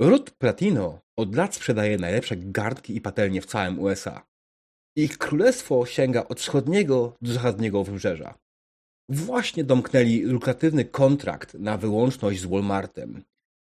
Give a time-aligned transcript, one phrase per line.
[0.00, 4.26] Ród Platino od lat sprzedaje najlepsze garnki i patelnie w całym USA.
[4.96, 8.38] Ich królestwo sięga od wschodniego do zachodniego wybrzeża.
[9.08, 13.24] Właśnie domknęli lukratywny kontrakt na wyłączność z Walmartem.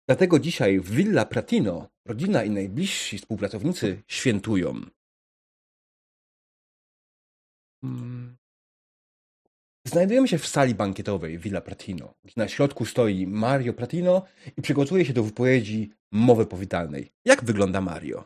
[0.09, 4.81] Dlatego dzisiaj w Villa Pratino rodzina i najbliżsi współpracownicy świętują.
[7.85, 8.37] Hmm.
[9.87, 14.23] Znajdujemy się w sali bankietowej Villa Pratino, gdzie na środku stoi Mario Pratino
[14.57, 17.13] i przygotowuje się do wypowiedzi mowy powitalnej.
[17.25, 18.25] Jak wygląda Mario?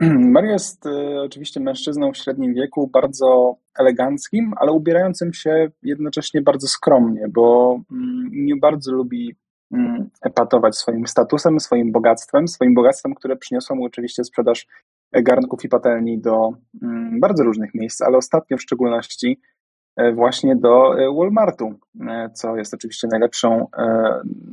[0.34, 6.68] Mario jest y, oczywiście mężczyzną w średnim wieku, bardzo eleganckim, ale ubierającym się jednocześnie bardzo
[6.68, 9.36] skromnie, bo mm, nie bardzo lubi
[9.72, 14.66] mm, epatować swoim statusem, swoim bogactwem, swoim bogactwem, które przyniosło mu oczywiście sprzedaż
[15.12, 16.52] garnków i patelni do
[16.82, 19.51] mm, bardzo różnych miejsc, ale ostatnio w szczególności e,
[20.14, 23.66] właśnie do e, Walmartu, e, co jest oczywiście najlepszą,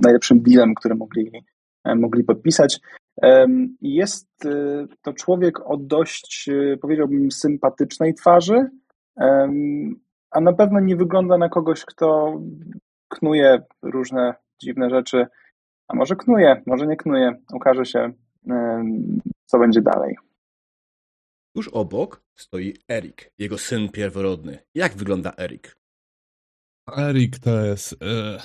[0.03, 1.31] najlepszym dealem, który mogli,
[1.95, 2.79] mogli podpisać.
[3.81, 4.27] Jest
[5.01, 6.49] to człowiek o dość,
[6.81, 8.70] powiedziałbym, sympatycznej twarzy,
[10.31, 12.40] a na pewno nie wygląda na kogoś, kto
[13.07, 15.26] knuje różne dziwne rzeczy,
[15.87, 17.31] a może knuje, może nie knuje.
[17.53, 18.12] Ukaże się,
[19.46, 20.15] co będzie dalej.
[21.55, 24.60] Tuż obok stoi Erik, jego syn pierworodny.
[24.76, 25.78] Jak wygląda Erik?
[26.98, 28.40] Erik to jest e,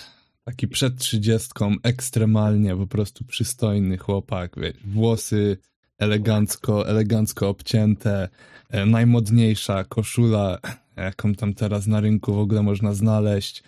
[0.44, 5.56] taki przed trzydziestką, ekstremalnie po prostu przystojny chłopak, włosy
[5.98, 8.28] elegancko, elegancko obcięte,
[8.70, 10.58] e, najmodniejsza koszula,
[10.96, 13.62] jaką tam teraz na rynku w ogóle można znaleźć.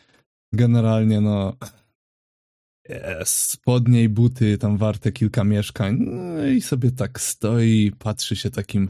[0.52, 1.56] Generalnie no
[3.24, 8.88] spodnie i buty tam warte kilka mieszkań no i sobie tak stoi, patrzy się takim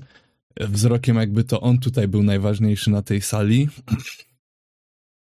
[0.61, 3.69] wzrokiem, jakby to on tutaj był najważniejszy na tej sali.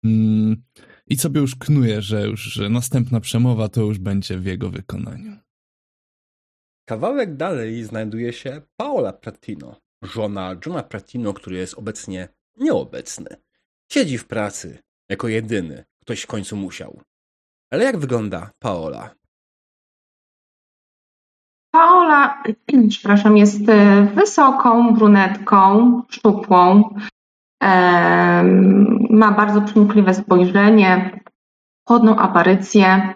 [0.04, 0.62] Mm,
[1.06, 5.36] I sobie już knuje, że już że następna przemowa to już będzie w jego wykonaniu.
[6.88, 13.36] Kawałek dalej znajduje się Paola Pratino, żona Johna Pratino, który jest obecnie nieobecny.
[13.92, 14.78] Siedzi w pracy
[15.08, 15.84] jako jedyny.
[16.00, 17.00] Ktoś w końcu musiał.
[17.70, 19.14] Ale jak wygląda Paola?
[21.72, 22.42] Paola,
[22.88, 26.94] przepraszam, jest e, wysoką brunetką, szczupłą.
[29.10, 31.20] Ma bardzo przenikliwe spojrzenie,
[31.88, 33.14] chłodną aparycję.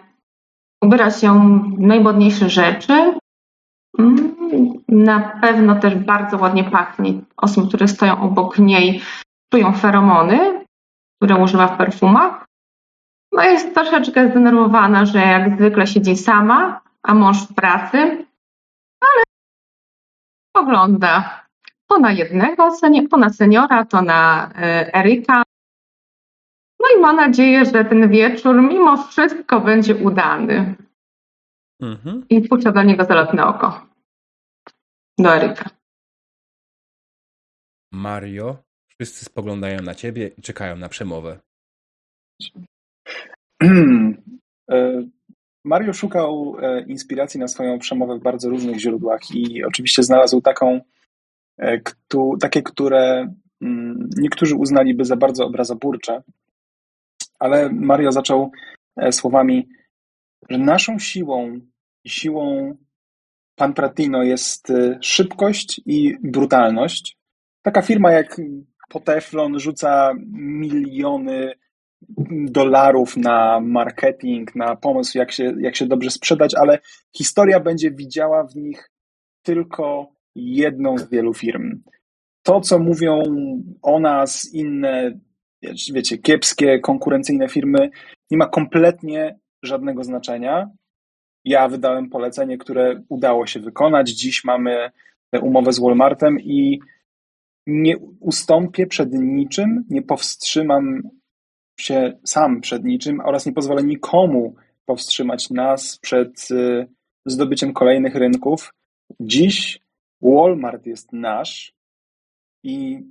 [0.83, 3.13] Ubiera się w najmodniejsze rzeczy.
[3.99, 4.33] Mm,
[4.87, 7.13] na pewno też bardzo ładnie pachnie.
[7.37, 9.01] Osoby, które stoją obok niej,
[9.53, 10.65] czują feromony,
[11.15, 12.45] które używa w perfumach.
[13.31, 18.27] No jest troszeczkę zdenerwowana, że jak zwykle siedzi sama, a mąż w pracy
[19.01, 19.23] ale
[20.53, 21.47] pogląda
[21.87, 22.69] to na jednego,
[23.11, 25.43] to na seniora, to na e, Eryka.
[26.79, 30.75] No i ma nadzieję, że ten wieczór mimo wszystko będzie udany.
[31.81, 32.25] Mhm.
[32.29, 33.87] I puszcza do niego zalotne oko.
[35.17, 35.69] Do Eryka.
[37.91, 38.57] Mario,
[38.87, 41.39] wszyscy spoglądają na ciebie i czekają na przemowę.
[45.67, 50.81] Mario szukał e, inspiracji na swoją przemowę w bardzo różnych źródłach i oczywiście znalazł taką,
[51.57, 51.81] e,
[52.39, 56.23] takie, które mm, niektórzy uznaliby za bardzo obrazoburcze,
[57.39, 58.51] ale Mario zaczął
[58.97, 59.69] e, słowami,
[60.49, 61.59] że naszą siłą
[62.03, 62.75] i siłą
[63.55, 67.17] Pan Pratino jest szybkość i brutalność.
[67.61, 68.41] Taka firma jak
[68.89, 71.53] Poteflon rzuca miliony
[72.51, 76.79] dolarów na marketing, na pomysł, jak się, jak się dobrze sprzedać, ale
[77.17, 78.89] historia będzie widziała w nich
[79.43, 81.81] tylko jedną z wielu firm.
[82.43, 83.23] To, co mówią
[83.81, 85.19] o nas inne,
[85.93, 87.89] wiecie, kiepskie, konkurencyjne firmy,
[88.31, 90.69] nie ma kompletnie żadnego znaczenia.
[91.45, 94.09] Ja wydałem polecenie, które udało się wykonać.
[94.09, 94.91] Dziś mamy
[95.41, 96.79] umowę z Walmartem i
[97.67, 101.01] nie ustąpię przed niczym, nie powstrzymam
[101.79, 104.55] się sam przed niczym oraz nie pozwolę nikomu
[104.85, 106.87] powstrzymać nas przed y,
[107.25, 108.73] zdobyciem kolejnych rynków.
[109.19, 109.79] Dziś
[110.21, 111.73] Walmart jest nasz
[112.63, 113.03] i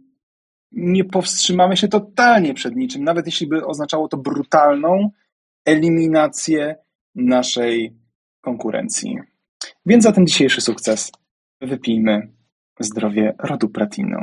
[0.72, 5.10] nie powstrzymamy się totalnie przed niczym, nawet jeśli by oznaczało to brutalną
[5.64, 6.76] eliminację
[7.14, 7.96] naszej
[8.40, 9.18] konkurencji.
[9.86, 11.12] Więc za ten dzisiejszy sukces
[11.60, 12.28] wypijmy
[12.80, 14.18] zdrowie rodu Platino.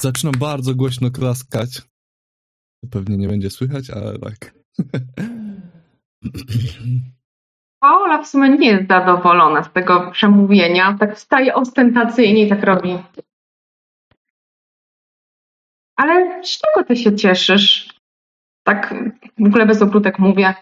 [0.00, 1.82] Zaczynam bardzo głośno klaskać.
[2.90, 4.54] Pewnie nie będzie słychać, ale tak.
[7.80, 10.96] Paola w sumie nie jest zadowolona z tego przemówienia.
[11.00, 12.98] Tak wstaje ostentacyjnie i tak robi.
[15.96, 17.98] Ale z czego ty się cieszysz?
[18.68, 18.94] tak
[19.38, 20.54] w ogóle bez ogródek mówię,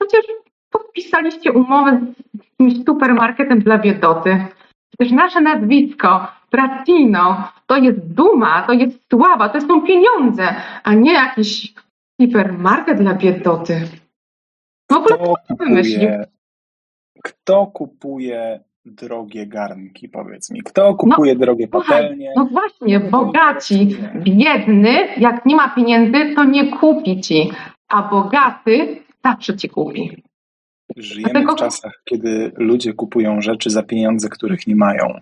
[0.00, 0.26] przecież
[0.70, 2.00] podpisaliście umowę
[2.34, 4.46] z jakimś supermarketem dla biedoty.
[4.98, 10.54] Przecież nasze nazwisko, Pratino, to jest duma, to jest sława, to są pieniądze,
[10.84, 11.74] a nie jakiś
[12.20, 13.80] hipermarket dla biedoty.
[14.90, 16.10] W ogóle Kto kto wymyślił?
[17.24, 20.62] kto kupuje drogie garnki, powiedz mi?
[20.62, 22.32] Kto kupuje drogie No, Słuchaj, patelnie?
[22.36, 27.50] no właśnie, bogaci, biedny, jak nie ma pieniędzy, to nie kupi ci,
[27.88, 30.22] a bogaty zawsze ci kupi.
[30.98, 35.20] Żyjemy w czasach, kiedy ludzie kupują rzeczy za pieniądze, których nie mają.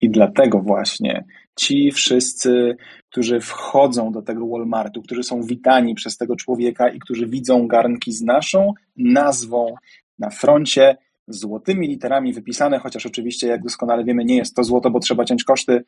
[0.00, 1.24] I dlatego właśnie
[1.56, 2.76] ci wszyscy,
[3.10, 8.12] którzy wchodzą do tego Walmartu, którzy są witani przez tego człowieka i którzy widzą garnki
[8.12, 9.74] z naszą nazwą
[10.18, 10.96] na froncie,
[11.28, 15.44] złotymi literami wypisane, chociaż oczywiście, jak doskonale wiemy, nie jest to złoto, bo trzeba ciąć
[15.44, 15.84] koszty,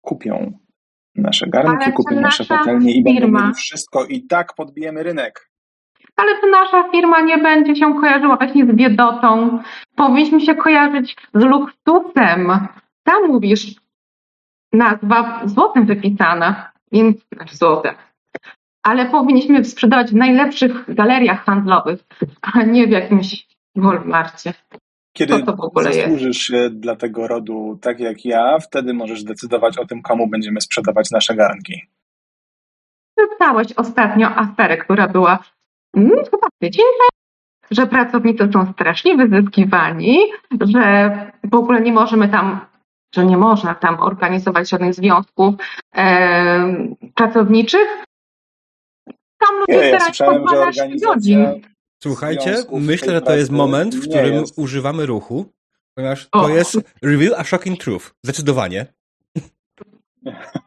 [0.00, 0.58] kupią
[1.14, 5.50] nasze garnki, Ale kupią nasze patelnie i będą mieli wszystko i tak podbijemy rynek.
[6.16, 9.58] Ale to nasza firma nie będzie się kojarzyła właśnie z biedotą.
[9.96, 12.68] Powinniśmy się kojarzyć z luksusem.
[13.02, 13.74] Tam mówisz,
[14.72, 17.94] nazwa złotem wypisana, więc znaczy złotem.
[18.82, 22.00] Ale powinniśmy sprzedawać w najlepszych galeriach handlowych,
[22.42, 23.46] a nie w jakimś
[23.76, 24.54] Walmarcie.
[25.12, 29.24] Kiedy Co to w ogóle zasłużysz się dla tego rodu tak jak ja, wtedy możesz
[29.24, 31.82] decydować o tym, komu będziemy sprzedawać nasze garnki.
[33.20, 35.38] Czytałeś ostatnio aferę, która była
[36.30, 37.20] chyba tydzień temu,
[37.70, 40.18] że pracownicy są strasznie wyzyskiwani,
[40.60, 42.60] że w ogóle nie możemy tam,
[43.14, 45.54] że nie można tam organizować żadnych związków
[45.96, 48.04] e, pracowniczych.
[49.38, 51.62] Tam ludzie Nie, ja teraz po słyszałem, że 12 organizacja godzin.
[52.02, 54.58] Słuchajcie, myślę, że to jest moment, w którym jest.
[54.58, 55.52] używamy ruchu,
[55.94, 56.42] ponieważ O.
[56.42, 58.14] to jest reveal a shocking truth.
[58.24, 58.86] Zdecydowanie.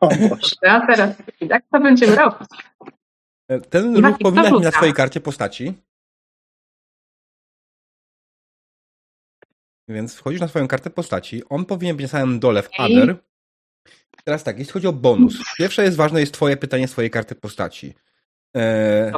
[0.01, 0.71] O Boże.
[0.71, 2.47] A teraz jak to będziemy robić?
[3.47, 5.73] Ten Jaki ruch to powinnaś mieć na swojej karcie postaci.
[9.89, 11.43] Więc wchodzisz na swoją kartę postaci.
[11.49, 12.97] On powinien być na samym dole w Okej.
[12.97, 13.15] other.
[14.23, 15.37] Teraz tak, jeśli chodzi o bonus.
[15.57, 17.93] Pierwsze jest ważne, jest twoje pytanie swojej karty postaci.
[18.57, 19.11] E...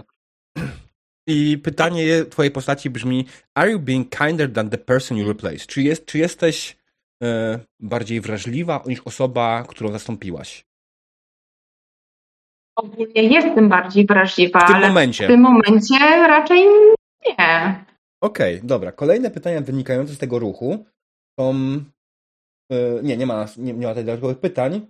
[1.28, 5.58] I pytanie je- twojej postaci brzmi Are you being kinder than the person you replace?
[5.58, 6.78] Czy, jest, czy jesteś
[7.24, 10.66] e, bardziej wrażliwa niż osoba, którą zastąpiłaś?
[12.80, 15.26] Ogólnie jestem bardziej wrażliwa, W tym ale momencie.
[15.26, 16.60] w tym momencie raczej
[17.28, 17.86] nie.
[18.24, 18.92] Okej, dobra.
[18.92, 20.86] Kolejne pytania wynikające z tego ruchu
[21.40, 21.54] są.
[22.72, 24.88] e, nie, nie ma, nie, nie ma tutaj dodatkowych pytań.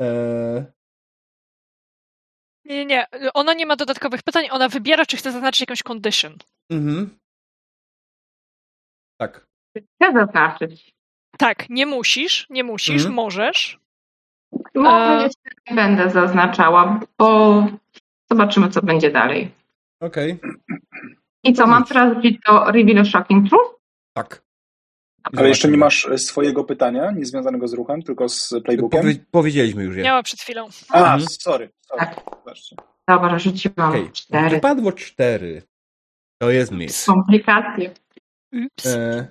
[0.00, 0.72] E,
[2.64, 3.06] Nie, nie, nie.
[3.34, 6.36] Ona nie ma dodatkowych pytań, ona wybiera, czy chce zaznaczyć jakąś condition.
[6.72, 7.18] mhm.
[9.20, 9.46] Tak.
[9.76, 10.90] Chcę zaznaczyć.
[11.38, 13.14] Tak, nie musisz, nie musisz, Mhm.
[13.14, 13.78] możesz.
[14.74, 17.66] Może A- jeszcze nie będę zaznaczała, bo
[18.30, 19.50] zobaczymy, co będzie dalej.
[20.00, 20.38] Okej.
[21.44, 23.74] I co, mam teraz wrócić do Reveal Shocking Truth?
[24.12, 24.42] Tak.
[25.36, 29.00] Ale jeszcze nie masz e, swojego pytania, nie związanego z ruchem, tylko z playbookiem?
[29.00, 30.02] Powie, powiedzieliśmy już je.
[30.02, 30.68] Miała przed chwilą.
[30.90, 31.20] A, Mhm.
[31.20, 31.70] sorry.
[31.86, 32.04] sorry.
[32.06, 32.20] Tak.
[32.38, 32.76] Zobaczcie.
[33.08, 34.10] Dobra, rzuciłam Okej.
[34.12, 34.50] cztery.
[34.50, 35.62] Wypadło cztery.
[36.42, 37.06] To jest miss.
[37.06, 37.90] Komplikacje.
[38.52, 38.86] Ups.
[38.86, 39.28] E,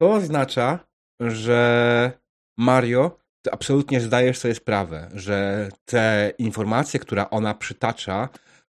[0.00, 0.78] to oznacza,
[1.20, 2.12] że
[2.58, 8.28] Mario, ty absolutnie zdajesz sobie sprawę, że te informacje, które ona przytacza,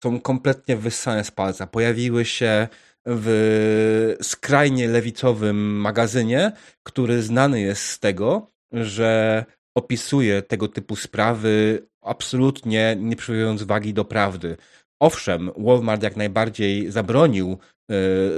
[0.04, 1.68] są kompletnie wyssane z palca.
[1.68, 2.68] Pojawiły się
[3.06, 6.52] w skrajnie lewicowym magazynie,
[6.84, 9.46] który znany jest z tego, że
[9.78, 14.58] opisuje tego typu sprawy absolutnie nie przywiązując wagi do prawdy.
[15.02, 17.58] Owszem, Walmart jak najbardziej zabronił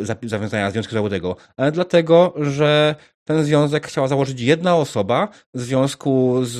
[0.01, 6.39] zapi- zawiązania związku zawodowego, ale dlatego, że ten związek chciała założyć jedna osoba w związku
[6.43, 6.59] z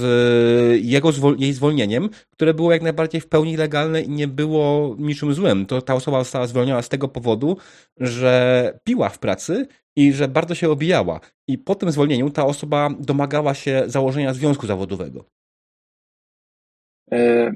[0.84, 5.34] jego zwol- jej zwolnieniem, które było jak najbardziej w pełni legalne i nie było niczym
[5.34, 5.66] złym.
[5.66, 7.58] To ta osoba została zwolniona z tego powodu,
[7.98, 11.20] że piła w pracy i że bardzo się obijała.
[11.48, 15.26] I po tym zwolnieniu ta osoba domagała się założenia związku zawodowego.
[17.12, 17.52] E,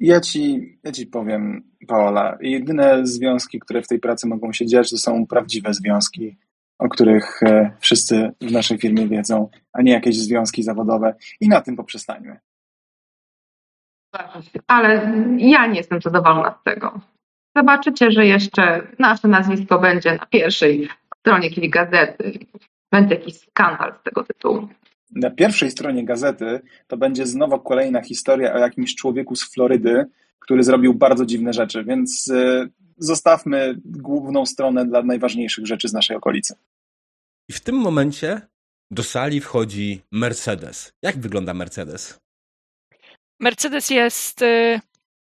[0.00, 4.90] Ja ci, ja ci powiem, Paola, jedyne związki, które w tej pracy mogą się dziać,
[4.90, 6.36] to są prawdziwe związki,
[6.82, 11.14] o których e, wszyscy w naszej firmie wiedzą, a nie jakieś związki zawodowe.
[11.40, 12.38] I na tym poprzestańmy.
[14.66, 17.00] Ale ja nie jestem zadowolona z tego.
[17.56, 22.38] Zobaczycie, że jeszcze nasze nazwisko będzie na pierwszej stronie jakiejś gazety.
[22.92, 24.68] Będzie jakiś skandal z tego tytułu.
[25.10, 30.04] Na pierwszej stronie gazety to będzie znowu kolejna historia o jakimś człowieku z Florydy,
[30.38, 36.16] który zrobił bardzo dziwne rzeczy, więc e, zostawmy główną stronę dla najważniejszych rzeczy z naszej
[36.16, 36.54] okolicy.
[37.52, 38.40] I w tym momencie
[38.90, 40.92] do sali wchodzi Mercedes.
[41.02, 42.18] Jak wygląda Mercedes?
[43.40, 44.80] Mercedes jest y,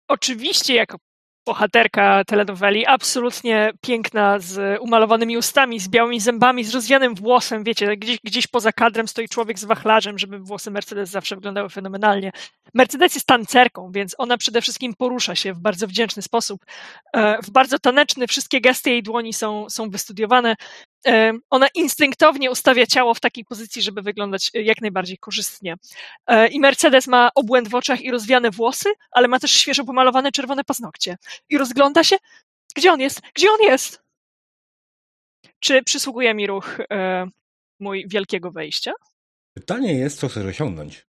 [0.08, 0.98] oczywiście jako
[1.46, 8.18] bohaterka telenoweli, absolutnie piękna, z umalowanymi ustami, z białymi zębami, z rozwianym włosem, wiecie, gdzieś,
[8.24, 12.32] gdzieś poza kadrem stoi człowiek z wachlarzem, żeby włosy Mercedes zawsze wyglądały fenomenalnie.
[12.74, 16.64] Mercedes jest tancerką, więc ona przede wszystkim porusza się w bardzo wdzięczny sposób,
[17.12, 20.56] e, w bardzo taneczny, wszystkie gesty jej dłoni są, są wystudiowane.
[21.06, 25.76] E, ona instynktownie ustawia ciało w takiej pozycji, żeby wyglądać jak najbardziej korzystnie.
[26.26, 30.32] E, I Mercedes ma obłęd w oczach i rozwiane włosy, ale ma też świeżo pomalowane
[30.32, 31.16] czerwone paznokcie.
[31.48, 32.16] I rozgląda się,
[32.74, 33.20] gdzie on jest?
[33.34, 34.02] Gdzie on jest?
[35.60, 37.26] Czy przysługuje mi ruch e,
[37.80, 38.92] mój wielkiego wejścia?
[39.54, 41.06] Pytanie jest, co chcesz osiągnąć.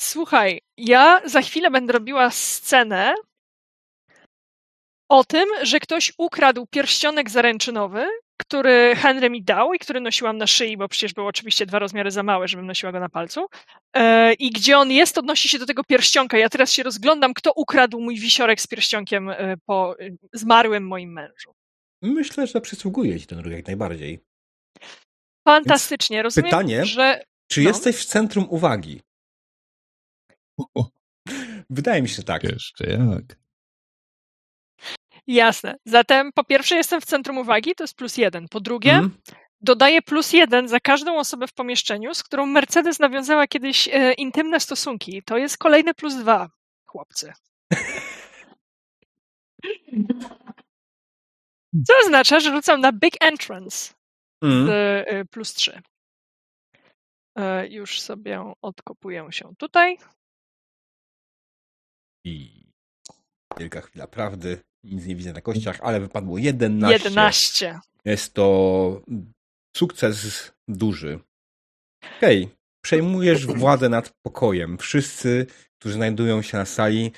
[0.00, 3.14] Słuchaj, ja za chwilę będę robiła scenę
[5.08, 10.46] o tym, że ktoś ukradł pierścionek zaręczynowy, który Henry mi dał i który nosiłam na
[10.46, 13.46] szyi, bo przecież był oczywiście dwa rozmiary za małe, żebym nosiła go na palcu.
[13.96, 16.38] E, I gdzie on jest, odnosi się do tego pierścionka.
[16.38, 21.12] Ja teraz się rozglądam, kto ukradł mój wisiorek z pierścionkiem e, po e, zmarłym moim
[21.12, 21.54] mężu.
[22.02, 24.20] Myślę, że przysługuje ci ten ruch jak najbardziej.
[25.48, 26.16] Fantastycznie.
[26.16, 27.24] Więc Rozumiem, pytanie, że...
[27.50, 27.68] Czy No.
[27.68, 29.00] jesteś w centrum uwagi?
[31.70, 32.44] Wydaje mi się, że tak.
[32.44, 33.41] jeszcze jak.
[35.26, 35.76] Jasne.
[35.86, 38.48] Zatem po pierwsze jestem w centrum uwagi, to jest plus jeden.
[38.48, 39.20] Po drugie, Mhm.
[39.60, 44.60] dodaję plus jeden za każdą osobę w pomieszczeniu, z którą Mercedes nawiązała kiedyś e, intymne
[44.60, 45.22] stosunki.
[45.26, 46.50] To jest kolejne plus dwa,
[46.86, 47.32] chłopcy.
[51.86, 53.94] Co oznacza, że rzucam na Big Entrance
[54.42, 54.70] z Mhm.
[55.06, 55.82] e, plus trzy.
[57.38, 59.98] E, Już sobie odkopuję się tutaj.
[62.24, 62.64] I
[63.58, 64.60] wielka chwila prawdy.
[64.84, 66.92] Nic nie widzę na kościach, ale wypadło 11.
[66.92, 67.80] 11.
[68.04, 69.02] Jest to
[69.76, 71.18] sukces duży.
[72.18, 72.48] Okej,
[72.84, 74.78] przejmujesz władzę nad pokojem.
[74.78, 75.46] Wszyscy,
[75.78, 77.12] którzy znajdują się na sali,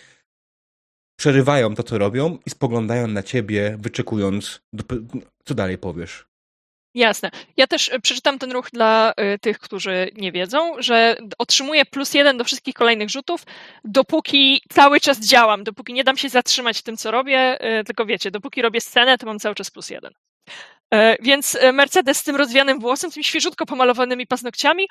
[1.18, 4.60] przerywają to, co robią i spoglądają na ciebie, wyczekując,
[5.44, 6.26] co dalej powiesz.
[6.94, 7.30] Jasne.
[7.56, 12.14] Ja też e, przeczytam ten ruch dla e, tych, którzy nie wiedzą, że otrzymuję plus
[12.14, 13.44] jeden do wszystkich kolejnych rzutów,
[13.84, 18.06] dopóki cały czas działam, dopóki nie dam się zatrzymać w tym, co robię, e, tylko
[18.06, 20.12] wiecie, dopóki robię scenę, to mam cały czas plus jeden.
[21.20, 24.88] Więc Mercedes z tym rozwianym włosem, tymi świeżutko pomalowanymi paznokciami,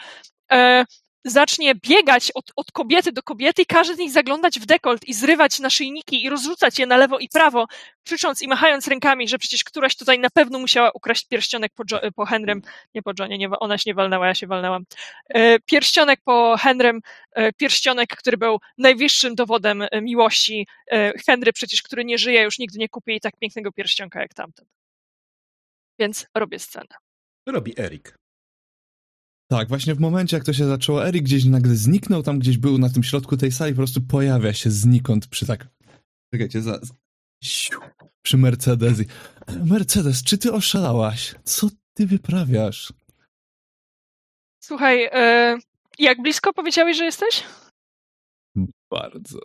[1.25, 5.13] zacznie biegać od, od kobiety do kobiety i każe z nich zaglądać w dekolt i
[5.13, 7.65] zrywać naszyjniki i rozrzucać je na lewo i prawo,
[8.03, 12.11] krzycząc i machając rękami, że przecież któraś tutaj na pewno musiała ukraść pierścionek po, Jo-
[12.15, 12.61] po Henrym,
[12.95, 14.83] nie po Johnie, nie, ona się nie walnęła, ja się walnęłam.
[15.29, 16.99] E, Pierścionek po Henrym,
[17.31, 20.67] e, pierścionek, który był najwyższym dowodem e, miłości.
[21.25, 24.65] Henry przecież, który nie żyje, już nigdy nie kupi jej tak pięknego pierścionka jak tamten.
[25.99, 26.95] Więc robię scenę.
[27.47, 28.22] Robi Erik?
[29.47, 32.77] Tak, właśnie w momencie, jak to się zaczęło, Erik gdzieś nagle zniknął, tam gdzieś był
[32.77, 35.67] na tym środku tej sali, po prostu pojawia się znikąd przy tak...
[36.33, 36.79] Czekajcie, za...
[38.21, 38.99] Przy Mercedes.
[39.01, 39.05] i-
[39.65, 41.35] Mercedes, czy ty oszalałaś?
[41.43, 42.93] Co ty wyprawiasz?
[44.63, 45.57] Słuchaj, e,
[45.99, 47.43] jak blisko powiedziałeś, że jesteś?
[48.91, 49.39] Bardzo...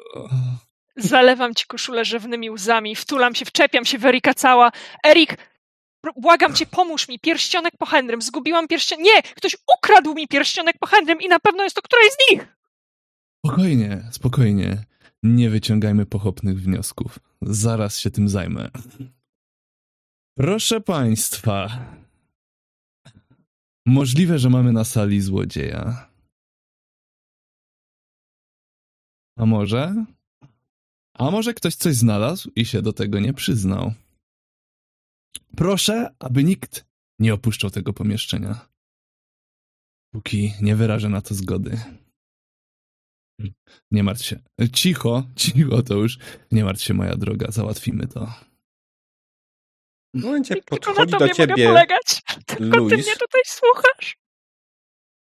[0.96, 4.70] Zalewam ci koszulę rzewnymi łzami, wtulam się, wczepiam się w Erika cała.
[5.06, 5.36] Erik,
[6.16, 9.04] błagam cię, pomóż mi, pierścionek po Henrym, zgubiłam pierścionek.
[9.04, 12.56] Nie, ktoś ukradł mi pierścionek po Henrym i na pewno jest to któraś z nich.
[13.46, 14.84] Spokojnie, spokojnie.
[15.22, 17.18] Nie wyciągajmy pochopnych wniosków.
[17.42, 18.70] Zaraz się tym zajmę.
[20.36, 21.68] Proszę państwa.
[23.86, 26.08] Możliwe, że mamy na sali złodzieja.
[29.38, 30.04] A może?
[31.14, 33.92] A może ktoś coś znalazł i się do tego nie przyznał?
[35.56, 36.86] Proszę, aby nikt
[37.18, 38.68] nie opuszczał tego pomieszczenia.
[40.14, 41.80] Póki nie wyrażę na to zgody.
[43.90, 44.40] Nie martw się.
[44.72, 46.18] Cicho, cicho to już.
[46.52, 48.34] Nie martw się, moja droga, załatwimy to.
[50.14, 52.22] W momencie I tylko na podchodzi tobie do ciebie mogę polegać.
[52.46, 53.06] Tylko ty Luis.
[53.06, 54.16] mnie tutaj słuchasz.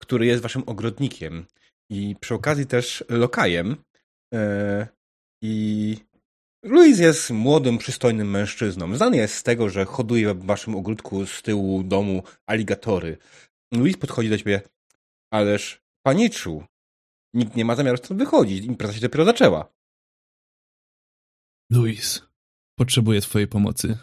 [0.02, 1.46] który jest waszym ogrodnikiem
[1.90, 3.76] i przy okazji też lokajem.
[4.34, 4.86] E,
[5.42, 5.96] I
[6.66, 8.96] Louis jest młodym, przystojnym mężczyzną.
[8.96, 13.18] Znany jest z tego, że hoduje w waszym ogródku z tyłu domu aligatory.
[13.72, 14.62] Louis podchodzi do ciebie,
[15.30, 16.64] ależ paniczu,
[17.34, 18.64] nikt nie ma zamiaru stąd wychodzić.
[18.64, 19.72] Impreza się dopiero zaczęła.
[21.72, 22.22] Luis,
[22.78, 23.98] potrzebuję twojej pomocy.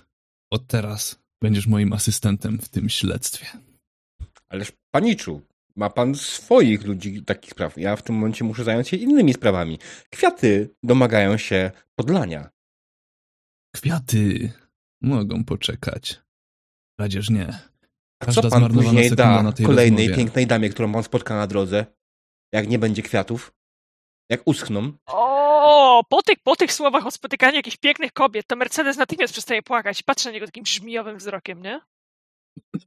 [0.52, 3.46] Od teraz będziesz moim asystentem w tym śledztwie.
[4.50, 5.42] Ależ paniczu,
[5.76, 7.78] ma pan swoich ludzi takich spraw.
[7.78, 9.80] Ja w tym momencie muszę zająć się innymi sprawami.
[10.10, 12.50] Kwiaty domagają się podlania.
[13.76, 14.52] Kwiaty
[15.02, 16.22] mogą poczekać.
[17.00, 17.48] Radzież nie.
[18.20, 20.24] A Każda co pan później da na tej kolejnej rozmowie.
[20.24, 21.86] pięknej damie, którą pan spotka na drodze,
[22.54, 23.54] jak nie będzie kwiatów?
[24.30, 24.92] Jak uschną.
[25.06, 29.64] O, po tych, po tych słowach o spotykaniu jakichś pięknych kobiet, to Mercedes natychmiast przestaje
[29.64, 31.82] płakać i patrzy na niego takim żmijowym wzrokiem, nie?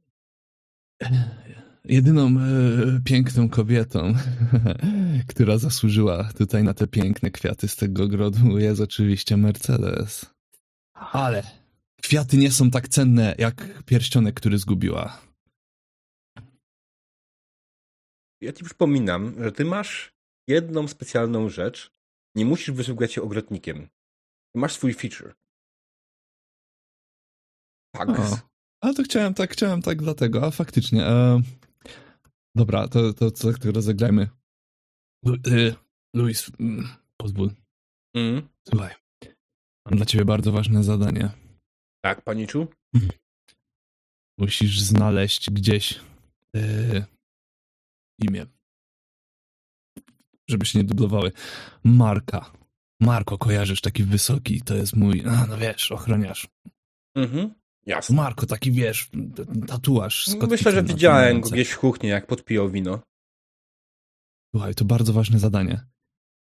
[1.89, 4.13] Jedyną e, piękną kobietą,
[5.29, 10.25] która zasłużyła tutaj na te piękne kwiaty z tego ogrodu, jest oczywiście Mercedes.
[10.93, 11.43] Ale
[12.01, 15.21] kwiaty nie są tak cenne jak pierścionek, który zgubiła.
[18.41, 20.13] Ja ci przypominam, że ty masz
[20.47, 21.91] jedną specjalną rzecz.
[22.35, 23.87] Nie musisz wysługiwać się ogrodnikiem.
[24.55, 25.33] Masz swój feature.
[27.91, 28.09] Tak.
[28.09, 28.39] O,
[28.81, 31.05] ale to chciałem tak, chciałem tak dlatego, a faktycznie.
[31.05, 31.41] E,
[32.57, 34.29] dobra, to, to co, to rozegrajmy.
[35.25, 35.75] E,
[36.15, 36.87] Luis, mm,
[37.17, 37.51] pozwól.
[38.15, 38.49] Mm.
[38.69, 38.93] Słuchaj,
[39.85, 41.31] mam dla ciebie bardzo ważne zadanie.
[42.05, 42.67] Tak, paniczu?
[44.39, 45.99] Musisz znaleźć gdzieś
[46.55, 47.05] e,
[48.19, 48.45] imię.
[50.49, 51.31] Żeby się nie dublowały.
[51.83, 52.51] Marka.
[53.01, 56.47] Marko, kojarzysz, taki wysoki, to jest mój, a, no wiesz, ochroniarz.
[57.15, 57.53] Mhm.
[57.87, 58.15] Jasne.
[58.15, 59.09] Marko, taki wiesz,
[59.67, 60.29] tatuaż.
[60.49, 62.99] Myślę, że widziałem go gdzieś w kuchni, jak podpijał wino.
[64.55, 65.81] Słuchaj, to bardzo ważne zadanie.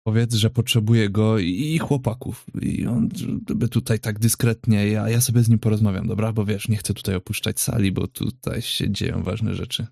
[0.08, 2.46] Powiedz, że potrzebuje go i, chłopaków.
[2.62, 3.10] I on,
[3.50, 6.34] żeby tutaj tak dyskretnie, ja, ja sobie z nim porozmawiam, dobra?
[6.34, 9.88] Bo wiesz, nie chcę tutaj opuszczać sali, bo tutaj się dzieją ważne rzeczy.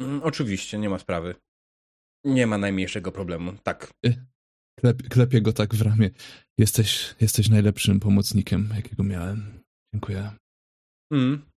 [0.00, 1.34] Mm, oczywiście, nie ma sprawy.
[2.24, 3.52] Nie ma najmniejszego problemu.
[3.62, 3.90] Tak.
[4.80, 6.10] Klep, klepię go tak w ramię.
[6.58, 9.60] Jesteś, jesteś najlepszym pomocnikiem, jakiego miałem.
[9.94, 10.30] Dziękuję.
[11.12, 11.50] Mm.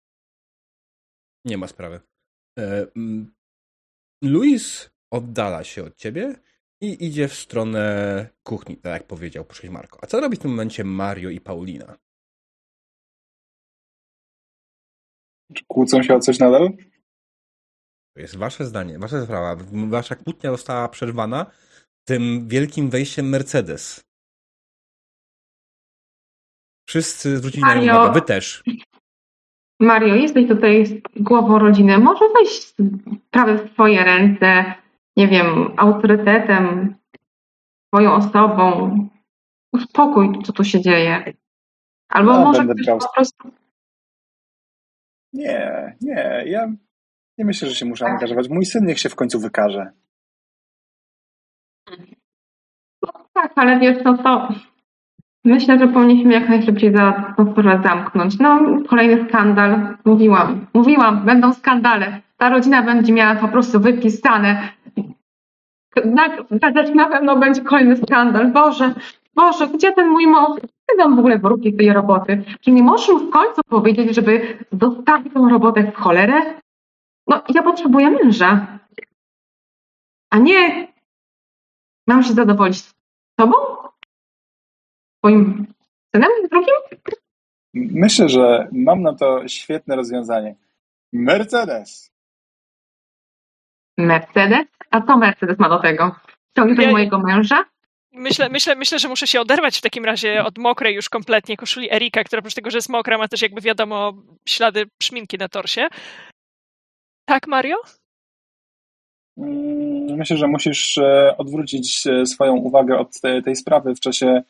[1.46, 2.00] Nie ma sprawy.
[2.60, 3.34] E, mm,
[4.24, 6.36] Luis oddala się od ciebie
[6.82, 10.00] i idzie w stronę kuchni, tak jak powiedział poszłeś Marko.
[10.02, 11.98] A co robi w tym momencie Mario i Paulina?
[15.54, 16.70] Czy kłócą się o coś nadal?
[18.16, 19.56] To jest wasze zdanie, wasza sprawa.
[19.90, 21.52] Wasza kłótnia została przerwana
[22.08, 24.04] tym wielkim wejściem Mercedes.
[26.90, 28.02] Wszyscy zwrócili na nią Mario.
[28.02, 28.64] uwagę, wy też.
[29.82, 31.98] Mario, jesteś tutaj głową rodziny.
[31.98, 34.74] Może weź sprawę w twoje ręce,
[35.18, 36.96] nie wiem, autorytetem,
[37.88, 38.98] twoją osobą.
[39.74, 41.34] Uspokój, co tu się dzieje.
[42.10, 43.52] Albo No, może brał- po prostu...
[45.34, 46.68] Nie, nie, ja
[47.38, 48.50] nie myślę, że się muszę angażować.
[48.50, 49.92] Mój syn niech się w końcu wykaże.
[53.02, 54.50] No, tak, ale wiesz, no to
[55.46, 58.40] myślę, że powinniśmy jak najszybciej za tą sprawę zamknąć.
[58.40, 59.98] No, kolejny skandal.
[60.06, 62.22] Mówiłam, mówiłam, będą skandale.
[62.38, 64.70] Ta rodzina będzie miała po prostu wypisane.
[66.06, 68.52] Na gazecie na pewno będzie kolejny skandal.
[68.52, 68.94] Boże,
[69.36, 70.62] Boże, gdzie ten mój mąż?
[70.62, 72.44] Ty tam w ogóle wróci z tej roboty.
[72.62, 76.42] Czy nie możesz w końcu powiedzieć, żeby zostawił tą robotę w cholerę?
[77.28, 78.80] No, ja potrzebuję męża.
[80.30, 80.88] A nie
[82.08, 82.96] mam się zadowolić z
[83.36, 83.81] tobą?
[85.22, 85.68] Twoim
[86.16, 86.76] synem drugim?
[87.74, 90.56] Myślę, że mam na to świetne rozwiązanie.
[91.14, 92.12] Mercedes!
[93.98, 94.66] Mercedes?
[94.92, 96.16] A co Mercedes ma do tego?
[96.58, 97.66] Ciągnie do Ja- mojego męża?
[98.14, 101.94] Myślę, myślę, myślę, że muszę się oderwać w takim razie od mokrej już kompletnie koszuli
[101.94, 104.14] Erika, która oprócz tego, że jest mokra, ma też jakby wiadomo
[104.48, 105.88] ślady szminki na torsie.
[107.26, 107.78] Tak, Mario?
[109.38, 114.44] Mm, Myślę, że musisz e, odwrócić e, swoją uwagę od te- tej sprawy w czasie,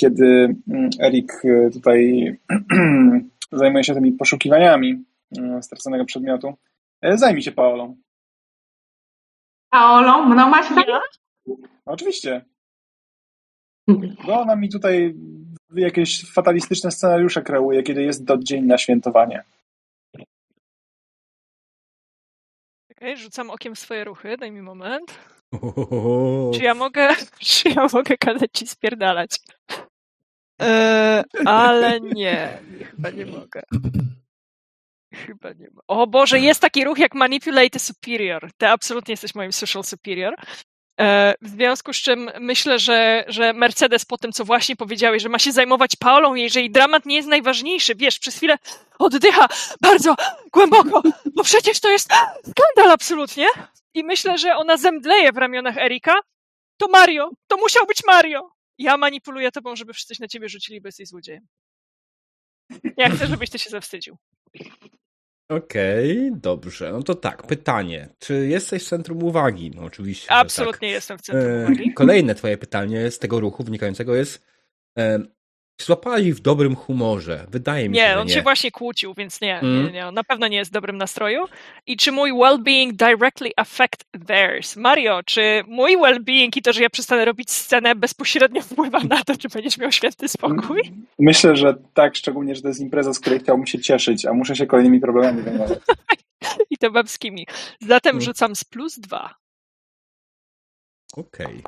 [0.00, 2.30] kiedy mm, Erik e, tutaj
[3.52, 5.04] zajmuje się tymi poszukiwaniami
[5.38, 6.54] mm, straconego przedmiotu.
[7.02, 7.96] E, Zajmij się Paolą.
[9.70, 10.34] Paolo?
[10.34, 11.00] No ma się Ja?
[11.86, 12.44] Oczywiście.
[14.26, 15.14] Bo ona mi tutaj
[15.74, 19.42] jakieś fatalistyczne scenariusze kreuje, kiedy jest to dzień na świętowanie.
[22.90, 25.18] Okej, rzucam okiem swoje ruchy, daj mi moment.
[25.52, 26.50] Ohohoho.
[26.54, 27.08] Czy ja mogę,
[27.38, 29.30] czy ja mogę kazać ci spierdalać?
[30.58, 32.58] Eee, ale nie,
[32.90, 33.62] chyba nie mogę.
[35.14, 35.80] Chyba nie ma.
[35.86, 38.50] O Boże, jest taki ruch jak Manipulate a Superior.
[38.58, 40.34] Ty absolutnie jesteś moim social superior.
[41.00, 45.28] E, W związku z czym myślę, że, że Mercedes po tym, co właśnie powiedziałeś, że
[45.28, 48.58] ma się zajmować Paulą, jeżeli dramat nie jest najważniejszy, wiesz, przez chwilę
[48.98, 49.48] oddycha
[49.80, 50.14] bardzo
[50.52, 51.02] głęboko,
[51.34, 52.08] bo przecież to jest
[52.50, 53.46] skandal absolutnie.
[53.94, 56.14] I myślę, że ona zemdleje w ramionach Erika.
[56.76, 58.50] To Mario, to musiał być Mario.
[58.78, 61.46] Ja manipuluję tobą, żeby wszyscy na ciebie rzucili, bo jesteś złodziejem.
[62.96, 64.16] Ja chcę, żebyś ty się zawstydził.
[65.50, 66.92] Okej, dobrze.
[66.92, 68.08] No to tak, pytanie.
[68.18, 69.70] Czy jesteś w centrum uwagi?
[69.74, 70.26] No oczywiście.
[70.26, 71.26] że Absolutnie jestem w tak.
[71.26, 71.94] centrum E, uwagi.
[71.94, 74.46] Kolejne twoje pytanie z tego ruchu wynikającego jest
[75.82, 77.46] Złapałaś ich w dobrym humorze.
[77.50, 78.34] Wydaje mi się, Nie, on nie.
[78.34, 79.84] się właśnie kłócił, więc nie, Mm.
[79.86, 81.44] nie, nie, on na pewno nie jest w dobrym nastroju.
[81.86, 84.76] I czy mój well-being directly affect theirs?
[84.76, 89.36] Mario, czy mój well-being i to, że ja przestanę robić scenę bezpośrednio wpływa na to,
[89.36, 90.80] czy będziesz miał święty spokój?
[91.18, 94.56] Myślę, że tak, szczególnie, że to jest impreza, z której chciałbym się cieszyć, a muszę
[94.56, 95.78] się kolejnymi problemami zajmować.
[96.70, 97.46] I to babskimi.
[97.80, 98.22] Zatem Mm.
[98.22, 99.34] rzucam z plus dwa.
[101.16, 101.62] Okej.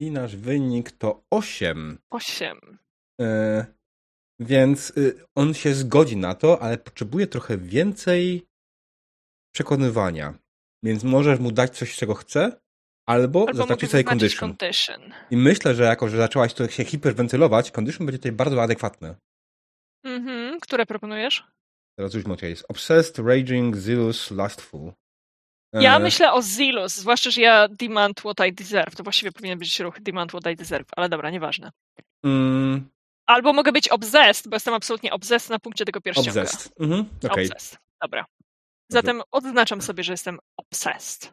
[0.00, 1.98] I nasz wynik to 8.
[2.10, 2.78] Osiem.
[3.20, 3.66] E,
[4.40, 8.46] więc y, on się zgodzi na to, ale potrzebuje trochę więcej
[9.54, 10.38] przekonywania.
[10.84, 12.60] Więc możesz mu dać coś, czego chce,
[13.08, 14.56] albo, Albo zaznaczyć sobie condition.
[14.56, 15.00] condition.
[15.30, 19.14] I myślę, że jako, że zaczęłaś to się hiperwentylować, condition będzie tutaj bardzo adekwatne.
[20.04, 20.60] Mhm.
[20.60, 21.44] Które proponujesz?
[21.98, 24.92] Teraz już mocie jest obsessed, raging, zealous, lustful.
[25.72, 28.96] E, Ja myślę o Zilus, zwłaszcza, że ja demand what I deserve.
[28.96, 31.70] To właściwie powinien być ruch demand what I deserve, ale dobra, nieważne.
[32.24, 32.90] Mm,
[33.26, 36.40] Albo mogę być obsessed, bo jestem absolutnie obsessed na punkcie tego pierścionka.
[36.42, 36.72] obsessed.
[36.80, 37.46] Mhm, okej.
[37.50, 37.78] Obsessed.
[38.02, 38.24] Dobra.
[38.88, 41.32] Zatem odznaczam sobie, że jestem obsessed.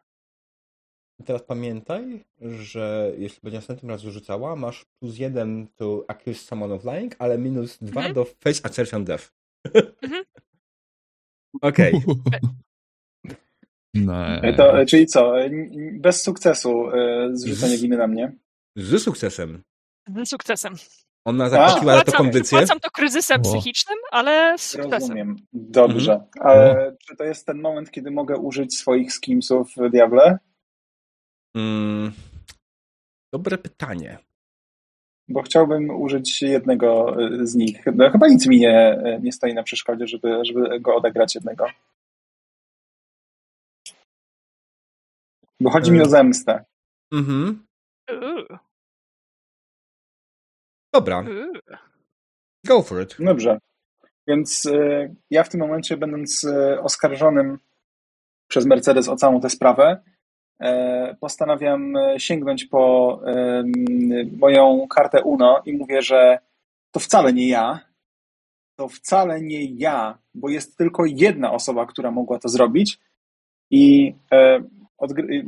[1.25, 6.83] Teraz pamiętaj, że jeśli będzie następnym razem rzucała, masz plus jeden to accuse someone of
[6.83, 8.13] lying, ale minus dwa Mhm.
[8.15, 9.31] do face assertion death.
[10.01, 10.23] Mhm.
[11.61, 11.93] Okej.
[14.05, 14.53] Nie.
[14.53, 15.49] To, e, czyli co, e,
[15.99, 18.35] bez sukcesu e, zrzucenie winy na mnie.
[18.75, 19.63] Z sukcesem.
[20.23, 20.75] Z sukcesem.
[21.25, 22.59] Ona zapłaciła za to kondycję.
[22.59, 24.99] wypłacam to kryzysem psychicznym, ale z sukcesem.
[24.99, 25.35] Rozumiem.
[25.53, 26.21] Dobrze.
[26.39, 30.37] Ale czy to jest ten moment, kiedy mogę użyć swoich skimsów w Diable?
[31.55, 32.11] Mm,
[33.33, 34.17] dobre pytanie.
[35.29, 37.85] Bo chciałbym użyć jednego e, z nich.
[37.95, 41.65] No, chyba nic mi nie, e, nie stoi na przeszkodzie, żeby, żeby go odegrać jednego.
[45.61, 46.65] Bo chodzi mi o zemstę.
[47.13, 47.65] Mhm.
[50.93, 51.77] Dobra, uuu.
[52.65, 53.15] go for it.
[53.19, 53.59] Dobrze.
[54.27, 57.59] Więc e, ja w tym momencie, będąc e, oskarżonym
[58.49, 60.03] przez Mercedes o całą tę sprawę,
[60.61, 63.63] e, postanawiam e, sięgnąć po e,
[64.37, 66.39] moją kartę UNO i mówię, że
[66.91, 67.79] to wcale nie ja.
[68.79, 72.99] To wcale nie ja, bo jest tylko jedna osoba, która mogła to zrobić.
[73.71, 74.63] I e,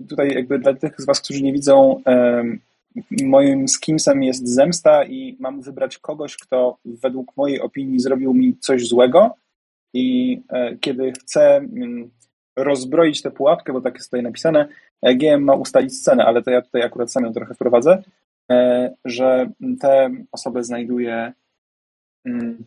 [0.09, 2.01] tutaj jakby dla tych z Was, którzy nie widzą,
[3.23, 8.87] moim skimsem jest zemsta i mam wybrać kogoś, kto według mojej opinii zrobił mi coś
[8.87, 9.35] złego
[9.93, 12.09] i e, kiedy chcę mm,
[12.55, 14.67] rozbroić tę pułapkę, bo tak jest tutaj napisane,
[15.01, 18.03] e, GM ma ustalić scenę, ale to ja tutaj akurat sam ją trochę wprowadzę,
[18.51, 19.49] e, że
[19.81, 21.33] tę osobę znajduje
[22.25, 22.65] mm,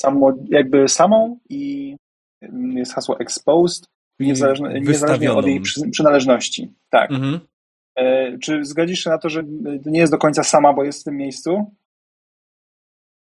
[0.00, 1.96] samo, jakby samą i
[2.40, 3.88] mm, jest hasło exposed,
[4.20, 6.74] niezależnie, niezależnie od jej przy, przynależności.
[6.90, 7.10] Tak.
[7.10, 7.40] Mhm.
[7.96, 9.42] E, Czy zgodzisz się na to, że
[9.86, 11.76] nie jest do końca sama, bo jest w tym miejscu?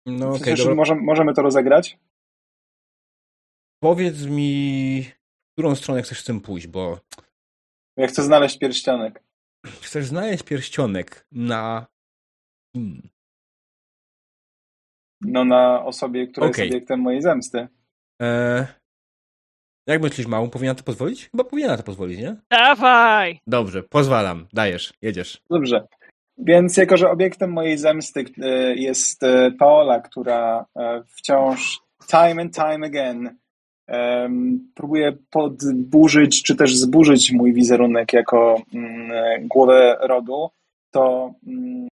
[0.05, 0.75] No okej, dobra.
[0.75, 1.97] możemy, możemy to rozegrać?
[3.83, 5.03] Powiedz mi,
[5.49, 6.99] w którą stronę chcesz z tym pójść, bo
[7.97, 9.23] Ja chcę znaleźć pierścionek.
[9.81, 11.87] chcesz znaleźć pierścionek na...
[12.75, 13.09] Hmm.
[15.21, 16.65] No na osobie, która Okej.
[16.65, 17.67] jest obiektem mojej zemsty.
[18.21, 18.67] E,
[19.87, 21.29] jak myślisz, Mału, powinna to pozwolić?
[21.29, 22.35] Chyba powinna to pozwolić, nie?
[22.49, 23.39] Dawaj!
[23.47, 24.47] Dobrze, pozwalam.
[24.53, 25.41] Dajesz, jedziesz.
[25.49, 25.87] Dobrze.
[26.37, 32.55] Więc jako, że obiektem mojej zemsty e, jest e, Paola, która e, wciąż time and
[32.55, 33.37] time again
[33.87, 40.49] em, próbuje podburzyć, czy też zburzyć mój wizerunek jako mm, głowę rodu,
[40.91, 41.87] to mm,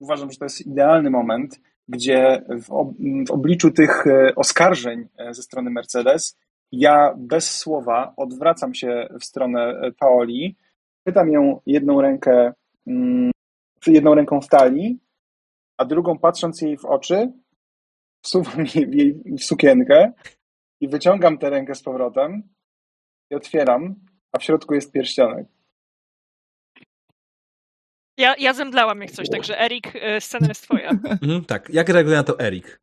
[0.00, 2.88] uważam, że to jest idealny moment, gdzie w, ob,
[3.28, 4.04] w obliczu tych
[4.36, 6.36] oskarżeń ze strony Mercedes
[6.72, 10.56] ja bez słowa odwracam się w stronę e, Paoli,
[11.06, 12.52] pytam ją jedną rękę
[12.86, 13.30] mm,
[13.86, 14.98] jedną ręką w talii,
[15.78, 17.32] a drugą patrząc jej w oczy,
[18.24, 20.12] wsuwam jej w sukienkę
[20.80, 22.42] i wyciągam tę rękę z powrotem
[23.30, 23.94] i otwieram,
[24.32, 25.46] a w środku jest pierścionek.
[28.18, 30.90] Ja, ja zemdlałam jak coś, także Erik, y, scena jest twoja.
[30.90, 32.80] Mhm, tak, jak reaguje na to Erik?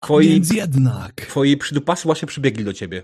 [0.00, 1.12] Twoi, Więc jednak.
[1.12, 3.02] twoi przydupasy właśnie przybiegli do ciebie.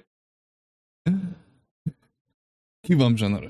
[2.87, 3.41] Kiwam, że no.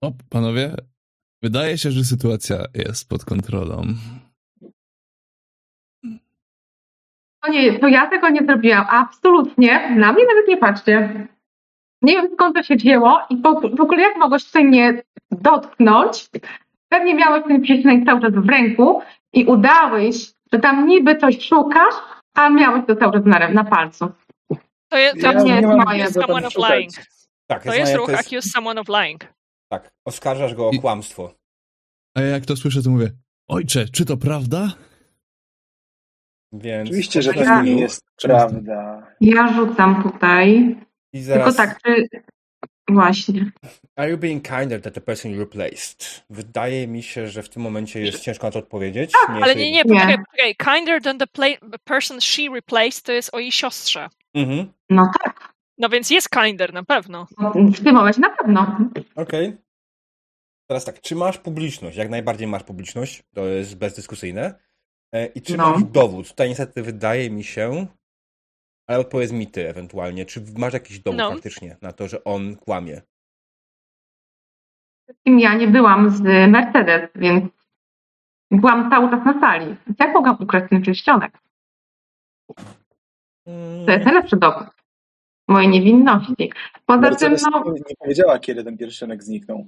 [0.00, 0.74] O, panowie,
[1.42, 3.82] wydaje się, że sytuacja jest pod kontrolą.
[7.42, 8.86] To, nie, to ja tego nie zrobiłam.
[8.88, 9.96] Absolutnie.
[9.96, 11.28] Na mnie nawet nie patrzcie.
[12.02, 16.28] Nie wiem skąd to się wzięło i po, w ogóle jak mogłeś tutaj mnie dotknąć.
[16.88, 21.94] Pewnie miałeś ten pierścionek cały czas w ręku i udałeś, że tam niby coś szukasz,
[22.34, 24.08] a miałeś to cały czas na, na palcu.
[24.90, 26.92] To, je, to Ja jest nie mam moje, someone of lying.
[27.46, 29.24] Tak, To jest ruch accuse someone of lying.
[29.72, 31.34] Tak, oskarżasz go o I- kłamstwo.
[32.16, 33.10] A ja jak to słyszę, to mówię,
[33.48, 34.72] Ojcze, czy to prawda?
[36.52, 39.06] Więc Oczywiście, że to Ja- nie jest prawda.
[39.20, 40.76] Ja rzucam tutaj.
[41.12, 42.08] I zaraz, Tylko tak, czy...
[42.88, 43.50] Właśnie.
[43.96, 46.24] Are you being kinder than the person you replaced?
[46.30, 49.12] Wydaje mi się, że w tym momencie jest ciężko na to odpowiedzieć.
[49.28, 49.84] Ale jest- nie, nie, Nie.
[49.84, 50.56] poczekaj, poczekaj.
[50.76, 54.08] Kinder than the pla- person she replaced to jest o jej siostrze.
[54.34, 54.72] Mhm.
[54.90, 55.54] No tak.
[55.78, 57.26] No więc jest kinder na pewno.
[57.54, 58.78] W tym momencie na pewno.
[59.16, 59.56] Okej.
[60.70, 61.96] Teraz tak, czy masz publiczność?
[61.96, 64.54] Jak najbardziej masz publiczność, to jest bezdyskusyjne.
[65.14, 65.70] E, I czy No.
[65.70, 66.28] masz dowód?
[66.28, 67.86] Tutaj niestety wydaje mi się,
[68.88, 71.30] ale odpowiedz mi ty ewentualnie, czy masz jakiś dowód No.
[71.30, 73.02] faktycznie na to, że on kłamie?
[75.26, 76.20] Ja nie byłam z
[76.50, 77.44] Mercedes, więc
[78.50, 79.76] byłam cały czas na sali.
[79.98, 81.38] Jak mogłam ukraść ten pierścionek?
[83.86, 84.66] To jest najlepszy dowód
[85.48, 86.52] mojej niewinności.
[86.86, 89.66] Poza tym, no, nie powiedziała, kiedy ten pierścionek zniknął.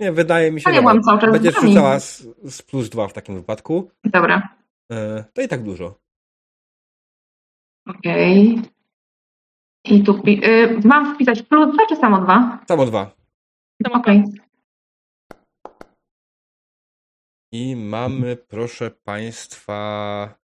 [0.00, 3.12] Nie, wydaje mi się, że byłam cały czas będziesz rzucała z, z plus dwa w
[3.12, 3.90] takim wypadku.
[4.04, 4.48] dobra,
[4.92, 5.94] E, to i tak dużo.
[7.88, 8.62] Okej.
[9.84, 12.64] I tu pi- y, mam wpisać plus dwa czy samo dwa?
[12.68, 13.16] Samo dwa.
[13.92, 14.24] Okej.
[17.52, 20.38] I mamy, proszę Państwa.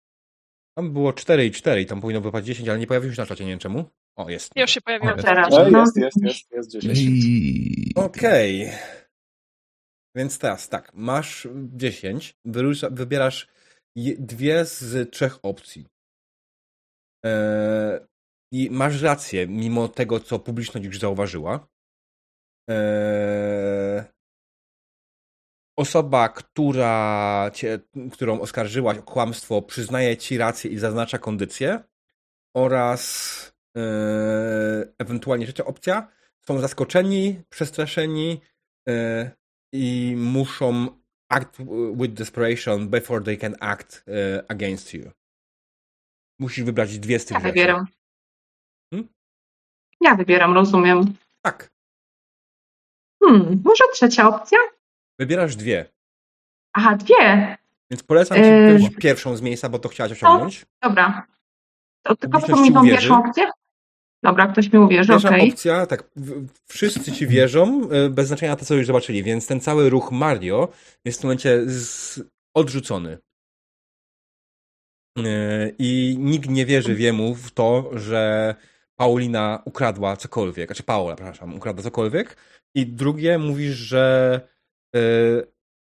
[0.78, 3.26] Tam było 4 i 4, i tam powinno wypaść 10, ale nie pojawiło się na
[3.26, 3.84] czacie, nie wiem czemu.
[4.16, 4.52] O, jest.
[4.56, 5.14] Już się pojawiło.
[5.14, 5.78] Teraz, No, no.
[5.80, 6.98] jest, jest, jest, jest 10.
[6.98, 7.92] I...
[7.96, 8.70] Okej.
[10.16, 13.48] Więc teraz tak, masz 10, wyrusza, wybierasz
[13.96, 15.86] je- dwie z trzech opcji.
[17.24, 18.00] Eee,
[18.52, 21.66] I masz rację, mimo tego, co publiczność już zauważyła.
[22.70, 24.02] Eee,
[25.78, 27.78] osoba, która cię,
[28.12, 31.80] którą oskarżyłaś o kłamstwo, przyznaje ci rację i zaznacza kondycję.
[32.56, 33.02] Oraz
[33.76, 33.82] eee,
[34.98, 36.08] ewentualnie trzecia opcja,
[36.46, 38.40] są zaskoczeni, przestraszeni
[39.72, 40.88] i muszą
[41.28, 41.58] act
[41.94, 44.04] with desperation before they can act
[44.48, 45.10] against you.
[46.38, 47.52] Musisz wybrać dwie z tych Ja rzeczy.
[47.52, 47.86] wybieram.
[48.90, 49.08] Hmm?
[50.00, 51.14] Ja wybieram, rozumiem.
[51.42, 51.70] Tak.
[53.24, 54.58] Hmm, może trzecia opcja?
[55.18, 55.90] Wybierasz dwie.
[56.72, 57.56] Aha, dwie.
[57.90, 58.90] Więc polecam ci Yy.
[58.90, 60.66] pierwszą z miejsca, bo to chciałaś osiągnąć.
[60.82, 61.26] Dobra.
[62.02, 63.50] To tylko mi tą pierwszą opcję?
[64.22, 65.52] Dobra, ktoś mi uwierzy, Pierwsza okej.
[65.52, 66.10] opcja, tak,
[66.68, 70.68] wszyscy ci wierzą, e, bez znaczenia to, co już zobaczyli, więc ten cały ruch Mario
[71.04, 72.20] jest w tym momencie z,
[72.54, 73.18] odrzucony.
[75.18, 78.54] E, I nikt nie wierzy wiemu w to, że
[78.96, 82.36] Paulina ukradła cokolwiek, znaczy Paula, przepraszam, ukradła cokolwiek.
[82.74, 84.40] I drugie, mówisz, że
[84.96, 85.00] e,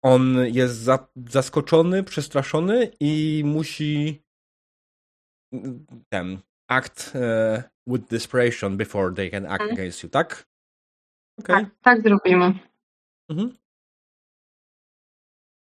[0.03, 4.21] on jest za, zaskoczony, przestraszony i musi
[6.09, 9.71] ten act e, with desperation before they can act Mhm.
[9.71, 10.49] against you, tak?
[11.39, 11.55] Okej.
[11.55, 12.59] Tak, tak zrobimy.
[13.29, 13.57] Mhm.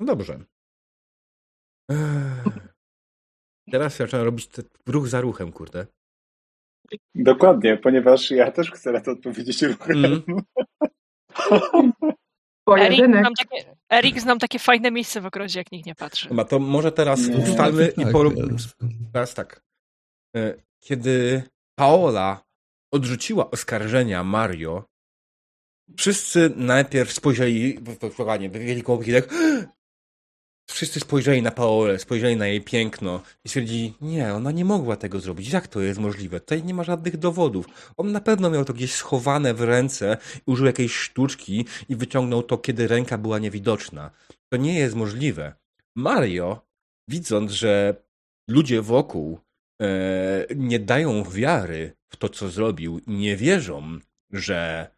[0.00, 0.44] Dobrze.
[3.70, 4.48] Teraz zaczynam robić
[4.86, 5.86] ruch za ruchem, kurde.
[7.14, 10.04] Dokładnie, ponieważ ja też chcę na to odpowiedzieć ruchem.
[10.04, 10.22] Mm.
[12.78, 16.28] Erik, znam takie, Erik, znam takie fajne miejsce w ogrodzie, jak nikt nie patrzy.
[16.28, 17.36] Dobra, to może teraz Nie.
[17.36, 18.34] ustalmy i Tak, porób...
[18.36, 18.76] jest.
[19.12, 19.60] Teraz tak.
[20.36, 21.42] E, Kiedy
[21.78, 22.44] Paola
[22.92, 24.84] odrzuciła oskarżenia Mario,
[25.96, 27.78] wszyscy najpierw spojrzeli,
[28.18, 29.34] dokładnie, wywieli koło tak,
[30.66, 35.20] wszyscy spojrzeli na Paolę, spojrzeli na jej piękno i stwierdzili, nie, ona nie mogła tego
[35.20, 35.52] zrobić.
[35.52, 36.40] Jak to jest możliwe?
[36.40, 37.92] Tutaj nie ma żadnych dowodów.
[37.96, 42.58] On na pewno miał to gdzieś schowane w ręce, użył jakiejś sztuczki i wyciągnął to,
[42.58, 44.10] kiedy ręka była niewidoczna.
[44.52, 45.54] To nie jest możliwe.
[45.96, 46.66] Mario,
[47.08, 47.96] widząc, że
[48.50, 49.40] ludzie wokół
[49.82, 53.98] e, nie dają wiary w to, co zrobił, nie wierzą,
[54.32, 54.90] że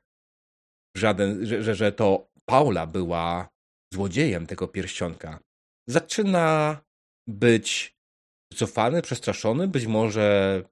[0.96, 3.48] żaden, że, że, że to Paula była
[3.94, 5.38] złodziejem tego pierścionka,
[5.88, 6.76] zaczyna
[7.26, 7.96] być
[8.52, 10.62] wycofany, przestraszony, być może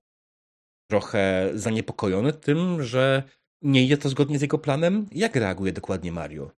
[0.91, 3.23] trochę zaniepokojony tym, że
[3.63, 5.07] nie idzie to zgodnie z jego planem.
[5.13, 6.51] Jak reaguje dokładnie Mario?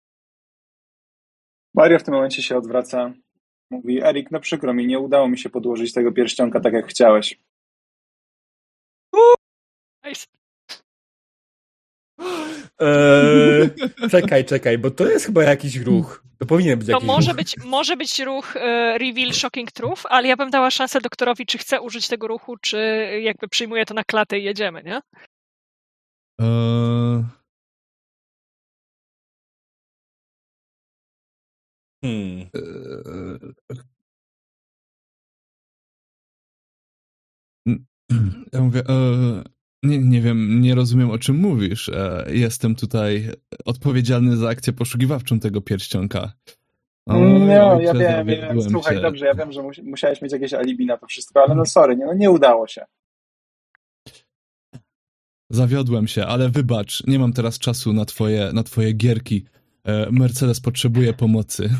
[1.74, 3.12] Mario w tym momencie się odwraca.
[3.70, 7.40] Mówi, Erik, no przykro mi, nie udało mi się podłożyć tego pierścionka tak, jak chciałeś.
[10.04, 10.37] Nice.
[12.80, 13.70] Eee,
[14.10, 16.22] czekaj, czekaj, bo to jest chyba jakiś ruch.
[16.38, 17.36] To powinien być To jakiś może ruch.
[17.36, 21.58] być, może być ruch e, Reveal Shocking Truth, ale ja bym dała szansę doktorowi, czy
[21.58, 22.78] chce użyć tego ruchu, czy
[23.22, 25.00] jakby przyjmuje to na klatę i jedziemy, nie?
[26.40, 27.24] Eee,
[32.02, 32.50] Hmm.
[32.54, 33.54] eee,
[38.52, 39.42] Ja mówię, eee,
[39.82, 41.88] nie, nie wiem, nie rozumiem o czym mówisz.
[41.88, 43.30] Eee, Jestem tutaj
[43.64, 46.32] odpowiedzialny za akcję poszukiwawczą tego pierścionka.
[47.06, 48.62] Oj, No, ja wiem, wiem.
[48.62, 49.02] Słuchaj, się.
[49.02, 51.96] dobrze, ja wiem, że musi- musiałeś mieć jakieś alibi na to wszystko, ale no sorry,
[51.96, 52.84] nie, no nie udało się.
[55.50, 59.44] Zawiodłem się, ale wybacz, nie mam teraz czasu na twoje, na twoje gierki.
[59.84, 61.70] E, Mercedes potrzebuje pomocy.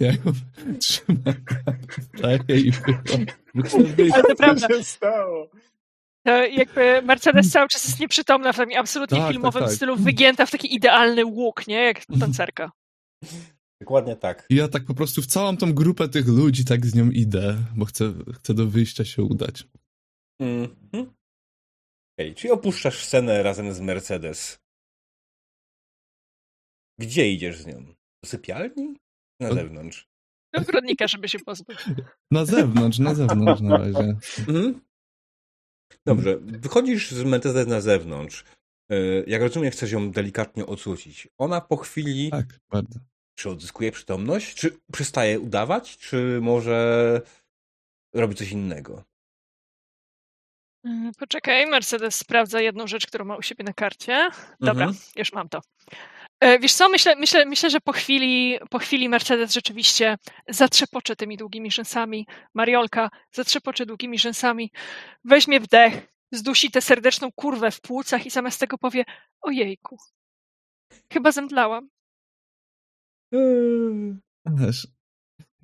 [0.00, 0.18] Ja ją
[0.78, 1.34] trzymam,
[2.48, 2.72] i.
[4.12, 4.68] Ale to prawda.
[4.68, 5.48] Co się stało?
[6.26, 9.72] To jakby Mercedes cały czas jest nieprzytomna w takim absolutnie Tak, tak, filmowym tak.
[9.72, 11.76] stylu, wygięta w taki idealny łuk, nie?
[11.84, 12.72] Jak tancerka.
[13.80, 14.46] Dokładnie tak.
[14.50, 17.56] I ja tak po prostu w całą tą grupę tych ludzi tak z nią idę,
[17.76, 19.64] bo chcę, chcę do wyjścia się udać.
[20.40, 21.14] Mhm.
[22.18, 24.58] Okej, czyli opuszczasz scenę razem z Mercedes.
[27.00, 27.84] Gdzie idziesz z nią?
[28.24, 28.96] Do sypialni?
[29.40, 30.08] Na O- zewnątrz.
[30.54, 31.78] Do ogrodnika, żeby się pozbyć.
[32.30, 34.16] Na zewnątrz, na zewnątrz na razie.
[34.38, 34.80] Mhm.
[36.06, 38.44] Dobrze, wychodzisz z Mercedes na zewnątrz.
[38.90, 41.28] E, Jak rozumiem, chcesz ją delikatnie odsucić.
[41.38, 43.00] Ona po chwili, Tak, bardzo.
[43.38, 47.20] czy odzyskuje przytomność, czy przestaje udawać, czy może
[48.14, 49.04] robi coś innego?
[50.84, 54.28] Mm, Poczekaj, Mercedes sprawdza jedną rzecz, którą ma u siebie na karcie.
[54.60, 55.04] Dobra, Mhm.
[55.16, 55.60] już mam to.
[56.42, 60.16] E, Wiesz co, myślę, myślę, myślę że po chwili, po chwili Mercedes rzeczywiście
[60.48, 62.26] zatrzepocze tymi długimi rzęsami.
[62.54, 64.70] Mariolka zatrzepocze długimi rzęsami,
[65.24, 69.04] weźmie wdech, zdusi tę serdeczną kurwę w płucach i zamiast tego powie
[69.40, 69.96] ojejku,
[71.12, 71.88] chyba zemdlałam.
[74.46, 74.88] Wiesz,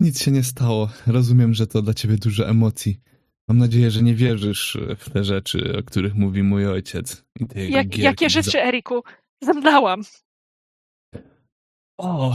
[0.00, 0.90] nic się nie stało.
[1.06, 3.00] Rozumiem, że to dla ciebie dużo emocji.
[3.48, 7.24] Mam nadzieję, że nie wierzysz w te rzeczy, o których mówi mój ojciec.
[7.40, 9.02] I te jego Jak, jakie rzeczy, Eriku?
[9.42, 10.02] Zemdlałam.
[11.98, 12.34] O,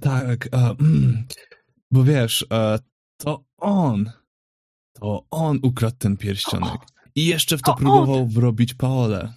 [0.00, 0.48] tak.
[0.52, 1.26] A, mm,
[1.90, 2.78] bo wiesz, e,
[3.16, 4.10] to on.
[4.92, 6.80] To on ukradł ten pierścionek.
[7.14, 9.34] I jeszcze w to To próbował wrobić Paolę.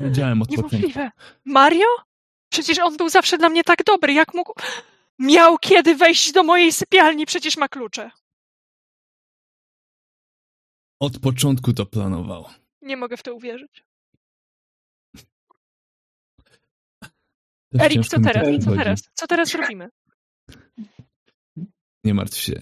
[0.00, 1.00] Wiedziałem od początku.
[1.44, 1.86] Mario?
[2.52, 4.12] Przecież on był zawsze dla mnie tak dobry.
[4.12, 4.52] Jak mógł.
[5.18, 8.10] Miał kiedy wejść do mojej sypialni, przecież ma klucze.
[11.00, 12.44] Od początku to planował.
[12.82, 13.84] Nie mogę w to uwierzyć.
[17.80, 18.44] Erik, co teraz?
[18.46, 18.78] Co przychodzi.
[18.78, 19.02] teraz?
[19.14, 19.88] Co teraz robimy?
[22.04, 22.52] Nie martw się.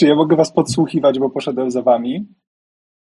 [0.00, 2.26] Czy ja mogę was podsłuchiwać, bo poszedłem za wami?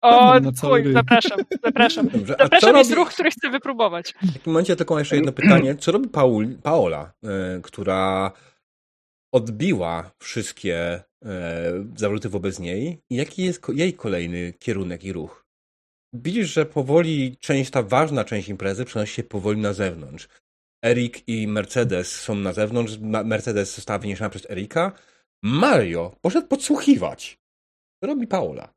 [0.02, 2.08] O, na cały chuj, zapraszam, zapraszam.
[2.14, 3.00] Dobrze, co Zapraszam, jest robi...
[3.04, 4.14] ruch, który chcę wypróbować.
[4.14, 5.76] W tym momencie tylko jeszcze jedno pytanie.
[5.76, 8.32] Co robi Paul, Paola, e, która
[9.34, 13.02] odbiła wszystkie e, zarzuty wobec niej?
[13.10, 15.45] I jaki jest ko- jej kolejny kierunek i ruch?
[16.24, 20.28] Widzisz, że powoli część, ta ważna część imprezy przenosi się powoli na zewnątrz.
[20.86, 22.98] Erik i Mercedes są na zewnątrz.
[23.26, 24.92] Mercedes została wyniesiona przez Erika.
[25.44, 27.38] Mario poszedł podsłuchiwać.
[28.04, 28.70] Co robi Paola?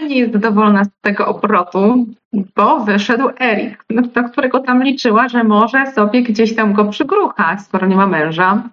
[0.00, 2.06] Nie jest zadowolona z tego obrotu,
[2.56, 7.86] bo wyszedł Erik, na którego tam liczyła, że może sobie gdzieś tam go przygruchać, skoro
[7.86, 8.70] nie ma męża.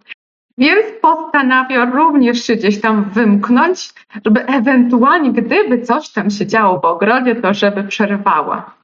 [0.57, 3.93] Więc postanawia również się gdzieś tam wymknąć,
[4.25, 8.75] żeby ewentualnie, gdyby coś tam się działo w ogrodzie, to żeby przerwała.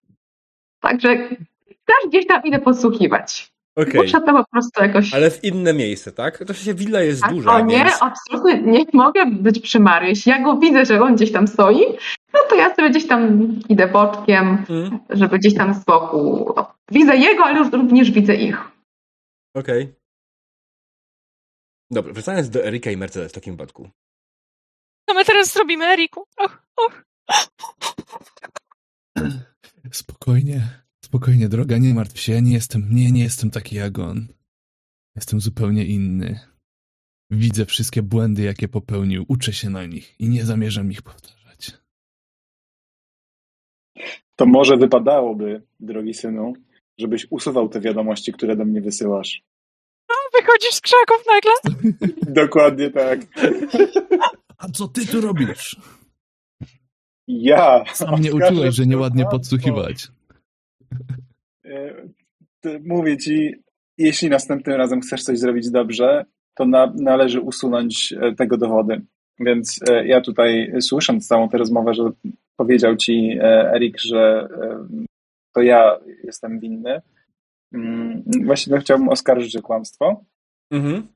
[0.79, 1.17] Także
[1.85, 3.51] też gdzieś tam idę podsłuchiwać.
[3.75, 5.13] Okej, Muszę to po prostu jakoś...
[5.13, 6.37] ale w inne miejsce, tak?
[6.37, 7.97] To się willa jest Tak, duża, o nie, więc...
[8.01, 9.79] absolutnie nie mogę być przy.
[10.01, 11.85] Jeśli ja go widzę, że on gdzieś tam stoi,
[12.33, 16.53] no to ja sobie gdzieś tam idę boczkiem, Mm, żeby gdzieś tam z boku.
[16.91, 18.71] Widzę jego, ale już również widzę ich.
[19.55, 19.93] Okej.
[21.91, 23.89] Dobra, wracając do Erika i Mercedes w takim wypadku.
[25.09, 26.23] Co my teraz zrobimy, Eriku?
[26.37, 27.03] Och, och.
[29.91, 32.33] Spokojnie, spokojnie, droga, nie martw się.
[32.33, 34.27] Ja nie jestem, nie, nie jestem taki jak on.
[35.15, 36.39] Jestem zupełnie inny.
[37.31, 41.71] Widzę wszystkie błędy, jakie popełnił, uczę się na nich i nie zamierzam ich powtarzać.
[44.35, 46.53] To może wypadałoby, drogi synu,
[46.97, 49.43] żebyś usuwał te wiadomości, które do mnie wysyłasz.
[50.33, 51.81] Wychodzisz z krzaków nagle?
[52.43, 53.19] Dokładnie tak.
[54.57, 55.75] A co ty tu robisz?
[57.27, 57.83] Ja.
[57.93, 60.07] Sam mnie uczyłeś, że nieładnie podsłuchiwać.
[61.65, 61.93] E,
[62.85, 63.55] Mówię ci,
[63.97, 69.01] jeśli następnym razem chcesz coś zrobić dobrze, to na, należy usunąć e, tego dowody.
[69.39, 72.03] Więc e, ja tutaj, słysząc całą tę rozmowę, że
[72.57, 74.49] powiedział ci Erik, że
[75.53, 77.01] to ja jestem winny,
[78.45, 80.23] właśnie to chciałbym oskarżyć o kłamstwo.
[80.71, 81.07] Mhm.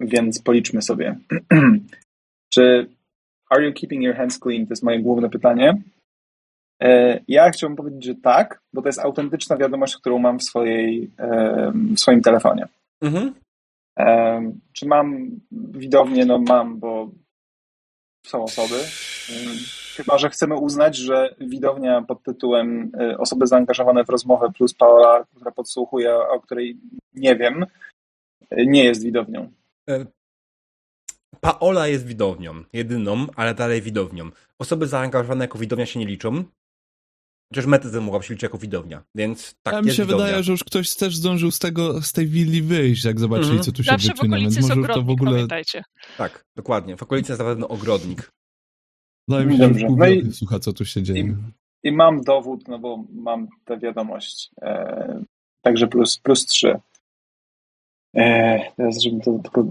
[0.00, 1.18] Więc policzmy sobie.
[2.54, 2.90] Czy
[3.50, 4.66] are you keeping your hands clean?
[4.66, 5.82] To jest moje główne pytanie.
[6.82, 11.10] E, Ja chciałbym powiedzieć, że tak, bo to jest autentyczna wiadomość, którą mam w, swojej,
[11.94, 12.66] w swoim telefonie.
[13.02, 13.34] Mhm.
[14.72, 16.24] Czy mam widownię?
[16.24, 17.10] No mam, bo
[18.26, 18.74] są osoby.
[19.96, 25.24] Chyba, że chcemy uznać, że widownia pod tytułem y, osoby zaangażowane w rozmowę plus Paola,
[25.36, 26.76] która podsłuchuje, o której
[27.14, 27.66] nie wiem,
[28.52, 29.52] y, nie jest widownią.
[29.90, 30.06] E,
[31.40, 34.30] Paola jest widownią, jedyną, ale dalej widownią.
[34.58, 36.44] Osoby zaangażowane jako widownia się nie liczą.
[37.52, 40.24] Chociaż mety mogła się liczyć jako widownia, więc tak A mi się widownia.
[40.26, 43.64] wydaje, że już ktoś też zdążył z tego, z tej willi wyjść, jak zobaczyli, Mhm.
[43.64, 45.30] co tu się Zawsze w wyczynia, okolicy więc jest może to w ogóle...
[45.32, 45.82] pamiętajcie.
[46.18, 46.96] Tak, dokładnie.
[46.96, 48.30] W okolicy jest na pewno ogrodnik.
[49.28, 49.86] Wydaje mi że Dobrze.
[49.86, 51.20] pół No i- słucha, co tu się dzieje.
[51.20, 51.34] I,
[51.88, 54.50] I mam dowód, no bo mam tę wiadomość.
[54.62, 55.22] E,
[55.62, 56.80] także plus, plus 3.
[58.16, 59.64] E, teraz, żebym to tylko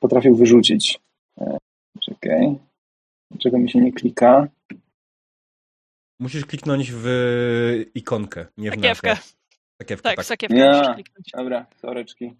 [0.00, 1.00] potrafił wyrzucić.
[1.40, 1.58] E,
[2.00, 2.54] czekaj.
[3.30, 4.48] Dlaczego mi się nie klika?
[6.20, 7.06] Musisz kliknąć w
[7.94, 9.16] ikonkę, nie w Sakiewkę.
[9.82, 10.24] Sakiewkę, Tak, tak.
[10.26, 10.78] sakiewkę Ja.
[10.78, 11.30] musisz kliknąć.
[11.36, 12.34] Dobra, soreczki.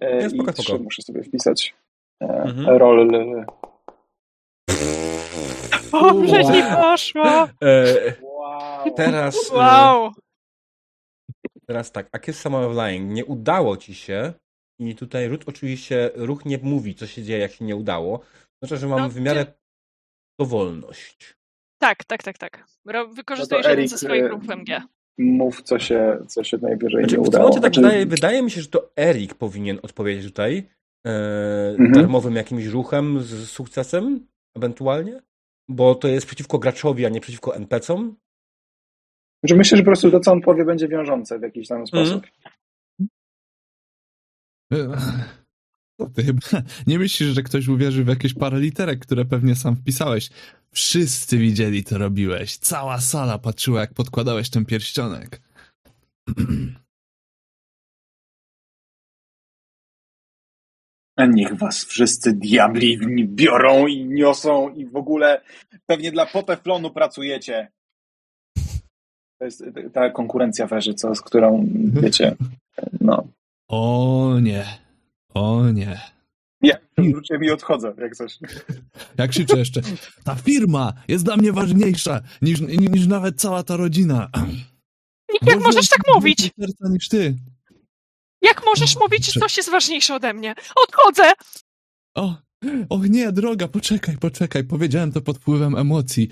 [0.00, 0.62] E, Nie, spoko, I spoko.
[0.62, 1.74] 3 muszę sobie wpisać.
[2.22, 2.76] E, Mhm.
[2.78, 3.10] Roll.
[6.02, 7.48] Dobrze ci poszło!
[7.62, 8.94] E, Wow.
[8.96, 10.12] teraz, e, Wow!
[11.66, 14.32] teraz tak, a Kiss Summer of Lying nie udało ci się
[14.80, 18.20] i tutaj Ruth oczywiście ruch nie mówi, co się dzieje, jak się nie udało.
[18.62, 19.46] Znaczy, że mam No, w miarę
[20.40, 21.36] dowolność.
[21.78, 22.64] Tak, tak, tak, tak.
[23.14, 24.82] Wykorzystujesz No jeden ze swoich e, ruchów MG.
[25.18, 27.42] Mów, co się, co się najwyżej Znaczy, nie w tym udało.
[27.48, 30.68] momencie tak Znaczy, wydaje, wydaje mi się, że to Erik powinien odpowiedzieć tutaj
[31.06, 31.10] e,
[31.70, 31.92] Mhm.
[31.92, 34.26] darmowym jakimś ruchem z sukcesem,
[34.56, 35.20] ewentualnie,
[35.68, 38.16] bo to jest przeciwko graczowi, a nie przeciwko NPC-om.
[39.42, 42.26] Znaczy myślę, że po prostu to, co on powie, będzie wiążące w jakiś tam sposób.
[46.00, 46.40] Co ty chyba
[46.86, 50.30] nie myślisz, że ktoś uwierzy w jakieś paraliterek, które pewnie sam wpisałeś?
[50.70, 52.56] Wszyscy widzieli, co robiłeś.
[52.56, 55.40] Cała sala patrzyła, jak podkładałeś ten pierścionek.
[61.24, 65.40] niech was wszyscy diabli w nie biorą i niosą i w ogóle
[65.86, 67.68] pewnie dla poteflonu pracujecie.
[69.38, 71.66] To jest ta konkurencja weży, co, z którą,
[72.02, 72.36] wiecie,
[73.00, 73.28] no.
[73.68, 74.64] O nie.
[75.34, 76.00] O nie.
[76.62, 78.38] Ja wróciłem i odchodzę, jak coś.
[79.18, 79.80] Jak krzyczę jeszcze,
[80.24, 84.30] ta firma jest dla mnie ważniejsza niż, niż nawet cała ta rodzina.
[85.42, 86.50] Jak możesz tak mówić?
[86.60, 87.34] serca niż ty.
[88.46, 90.54] Jak możesz mówić, że coś jest ważniejsze ode mnie?
[90.88, 91.32] Odchodzę!
[92.14, 92.34] O,
[92.90, 94.64] o nie, droga, poczekaj, poczekaj.
[94.64, 96.28] Powiedziałem to pod wpływem emocji.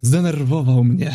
[0.00, 1.10] Zdenerwował mnie.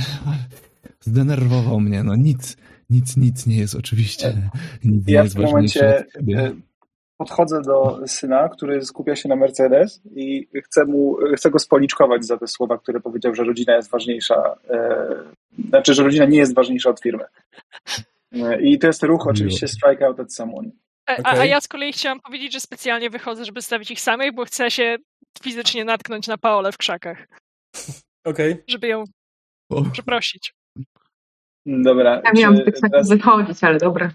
[1.00, 2.04] Zdenerwował mnie.
[2.04, 2.58] No nic,
[2.90, 4.34] nic, nic nie jest oczywiście.
[4.84, 6.56] Nic nie Ja w jest tym ważniejsze momencie e,
[7.18, 12.38] podchodzę do syna, który skupia się na Mercedes i chcę, mu, chcę go spoliczkować za
[12.38, 14.56] te słowa, które powiedział, że rodzina jest ważniejsza.
[14.70, 15.08] E,
[15.70, 17.24] znaczy, że rodzina nie jest ważniejsza od firmy.
[18.62, 20.72] I to jest ruch oczywiście strike out at someone.
[21.06, 21.50] A, a Okej.
[21.50, 24.96] ja z kolei chciałam powiedzieć, że specjalnie wychodzę, żeby stawić ich samych, bo chcę się
[25.44, 27.28] fizycznie natknąć na Paolę w krzakach,
[28.26, 28.64] Okej.
[28.68, 29.04] żeby ją
[29.70, 30.54] O, przeprosić.
[31.66, 32.22] Dobra.
[32.26, 34.12] Ja miałam z tych saków teraz- wychodzić, ale dobra.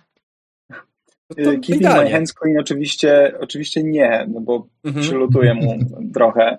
[1.37, 5.05] Keeping my hands clean oczywiście, oczywiście nie, no bo Mhm.
[5.05, 5.79] przylutuję mu
[6.15, 6.59] trochę.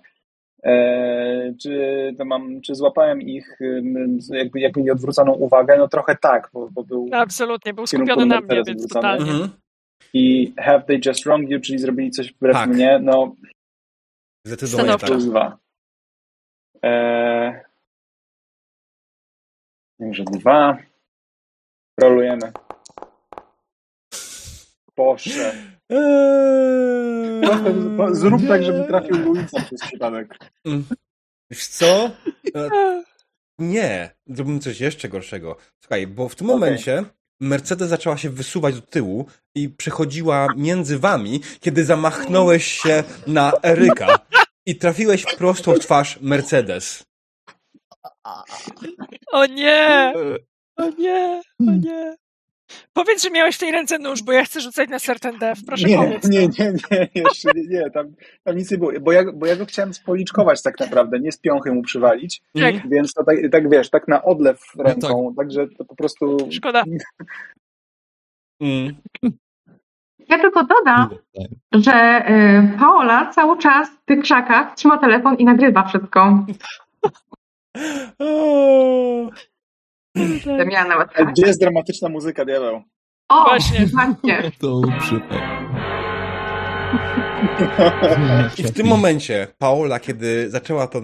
[0.63, 3.59] E, czy, to mam, czy złapałem ich
[4.29, 5.77] jakby, jakby nie odwróconą uwagę?
[5.77, 9.31] No trochę tak, bo, bo był Absolutnie, był skupiony na mnie, więc totalnie.
[9.31, 9.49] Mhm.
[10.13, 12.69] i have they just wronged you, czyli zrobili coś wbrew Tak.
[12.69, 13.35] mnie, no
[14.47, 14.99] Zdecydowanie tak.
[14.99, 15.57] plus dwa.
[16.85, 17.63] E,
[19.99, 20.77] Także dwa.
[22.01, 22.51] Rolujemy.
[24.97, 25.53] Boże.
[25.89, 27.41] Eee.
[28.15, 30.37] Zrób tak, żeby trafił Luisa przez przypadek.
[31.51, 32.11] Wiesz co?
[32.55, 32.69] E,
[33.59, 35.57] Nie, zrobimy coś jeszcze gorszego.
[35.83, 36.59] Słuchaj, bo w tym Okej.
[36.59, 37.03] momencie
[37.41, 39.25] Mercedes zaczęła się wysuwać do tyłu
[39.55, 44.19] i przechodziła między wami, kiedy zamachnąłeś się na Eryka
[44.65, 47.03] i trafiłeś prosto w twarz Mercedes.
[49.31, 50.13] O nie!
[50.77, 51.41] O nie!
[51.59, 52.15] O nie!
[52.93, 55.61] Powiedz, że miałeś w tej ręce nóż, bo ja chcę rzucać na certain death.
[55.67, 56.29] Proszę Nie, powiedz.
[56.29, 58.13] nie, nie, nie, jeszcze nie, nie tam,
[58.43, 61.37] tam nic nie było, bo ja, bo ja go chciałem spoliczkować tak naprawdę, nie z
[61.39, 62.89] piąchy mu przywalić, Tak.
[62.89, 66.83] więc to tak, tak wiesz, tak na odlew ręką, także to po prostu Szkoda.
[68.61, 68.95] Mm.
[70.27, 71.09] Ja tylko dodam,
[71.71, 72.25] że
[72.75, 76.45] y, Paola cały czas w tych krzakach trzyma telefon i nagrywa wszystko.
[80.19, 82.81] O, To miała nawet A Gdzie jest dramatyczna muzyka, diabeł?
[83.29, 83.85] O, Właśnie.
[83.85, 84.51] właśnie.
[84.59, 85.39] To przypał.
[88.57, 91.01] I w tym momencie Paola, kiedy zaczęła to,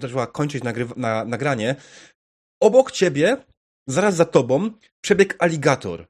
[0.00, 1.74] zaczęła kończyć nagryw- na, nagranie,
[2.62, 3.36] obok ciebie,
[3.88, 6.06] zaraz za tobą, przebiegł aligator.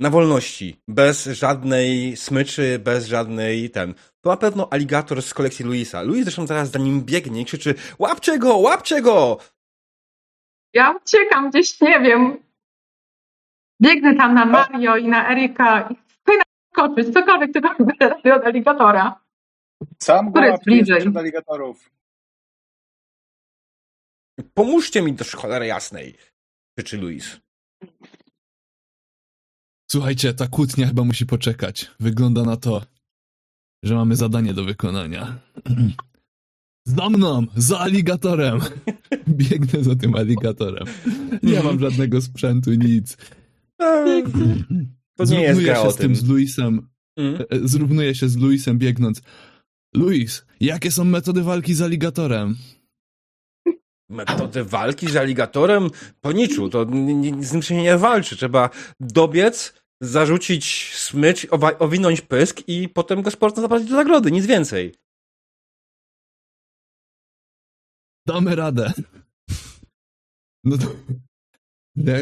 [0.00, 0.76] Na wolności.
[0.88, 3.94] Bez żadnej smyczy, bez żadnej ten.
[4.24, 6.02] To na pewno aligator z kolekcji Luisa.
[6.02, 9.38] Luis zresztą zaraz za nim biegnie i krzyczy łapcie go, łapcie go!
[10.74, 12.38] Ja uciekam gdzieś, nie wiem.
[13.82, 16.32] Biegnę tam na Mario i na Erika i chcę
[16.72, 17.68] skoczyć, cokolwiek tylko
[18.00, 19.20] robię od aligatora.
[20.02, 21.00] Sam Który jest bliżej?
[21.00, 21.90] przed aligatorów.
[24.54, 26.16] Pomóżcie mi do cholery jasnej,
[26.78, 27.40] krzyczy Luis.
[29.90, 31.90] Słuchajcie, ta kłótnia chyba musi poczekać.
[32.00, 32.82] Wygląda na to,
[33.82, 35.26] że mamy zadanie do wykonania.
[36.86, 37.46] Za mną!
[37.56, 38.60] Za aligatorem!
[39.28, 40.86] Biegnę za tym aligatorem.
[41.42, 43.16] Nie mam żadnego sprzętu, nic.
[45.16, 46.88] To nie jest gra się z tym z Luisem.
[47.16, 47.34] Mm.
[47.34, 49.22] e, Zrównuję się z Luisem biegnąc.
[49.94, 52.56] Luis, jakie są metody walki z aligatorem?
[54.08, 55.90] Metody walki z aligatorem?
[56.20, 56.86] Po niczu, to
[57.40, 58.36] z nim się nie walczy.
[58.36, 58.70] Trzeba
[59.00, 61.46] dobiec, zarzucić smycz,
[61.78, 64.94] owinąć pysk i potem go sportno zaprowadzić do zagrody, nic więcej.
[68.26, 68.92] Damy radę.
[70.64, 70.86] No to...
[71.96, 72.14] Nie,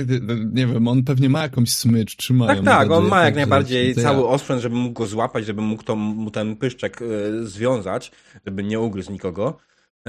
[0.52, 2.54] nie wiem, on pewnie ma jakąś smycz, trzymają.
[2.56, 5.62] Tak, tak, on ma jak najbardziej to ja- cały osprzęt, żeby mógł go złapać, żeby
[5.62, 7.06] mógł to, mu ten pyszczek e,
[7.46, 8.12] związać,
[8.46, 9.58] żeby nie ugryzł nikogo.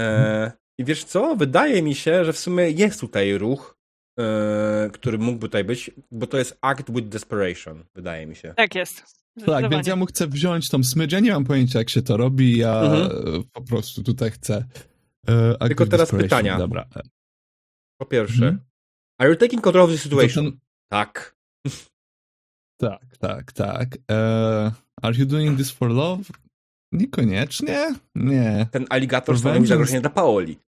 [0.00, 1.36] E, I wiesz co?
[1.36, 3.76] Wydaje mi się, że w sumie jest tutaj ruch,
[4.20, 8.54] e, który mógłby tutaj być, bo to jest act with desperation, wydaje mi się.
[8.56, 9.02] Tak jest.
[9.46, 11.12] Tak, więc ja mu chcę wziąć tą smycz.
[11.12, 12.56] Ja nie mam pojęcia, jak się to robi.
[12.58, 13.42] Ja Mhm.
[13.52, 14.64] po prostu tutaj chcę.
[15.28, 16.58] E, Tylko teraz pytania.
[16.58, 16.86] Dobra.
[18.00, 18.58] Po pierwsze, Mhm.
[19.18, 20.44] are you taking control of the situation?
[20.44, 20.60] ten-
[20.90, 21.34] Tak.
[22.80, 23.98] Tak, tak, tak.
[24.10, 24.72] E,
[25.02, 26.22] are you doing this for love?
[26.92, 27.94] Niekoniecznie.
[28.14, 28.66] Nie.
[28.70, 30.58] Ten aligator stanowi zagrożenie dla Paoli.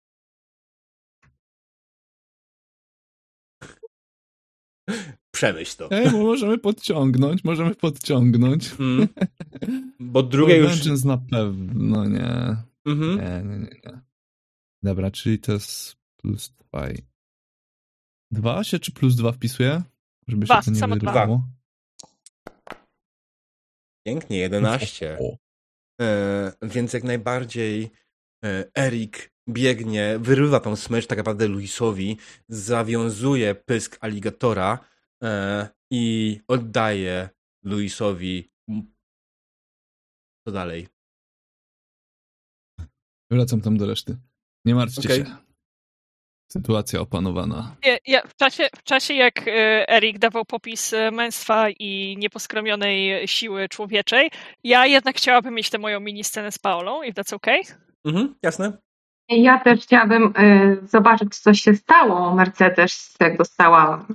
[5.34, 5.88] Przemyśl to.
[5.90, 8.70] Ej, możemy podciągnąć, możemy podciągnąć.
[8.80, 9.08] Mm.
[10.00, 11.04] Bo drugie już...
[11.04, 12.56] Na pewno nie.
[12.86, 13.16] Mhm.
[13.16, 14.00] Nie, nie, nie, nie.
[14.82, 16.88] Dobra, czyli to jest plus 2.
[18.30, 19.82] Dwa się czy plus dwa wpisuje?
[20.28, 21.48] Żeby Dwa, się to nie wyrywało.
[24.06, 25.18] Pięknie, 11.
[25.20, 25.36] O,
[26.00, 27.90] E, więc jak najbardziej
[28.44, 32.16] e, Erik biegnie, wyrywa tą smycz tak naprawdę Luisowi,
[32.48, 34.78] zawiązuje pysk aligatora
[35.22, 37.28] e, i oddaje
[37.64, 38.50] Luisowi.
[40.46, 40.88] Co dalej?
[43.30, 44.16] Wracam tam do reszty.
[44.64, 45.18] Nie martwcie Okej.
[45.18, 45.36] się.
[46.52, 47.76] Sytuacja opanowana.
[47.84, 53.28] Ja, ja, w, czasie, w czasie, jak e, Erik dawał popis e, męstwa i nieposkromionej
[53.28, 54.30] siły człowieczej,
[54.64, 57.60] ja jednak chciałabym mieć tę moją mini scenę z Paolą, if that's okay.
[58.04, 58.72] Mhm, jasne?
[59.28, 64.06] Ja też chciałabym y, zobaczyć, co się stało Mercedes, jak dostała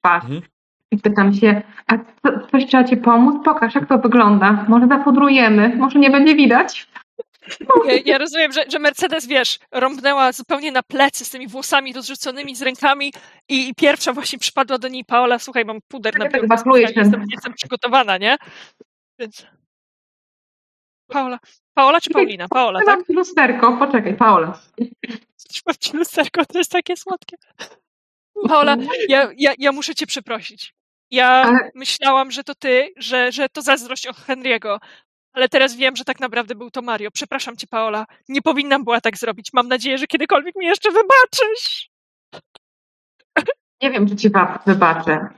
[0.00, 0.24] pas.
[0.24, 0.42] Mhm.
[0.90, 3.44] I pytam się, a co, coś trzeba ci pomóc?
[3.44, 4.64] Pokaż, jak to wygląda.
[4.68, 6.88] Może zapudrujemy, może nie będzie widać.
[7.86, 12.56] Ja, ja rozumiem, że, że Mercedes, wiesz, rąbnęła zupełnie na plecy z tymi włosami rozrzuconymi,
[12.56, 13.12] z rękami
[13.48, 16.56] i, i pierwsza właśnie przypadła do niej Paola, słuchaj, mam puder na Tak, tak, biurku,
[16.56, 17.00] wakluje słuchaj, się.
[17.10, 18.36] jestem, jestem przygotowana, nie?
[19.18, 19.46] Więc...
[21.08, 21.38] Paola,
[21.74, 22.46] Paola czy Paulina?
[22.48, 22.96] Paola, tak?
[22.98, 24.60] Mam ci lusterko, poczekaj, Paola.
[25.66, 27.36] Mam ci lusterko, to jest takie słodkie.
[28.48, 28.76] Paola,
[29.08, 30.74] ja, ja, ja muszę cię przeprosić.
[31.10, 34.78] Ja Ale- myślałam, że to ty, że, że to zazdrość od Henry'ego,
[35.32, 37.10] ale teraz wiem, że tak naprawdę był to Mario.
[37.10, 38.06] Przepraszam cię, Paola.
[38.28, 39.52] Nie powinnam była tak zrobić.
[39.52, 41.90] Mam nadzieję, że kiedykolwiek mi jeszcze wybaczysz.
[43.82, 44.30] Nie wiem, czy ci
[44.66, 45.28] wybaczę.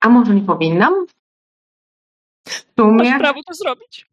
[0.00, 0.92] A może nie powinnam?
[2.48, 4.06] W sumie Masz prawo to zrobić.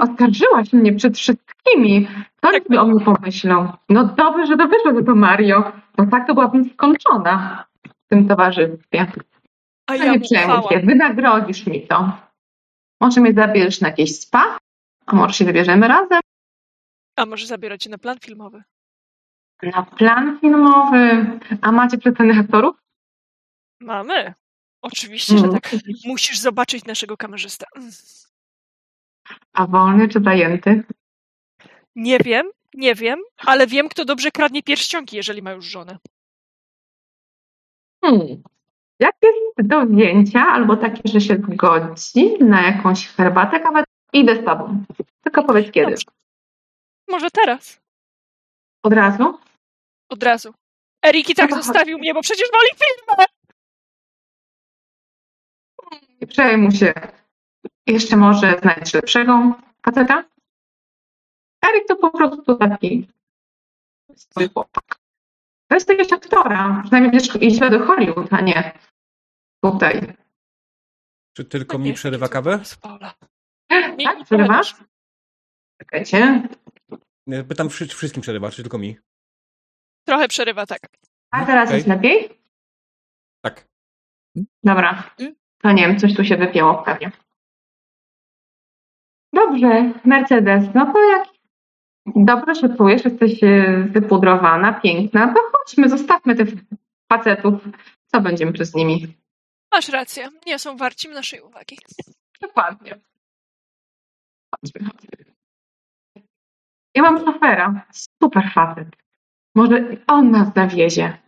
[0.00, 2.08] oskarżyłaś mnie przed wszystkimi.
[2.40, 2.68] Co Tak.
[2.68, 3.72] by o mnie pomyślał?
[3.88, 5.72] No dobrze, że to wyszło, że to Mario.
[5.96, 9.12] Bo tak to byłabym skończona w tym towarzystwie.
[9.86, 12.12] A No ja nie mu przejmuj się, wynagrodzisz mi to.
[13.00, 14.58] Może mnie zabierzesz na jakieś spa?
[15.06, 16.20] A może się wybierzemy razem?
[17.16, 18.62] A może zabiorę cię na plan filmowy?
[19.62, 21.26] Na plan filmowy.
[21.62, 22.76] A macie przedstawionych aktorów?
[23.80, 24.34] Mamy.
[24.82, 25.60] Oczywiście, że Mm.
[25.60, 25.72] tak.
[26.04, 27.66] Musisz zobaczyć naszego kamerzystę.
[27.76, 27.90] Mm.
[29.52, 30.84] A wolny czy zajęty?
[31.96, 35.98] Nie wiem, nie wiem, ale wiem, kto dobrze kradnie pierścionki, jeżeli ma już żonę.
[38.04, 38.42] Hmm.
[39.00, 44.44] Jak jest do wzięcia, albo takie, że się zgodzi na jakąś herbatę, kawę, idę z
[44.44, 44.84] tobą.
[45.22, 45.90] Tylko powiedz kiedy.
[45.90, 46.06] Dobrze.
[47.08, 47.80] Może teraz.
[48.82, 49.38] Od razu?
[50.08, 50.54] Od razu.
[51.04, 53.24] Erik i tak Dobra, zostawił mnie, bo przecież woli filmę!
[56.20, 56.94] Nie przejmuj się.
[57.86, 60.24] Jeszcze może znajdziesz lepszego faceta?
[61.64, 63.08] Erik to po prostu taki
[64.16, 64.95] swój chłopak.
[65.68, 66.80] To jest jakiegoś aktora.
[66.82, 68.72] Przynajmniej będziesz iść do Hollywood, a nie
[69.64, 70.16] tutaj.
[71.36, 72.60] Czy tylko mi przerywa kawę?
[73.68, 74.74] Tak, przerywasz?
[75.80, 76.48] Czekajcie.
[77.48, 78.96] Pytam, czy wszystkim przerywa, czy tylko mi?
[80.06, 80.80] Trochę przerywa, tak.
[81.30, 81.76] A teraz Okej.
[81.76, 82.28] jest lepiej?
[83.44, 83.68] Tak.
[84.64, 85.14] Dobra.
[85.58, 87.12] To nie wiem, coś tu się wypięło pewnie.
[89.32, 91.28] Dobrze, Mercedes, no to jak
[92.06, 96.48] dobrze się czujesz, jesteś e, wypudrowana, piękna, to chodźmy, zostawmy tych
[97.12, 97.54] facetów.
[98.06, 99.14] Co będziemy przez nimi?
[99.72, 101.78] Masz rację, nie są warci naszej uwagi.
[102.40, 103.00] Dokładnie.
[104.54, 105.34] Chodźmy, chodźmy.
[106.94, 108.88] Ja mam szofera, super facet.
[109.54, 111.18] Może on nas zawiezie.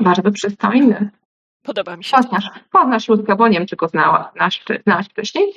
[0.00, 1.10] Bardzo przystojny.
[1.62, 2.16] Podoba mi się.
[2.16, 5.54] Poznasz, poznasz Józka, bo nie wiem, czy go znała, znasz, znałaś wcześniej?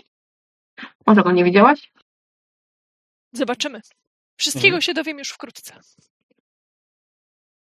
[1.08, 1.92] Może go nie widziałaś?
[3.34, 3.82] Zobaczymy.
[4.38, 4.82] Wszystkiego Mhm.
[4.82, 5.74] się dowiem już wkrótce.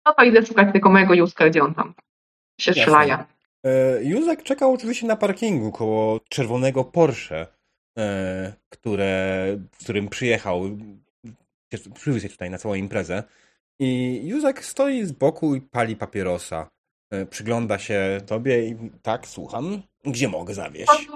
[0.07, 1.95] No to idę szukać tylko mojego Józka, gdzie on tam
[2.61, 2.85] się Jasne.
[2.85, 3.27] szlaja.
[3.67, 7.47] E, Józek czekał oczywiście na parkingu koło czerwonego Porsche,
[7.99, 10.63] e, które, w którym przyjechał,
[11.95, 13.23] przywiózł się tutaj na całą imprezę.
[13.79, 16.71] I Józek stoi z boku i pali papierosa.
[17.11, 19.83] E, Przygląda się tobie i tak, słucham.
[20.05, 21.09] Gdzie mogę zawieźć?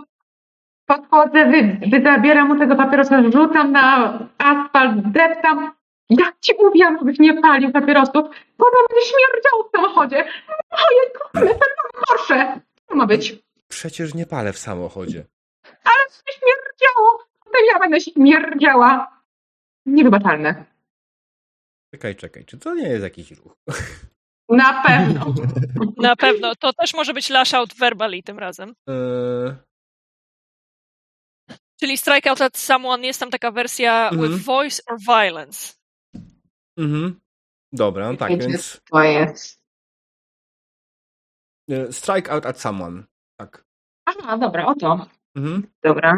[0.86, 5.72] Podchodzę, wy, wy zabieram mu tego papierosa, rzucam na asfalt, deptam.
[6.10, 8.24] Jak ci mówiłam, żebyś nie palił papierosów,
[8.56, 10.16] potem będzie śmierdział w samochodzie.
[10.70, 12.60] Moje kochane, ten Porsche.
[12.88, 13.34] Co ma być?
[13.68, 15.24] Przecież nie palę w samochodzie.
[15.64, 17.24] Ale będzie śmierdziało.
[17.44, 19.20] Potem ja będę śmierdziała.
[19.86, 20.64] Niewybaczalne.
[21.94, 23.56] Czekaj, czekaj, czy to nie jest jakiś ruch?
[24.48, 25.34] Na pewno.
[25.96, 26.54] Na pewno.
[26.54, 28.74] To też może być lash out verbally tym razem.
[28.88, 29.56] E,
[31.80, 34.32] Czyli strike out at someone jest tam taka wersja Mhm.
[34.32, 35.74] with voice or violence.
[36.78, 37.20] mhm.
[37.72, 39.58] Dobra, no tak, więc To jest.
[41.70, 43.04] e, strike out at someone.
[43.40, 43.64] Tak.
[44.06, 45.06] Aha, dobra, o to.
[45.36, 45.66] Mhm.
[45.84, 46.14] Dobra.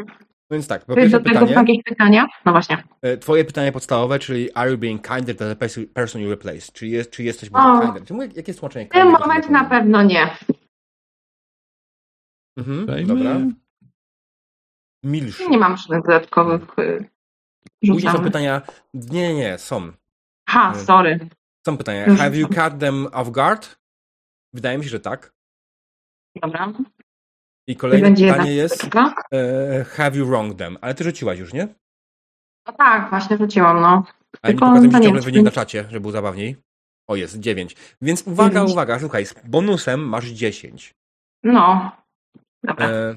[0.50, 1.82] Więc tak, po pierwsze do tego pytanie.
[1.84, 2.26] pytania?
[2.44, 2.84] No właśnie.
[3.02, 6.72] E, Twoje pytanie podstawowe, czyli are you being kinder to the pers- person you replace?
[6.72, 7.58] Czy, jest, czy jesteś O.
[7.58, 8.04] może kinder?
[8.04, 10.36] Czemu, jakie jest tłumaczenie W tym momencie na pewno nie.
[12.58, 13.36] Mhm, Dajmy- dobra.
[15.04, 15.48] Milszy.
[15.48, 17.08] Nie mam żadnych dodatkowych y,
[17.80, 18.22] Później są rzucanych.
[18.22, 18.62] pytania.
[18.94, 19.92] Nie, nie, nie, są.
[20.48, 21.28] Ha, sorry.
[21.66, 22.16] Są pytania.
[22.16, 22.54] Have you są.
[22.54, 23.78] caught them off guard?
[24.52, 25.32] Wydaje mi się, że tak.
[26.42, 26.72] Dobra.
[27.66, 28.88] I kolejne pytanie jest
[29.32, 30.78] e, Have you wronged them?
[30.80, 31.68] Ale ty rzuciłaś już, nie?
[32.66, 33.88] No tak, właśnie rzuciłam, no.
[33.88, 34.04] Ale
[34.54, 36.56] nie Tylko pokazuję mi nie ciągle wynik na czacie, żeby było zabawniej.
[37.08, 37.76] O, jest 9.
[38.02, 38.72] Więc uwaga, Dziewięć.
[38.72, 40.94] uwaga, słuchaj, z bonusem masz 10.
[41.42, 41.92] No.
[42.62, 42.86] Dobra.
[42.88, 43.14] E...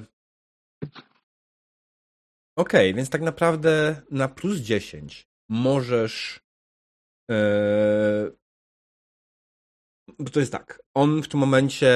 [2.56, 6.40] Okej, więc tak naprawdę na plus 10 możesz.
[7.30, 8.30] E...
[10.18, 10.82] Bo to jest tak.
[10.94, 11.90] On w tym momencie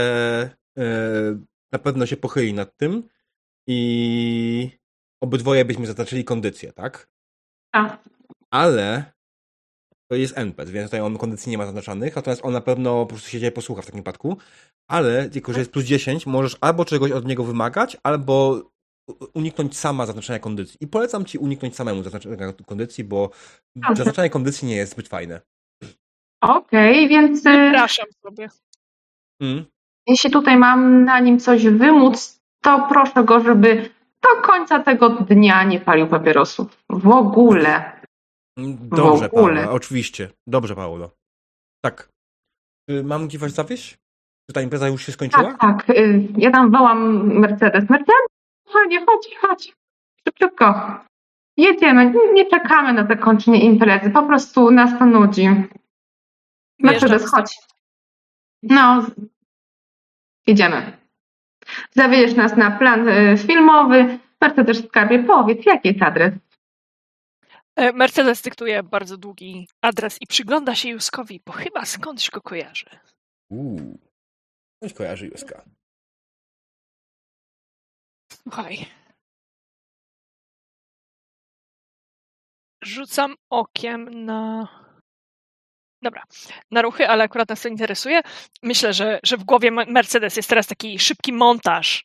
[0.78, 0.84] e...
[1.72, 3.08] na pewno się pochyli nad tym
[3.68, 4.70] i
[5.22, 7.08] obydwoje byśmy zaznaczyli kondycję, tak?
[7.74, 8.08] Tak.
[8.50, 9.12] Ale
[10.10, 13.06] to jest NPC, więc tutaj on kondycji nie ma zaznaczanych, natomiast on na pewno po
[13.06, 14.36] prostu siedzie i posłucha w takim przypadku.
[14.90, 18.62] Ale tylko, że jest plus 10, możesz albo czegoś od niego wymagać, albo
[19.34, 20.76] uniknąć sama zaznaczenia kondycji.
[20.80, 23.30] I polecam ci uniknąć samemu zaznaczenia kondycji, bo
[23.76, 23.96] Dobrze.
[23.96, 25.40] zaznaczenie kondycji nie jest zbyt fajne.
[26.40, 28.48] Okej, więc y, Przepraszam sobie.
[29.42, 29.64] Mm.
[30.06, 33.90] jeśli tutaj mam na nim coś wymóc, to proszę go, żeby
[34.22, 36.82] do końca tego dnia nie palił papierosów.
[36.90, 38.00] W ogóle.
[38.58, 39.60] Dobrze, W ogóle.
[39.62, 40.30] Paolo, oczywiście.
[40.46, 41.10] Dobrze, Paolo.
[41.84, 42.08] Tak.
[42.90, 43.98] Y, Mam ci was zawieść?
[44.50, 45.44] Czy ta impreza już się skończyła?
[45.54, 45.90] Tak, tak.
[45.90, 47.90] y, Ja tam wołam Mercedes.
[47.90, 48.26] Mercedes,
[48.66, 49.76] kochanie, chodź, chodź.
[50.28, 50.98] Szybciutko.
[51.56, 52.06] Jedziemy.
[52.10, 54.10] Nie- Nie czekamy na zakończenie imprezy.
[54.10, 55.48] Po prostu nas to nudzi.
[56.78, 57.56] Mercedes, chodź.
[58.62, 59.06] No,
[60.46, 60.98] jedziemy.
[61.90, 64.18] Zawieziesz nas na plan y, filmowy.
[64.40, 66.32] Mercedes, skarbie, powiedz, jaki jest adres?
[67.76, 72.86] E, Mercedes dyktuje bardzo długi adres i przygląda się Juskowi, bo chyba skądś go kojarzy.
[73.50, 73.98] Uuu.
[74.80, 75.62] Ktoś kojarzy Józka.
[78.46, 78.86] Słuchaj.
[82.82, 84.68] Rzucam okiem na.
[86.02, 86.22] Dobra,
[86.70, 88.20] na ruchy, ale akurat nas to interesuje.
[88.62, 92.04] Myślę, że, że w głowie Me- Mercedes jest teraz taki szybki montaż,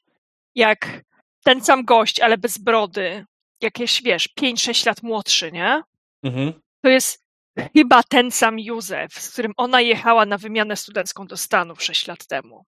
[0.56, 1.02] jak
[1.44, 3.26] ten sam gość, ale bez brody.
[3.62, 5.82] Jakieś, wiesz, 5-6 lat młodszy, nie?
[6.24, 6.54] Mhm.
[6.84, 7.24] To jest
[7.76, 12.28] chyba ten sam Józef, z którym ona jechała na wymianę studencką do Stanów 6 lat
[12.28, 12.66] temu.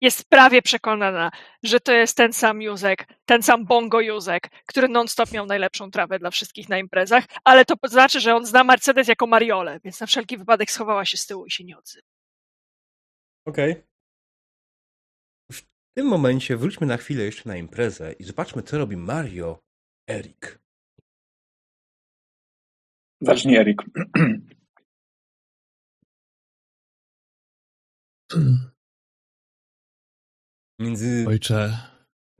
[0.00, 1.30] Jest prawie przekonana,
[1.62, 6.18] że to jest ten sam Józek, ten sam Bongo Józek, który non-stop miał najlepszą trawę
[6.18, 10.06] dla wszystkich na imprezach, ale to znaczy, że on zna Mercedes jako Mariolę, więc na
[10.06, 12.06] wszelki wypadek schowała się z tyłu i się nie odzywa.
[13.46, 13.82] Okej.
[15.52, 15.62] W
[15.96, 19.58] tym momencie wróćmy na chwilę jeszcze na imprezę i zobaczmy, co robi Mario
[20.10, 20.58] Erik.
[23.20, 23.82] Zacznij, Erik.
[30.78, 31.78] Między, Ojcze.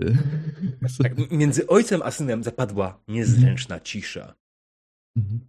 [1.03, 4.35] tak, między ojcem a synem zapadła niezręczna cisza.
[5.17, 5.49] Mhm.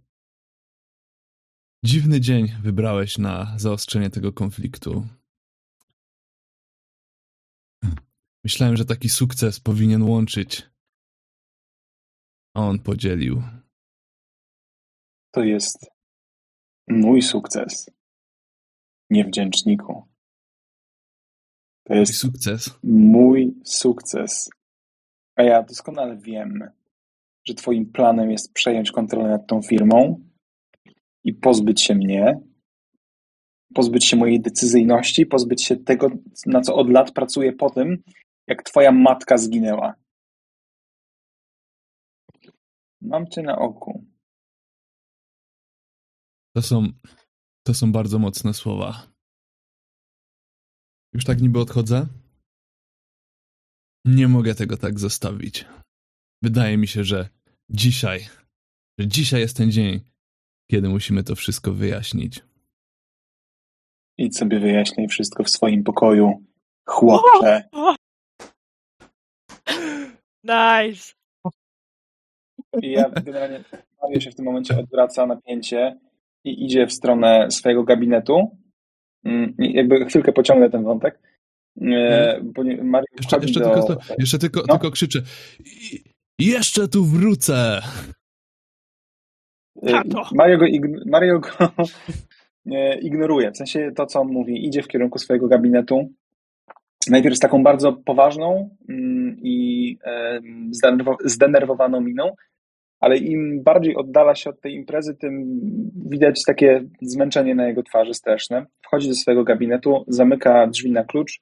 [1.84, 5.06] Dziwny dzień wybrałeś na zaostrzenie tego konfliktu.
[8.44, 10.70] Myślałem, że taki sukces powinien łączyć.
[12.56, 13.42] A on podzielił.
[15.34, 15.86] To jest
[16.88, 17.90] mój sukces.
[19.10, 20.08] Niewdzięczniku.
[21.88, 22.70] To jest sukces.
[22.82, 24.50] mój sukces.
[25.36, 26.70] A ja doskonale wiem,
[27.44, 30.20] że Twoim planem jest przejąć kontrolę nad tą firmą
[31.24, 32.40] i pozbyć się mnie,
[33.74, 36.10] pozbyć się mojej decyzyjności, pozbyć się tego,
[36.46, 38.02] na co od lat pracuję po tym,
[38.46, 39.94] jak Twoja matka zginęła.
[43.00, 44.04] Mam Cię na oku.
[46.56, 46.86] To są,
[47.62, 49.17] to są bardzo mocne słowa.
[51.14, 52.06] Już tak niby odchodzę?
[54.04, 55.64] Nie mogę tego tak zostawić.
[56.42, 57.28] Wydaje mi się, że
[57.70, 58.20] dzisiaj,
[58.98, 60.00] że dzisiaj jest ten dzień,
[60.70, 62.40] kiedy musimy to wszystko wyjaśnić.
[64.18, 66.44] Idź sobie wyjaśnij wszystko w swoim pokoju,
[66.86, 67.68] chłopcze.
[70.44, 71.12] Nice.
[72.82, 73.64] I ja generalnie
[74.18, 75.98] się w tym momencie odwraca napięcie
[76.44, 78.58] i idzie w stronę swojego gabinetu.
[79.24, 81.18] Mm, Jakby chwilkę pociągnę ten wątek.
[81.82, 83.74] E, bo nie- Mario Jeszcze, jeszcze, do...
[83.74, 84.74] tylko, jeszcze tylko, No.
[84.74, 85.22] tylko krzyczę.
[85.64, 86.02] "I-
[86.38, 87.80] Jeszcze tu wrócę!
[89.82, 90.28] e, Tato.
[90.34, 91.48] Mario go, ign- Mario go
[92.72, 93.50] e, ignoruje.
[93.52, 96.12] W sensie to, co on mówi, idzie w kierunku swojego gabinetu.
[97.10, 99.98] Najpierw z taką bardzo poważną mm, i
[101.24, 102.32] zdenerwowaną miną,
[103.00, 105.60] ale im bardziej oddala się od tej imprezy, tym
[106.10, 108.66] widać takie zmęczenie na jego twarzy straszne.
[108.82, 111.40] Wchodzi do swojego gabinetu, zamyka drzwi na klucz,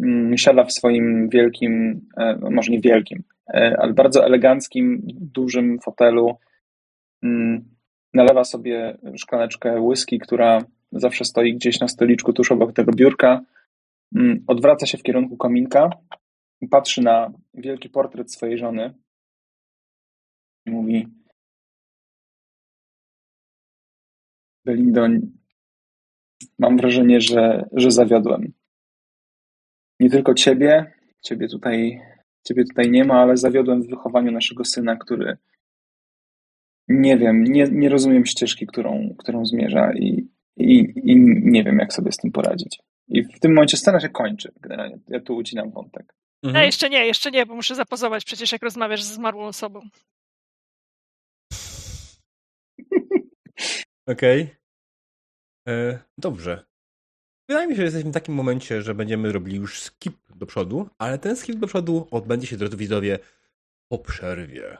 [0.00, 3.22] mm, siada w swoim wielkim, e, no może nie wielkim,
[3.54, 5.02] e, ale bardzo eleganckim,
[5.34, 6.36] dużym fotelu.
[7.22, 7.76] Mm,
[8.14, 13.40] Nalewa sobie szklaneczkę whisky, która zawsze stoi gdzieś na stoliczku tuż obok tego biurka.
[14.16, 15.90] Mm, Odwraca się w kierunku kominka
[16.70, 18.94] patrzy na wielki portret swojej żony.
[20.66, 21.08] I mówi:
[24.64, 25.06] Belindo,
[26.58, 28.52] mam wrażenie, że, że zawiodłem.
[30.00, 30.92] Nie tylko ciebie,
[31.22, 32.00] ciebie tutaj,
[32.44, 35.36] ciebie tutaj nie ma, ale zawiodłem w wychowaniu naszego syna, który
[36.88, 41.92] nie wiem, nie, nie rozumiem ścieżki, którą, którą zmierza i, i, i nie wiem, jak
[41.92, 42.78] sobie z tym poradzić.
[43.08, 44.52] I w tym momencie scena się kończy.
[44.60, 46.14] Generalnie ja tu ucinam wątek.
[46.42, 46.66] No Mhm.
[46.66, 49.80] jeszcze nie, jeszcze nie, bo muszę zapozować przecież jak rozmawiasz z zmarłą osobą.
[54.06, 54.56] Okej.
[55.68, 56.64] E, Dobrze.
[57.48, 60.88] Wydaje mi się, że jesteśmy w takim momencie, że będziemy robili już skip do przodu,
[60.98, 63.18] ale ten skip do przodu odbędzie się, drodzy widzowie,
[63.92, 64.78] po przerwie.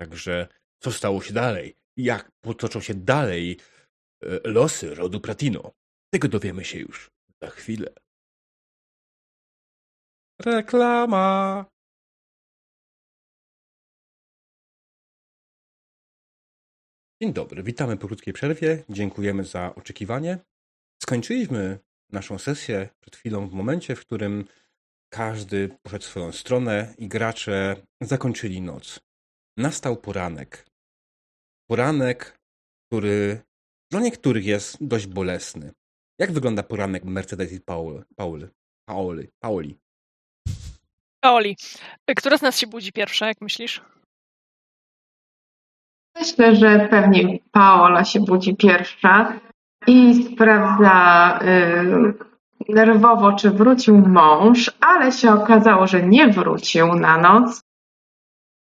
[0.00, 0.48] Także
[0.82, 1.76] co stało się dalej?
[1.96, 3.58] Jak potoczą się dalej
[4.22, 5.72] e, losy rodu Pratino?
[6.14, 7.10] Tego dowiemy się już
[7.42, 7.88] za chwilę.
[10.44, 11.64] Reklama!
[17.22, 18.84] Dzień dobry, witamy po krótkiej przerwie.
[18.88, 20.38] Dziękujemy za oczekiwanie.
[21.02, 21.78] Skończyliśmy
[22.12, 24.44] naszą sesję przed chwilą w momencie, w którym
[25.12, 29.00] każdy poszedł swoją stronę i gracze zakończyli noc.
[29.56, 30.66] Nastał poranek.
[31.70, 32.40] Poranek,
[32.86, 33.40] który
[33.90, 35.72] dla niektórych jest dość bolesny.
[36.18, 38.48] Jak wygląda poranek Mercedes i Paul, Paul,
[38.88, 39.78] Paoli, Paoli?
[41.22, 41.56] Oli,
[42.16, 43.82] która z nas się budzi pierwsza, jak myślisz?
[46.18, 49.40] Myślę, że pewnie Paola się budzi pierwsza
[49.86, 51.38] i sprawdza
[52.68, 57.60] y, nerwowo, czy wrócił mąż, ale się okazało, że nie wrócił na noc.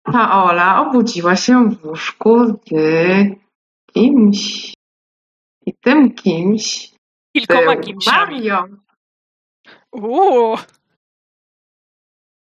[0.03, 2.57] Paola obudziła się w łóżku z
[3.93, 4.73] kimś.
[5.65, 6.91] I tym kimś
[7.35, 8.35] Kilkoma kimsiami.
[8.35, 8.65] Mario.
[9.91, 10.57] Uuu,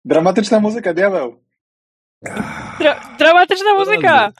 [0.05, 1.39] Dramatyczna muzyka, diabeł!
[2.79, 4.31] dra dramatyczna muzyka!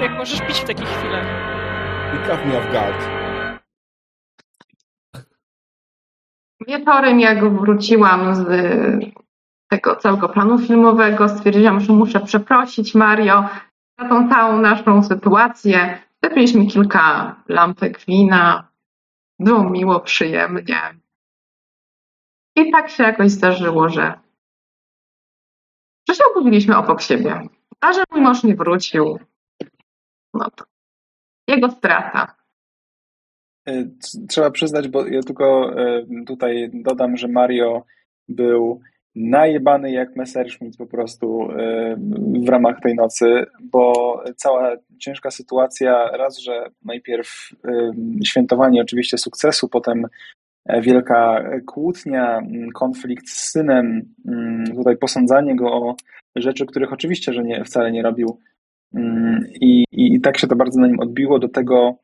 [0.00, 1.26] Jak możesz pić w takich chwilach?
[2.14, 3.24] You caught me off guard.
[6.68, 8.48] Wieczorem, jak wróciłam z
[9.68, 13.48] tego całego planu filmowego, stwierdziłam, że muszę przeprosić Mario
[13.98, 15.98] za tą całą naszą sytuację.
[16.22, 18.68] Wypiliśmy kilka lampek wina.
[19.38, 20.80] Było miło, przyjemnie.
[22.56, 24.20] I tak się jakoś zdarzyło, że,
[26.08, 27.48] że się obudziliśmy obok siebie.
[27.80, 29.18] A że mój mąż nie wrócił,
[30.34, 30.50] no
[31.48, 32.36] jego strata.
[33.68, 33.90] y,
[34.28, 37.84] trzeba przyznać, bo ja tylko y, tutaj dodam, że Mario
[38.28, 38.80] był
[39.14, 41.96] najebany jak Messerschmitt po prostu y,
[42.44, 47.50] w ramach tej nocy, bo cała ciężka sytuacja, raz, że najpierw
[48.24, 50.06] świętowanie oczywiście sukcesu, potem
[50.66, 52.42] e, wielka kłótnia,
[52.74, 54.14] konflikt z synem,
[54.74, 55.96] tutaj posądzanie go o
[56.36, 58.38] rzeczy, których oczywiście, że nie, wcale nie robił
[59.60, 61.98] i, i tak się to bardzo na nim odbiło, do tego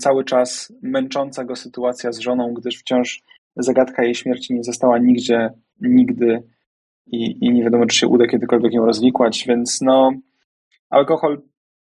[0.00, 3.22] cały czas męcząca go sytuacja z żoną, gdyż wciąż
[3.56, 5.50] zagadka jej śmierci nie została nigdzie,
[5.80, 6.42] nigdy
[7.06, 10.12] i, i nie wiadomo, czy się uda kiedykolwiek ją rozwikłać, więc no,
[10.90, 11.42] alkohol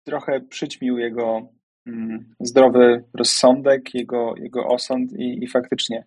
[0.04, 1.48] trochę przyćmił jego
[1.88, 6.06] mm, zdrowy rozsądek, jego, jego osąd i, i faktycznie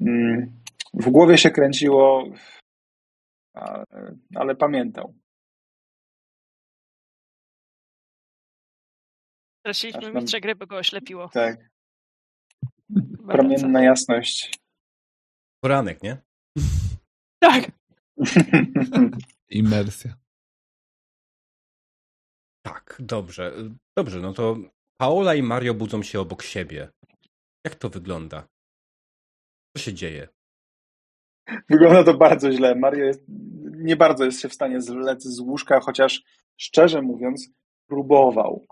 [0.00, 0.52] mm,
[0.94, 2.24] w głowie się kręciło,
[3.54, 3.84] ale,
[4.34, 5.14] ale pamiętał.
[9.62, 11.28] Straciliśmy mistrza gry, bo go oślepiło.
[11.28, 11.70] Tak.
[13.28, 14.58] Promienna jasność.
[15.60, 16.16] Poranek, nie?
[17.42, 17.70] Tak.
[19.50, 20.14] Imersja.
[22.66, 23.52] Tak, dobrze.
[23.96, 24.56] Dobrze, no to
[25.00, 26.88] Paola i Mario budzą się obok siebie.
[27.64, 28.48] Jak to wygląda?
[29.76, 30.28] Co się dzieje?
[31.70, 32.74] Wygląda to bardzo źle.
[32.74, 33.24] Mario jest,
[33.72, 36.22] nie bardzo jest się w stanie zlec z łóżka, chociaż
[36.56, 37.50] szczerze mówiąc
[37.88, 38.66] próbował.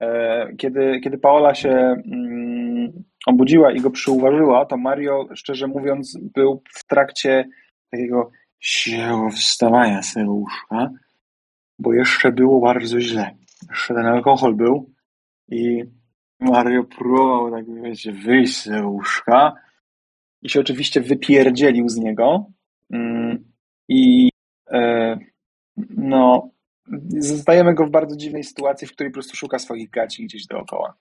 [0.00, 6.62] E, kiedy, kiedy Paola się mm, obudziła i go przyuważyła, to Mario, szczerze mówiąc, był
[6.74, 7.48] w trakcie
[7.90, 8.30] takiego
[8.60, 10.90] siłowego wstawania łóżka,
[11.78, 13.30] bo jeszcze było bardzo źle.
[13.70, 14.90] Jeszcze ten alkohol był
[15.48, 15.84] i
[16.40, 19.52] Mario próbował, tak wiecie, wyjść z łóżka
[20.42, 22.46] i się oczywiście wypierdzielił z niego
[22.92, 23.44] mm,
[23.88, 24.30] i
[24.70, 25.18] e,
[25.88, 26.50] no
[27.18, 30.94] zostajemy go w bardzo dziwnej sytuacji, w której po prostu szuka swoich gaci gdzieś dookoła.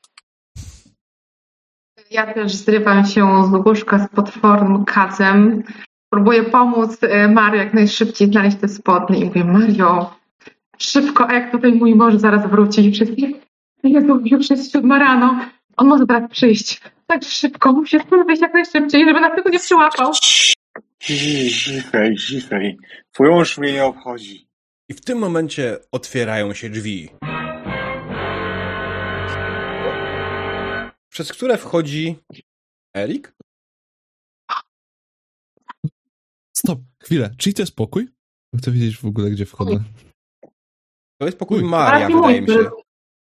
[2.12, 5.64] Ja też zrywam się z łóżka z potwornym kacem.
[6.10, 10.16] Próbuję pomóc e, Mario jak najszybciej znaleźć te spodnie i mówię, Mario,
[10.78, 13.32] szybko, a jak tutaj mój mąż zaraz wróci i wszystkie,
[13.84, 15.40] Jezu, już jest siódma rano,
[15.78, 16.82] on może teraz przyjść.
[17.08, 20.12] Tak szybko, musi stąd wyjść jak najszybciej, żeby nas tego nie przyłapał.
[21.00, 22.78] Cichej, cichej.
[23.12, 24.45] Twój mąż mnie nie obchodzi.
[24.90, 27.10] I w tym momencie otwierają się drzwi.
[31.12, 32.16] Przez które wchodzi
[32.98, 33.34] Erik?
[36.58, 37.30] Stop, chwilę.
[37.38, 38.10] Czyli to jest pokój?
[38.58, 39.84] Chcę wiedzieć w ogóle, gdzie wchodzę.
[41.22, 42.70] To jest pokój Maria, wydaje mi się.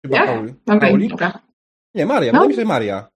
[0.06, 0.26] Chyba?
[0.80, 1.10] Pauli.
[1.96, 2.40] Nie, Maria, No.
[2.40, 3.08] wydaje mi się, Maria.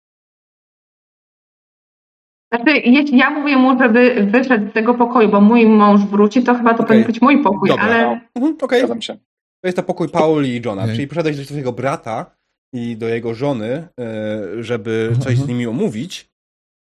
[2.54, 6.56] Znaczy, jeśli ja mówię mu, żeby wyszedł z tego pokoju, bo mój mąż wróci, to
[6.56, 6.86] chyba to Okej.
[6.88, 9.14] powinien być mój pokój, Dobra, ale Mhm, Okej, Zgadzam się.
[9.62, 10.84] to jest to pokój Pauli i Johna.
[10.84, 10.96] Okej.
[10.96, 12.36] Czyli poszedłeś do swojego brata
[12.74, 15.48] i do jego żony, e, żeby Aha, coś z aha.
[15.48, 16.30] nimi omówić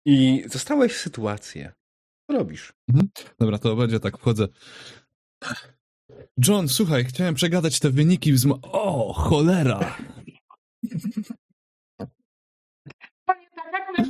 [0.07, 1.73] i zostałeś w sytuację.
[2.31, 2.73] Co robisz?
[3.41, 4.49] Dobra, to będzie tak, wchodzę.
[6.49, 8.47] John, słuchaj, chciałem przegadać te wyniki z...
[8.63, 9.97] O, cholera!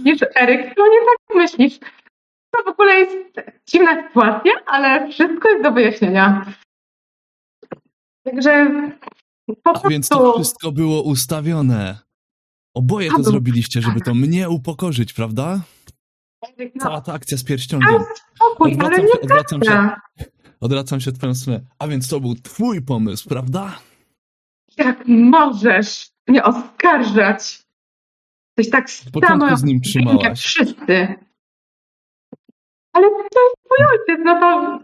[0.04, 1.78] Myślisz, Eryk, to nie tak myślisz.
[2.50, 3.16] To w ogóle jest
[3.68, 6.46] dziwna sytuacja, ale wszystko jest do wyjaśnienia.
[8.24, 8.70] Także
[9.46, 9.88] po A prostu...
[9.88, 11.98] więc to wszystko było ustawione.
[12.74, 15.60] Oboje to zrobiliście, żeby to mnie upokorzyć, prawda?
[16.58, 18.04] Eryk, no, Cała ta akcja z pierścionkiem.
[18.34, 19.90] spokój, ale nie się, odwracam się,
[20.60, 21.60] odwracam się w twoją stronę.
[21.78, 23.78] A więc to był twój pomysł, prawda?
[24.78, 27.61] Jak możesz mnie oskarżać?
[28.58, 30.40] Jesteś tak początku samo z nim jak trzymałaś.
[30.40, 31.14] wszyscy.
[32.92, 34.78] Ale to jest mój ojciec, no to...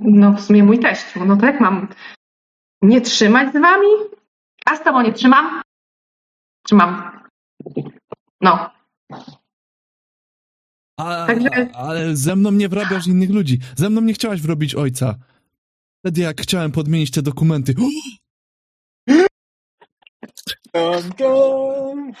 [0.00, 1.88] No w sumie mój teściu, no to jak mam
[2.82, 3.88] nie trzymać z wami?
[4.66, 5.62] A z tobą nie trzymam?
[6.66, 7.20] Trzymam.
[8.40, 8.70] No.
[11.00, 13.58] A, Także- ale ze mną nie wrabiasz innych ludzi.
[13.76, 15.14] Ze mną nie chciałaś wrobić ojca.
[15.98, 17.74] Wtedy jak chciałem podmienić te dokumenty.
[21.18, 22.12] Dun.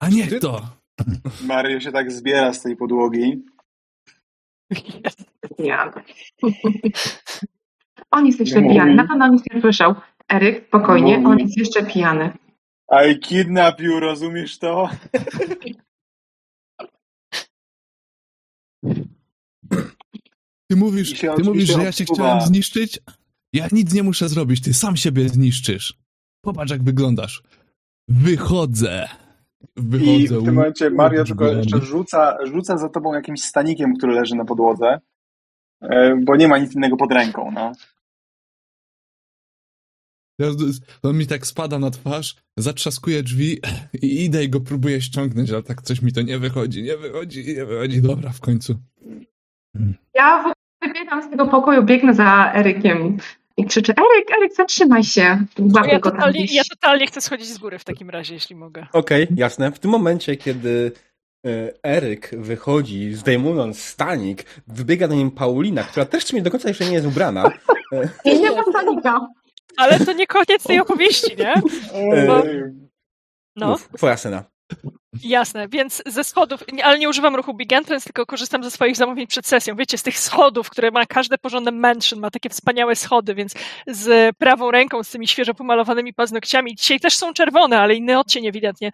[0.00, 0.60] A niech to!
[1.46, 3.44] Mario się tak zbiera z tej podłogi.
[5.58, 5.92] Ja.
[8.10, 8.68] On jest jeszcze Mówi.
[8.74, 8.94] pijany.
[8.94, 9.94] Na pewno nic nie słyszał.
[10.32, 11.26] Eryk, spokojnie, Mówi.
[11.32, 12.32] on jest jeszcze pijany.
[13.10, 14.88] I kidnap you, rozumiesz to?
[20.70, 22.14] Ty mówisz, się ty mówisz, że ja odsuwa.
[22.14, 23.00] chciałem zniszczyć?
[23.52, 25.94] Ja nic nie muszę zrobić, ty sam siebie zniszczysz.
[26.44, 27.42] Popatrz jak wyglądasz.
[28.08, 29.08] Wychodzę.
[29.76, 30.12] Wychodzę.
[30.12, 34.34] I w tym momencie Mario tylko jeszcze rzuca, rzuca za tobą jakimś stanikiem, który leży
[34.34, 35.00] na podłodze.
[35.80, 37.50] e, bo nie ma nic innego pod ręką.
[37.52, 37.72] No.
[41.02, 43.60] On mi tak spada na twarz, zatrzaskuje drzwi
[44.02, 47.44] i idę i go próbuję ściągnąć, ale tak coś mi to nie wychodzi, nie wychodzi,
[47.46, 48.02] nie wychodzi.
[48.02, 48.78] Dobra, w końcu.
[50.14, 50.52] Ja
[50.82, 53.16] wybiegam z tego pokoju, biegnę za Erykiem
[53.56, 55.44] i krzyczę, Eryk, Eryk, zatrzymaj się.
[55.74, 56.56] Łapię Ja go tam totalnie, gdzieś.
[56.56, 58.86] ja totalnie chcę schodzić z góry w takim razie, jeśli mogę.
[58.92, 59.72] Okej, jasne.
[59.72, 60.92] W tym momencie, kiedy
[61.46, 61.50] e,
[61.84, 66.84] Eryk wychodzi, zdejmując stanik, wybiega na nim Paulina, która też w sumie do końca jeszcze
[66.84, 67.50] nie jest ubrana.
[67.92, 69.26] E, I nie mam panika.
[69.76, 71.54] Ale to nie koniec tej opowieści, nie?
[71.94, 72.46] E,
[73.56, 74.44] No, Mów, twoja scena.
[75.12, 75.68] Jasne.
[75.68, 79.46] Więc ze schodów, ale nie używam ruchu Big Entrance, tylko korzystam ze swoich zamówień przed
[79.46, 79.76] sesją.
[79.76, 83.54] Wiecie, z tych schodów, które ma każde porządne mansion, ma takie wspaniałe schody, więc
[83.86, 88.46] z prawą ręką, z tymi świeżo pomalowanymi paznokciami, dzisiaj też są czerwone, ale inny odcień
[88.46, 88.90] ewidentnie,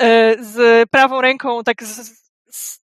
[0.00, 2.80] e, z prawą ręką tak z, z,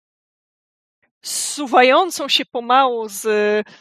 [1.22, 3.72] zsuwającą się pomału z e,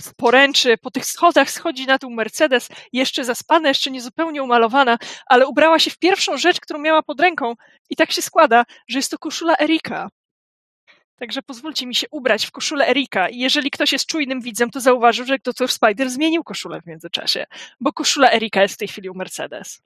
[0.00, 5.46] w poręczy, po tych schodach schodzi na dół Mercedes, jeszcze zaspana, jeszcze niezupełnie umalowana, ale
[5.46, 7.54] ubrała się w pierwszą rzecz, którą miała pod ręką
[7.90, 10.08] i tak się składa, że jest to koszula Erika.
[11.16, 14.80] Także pozwólcie mi się ubrać w koszulę Erika i jeżeli ktoś jest czujnym widzem, to
[14.80, 15.72] zauważył, że Dr.
[15.72, 17.46] Spider zmienił koszulę w międzyczasie,
[17.80, 19.82] bo koszula Erika jest w tej chwili u Mercedes.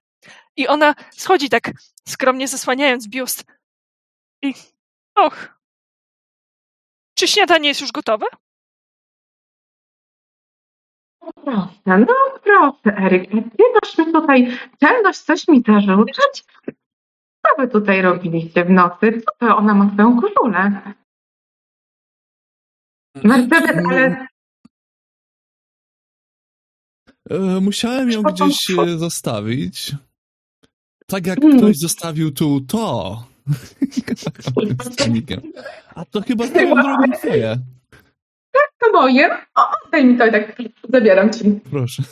[0.56, 1.70] I ona schodzi tak
[2.08, 3.44] skromnie zasłaniając biust
[4.42, 4.54] i
[5.14, 5.58] och,
[7.14, 8.26] czy śniadanie jest już gotowe?
[11.34, 12.06] Proszę, no
[12.44, 16.44] proszę, Eryk, ty masz mi tutaj czelność coś mi zarzucać?
[17.46, 19.20] Co wy tutaj robiliście w nocy?
[19.20, 20.82] Co to ona ma swoją koszulę?
[23.24, 24.26] Mercedes, ale
[27.30, 29.94] E, Musiałem ją gdzieś e, zostawić.
[31.06, 31.58] Tak jak Hmm.
[31.58, 33.16] ktoś zostawił tu to.
[34.84, 35.10] Z.
[35.94, 37.58] A to chyba swoją drogą twoje.
[38.78, 39.30] To moje.
[39.54, 39.62] O,
[39.92, 40.56] daj mi to i tak
[40.88, 41.60] zabieram ci.
[41.70, 42.02] Proszę.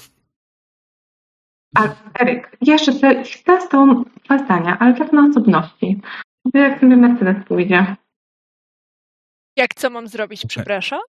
[1.76, 1.88] A
[2.20, 6.00] Eryk, jeszcze chcę, chcę z tą dwa zdania, ale tak na osobności.
[6.54, 7.96] Jak sobie Mercedes pójdzie.
[9.56, 11.00] Jak co mam zrobić, przepraszam?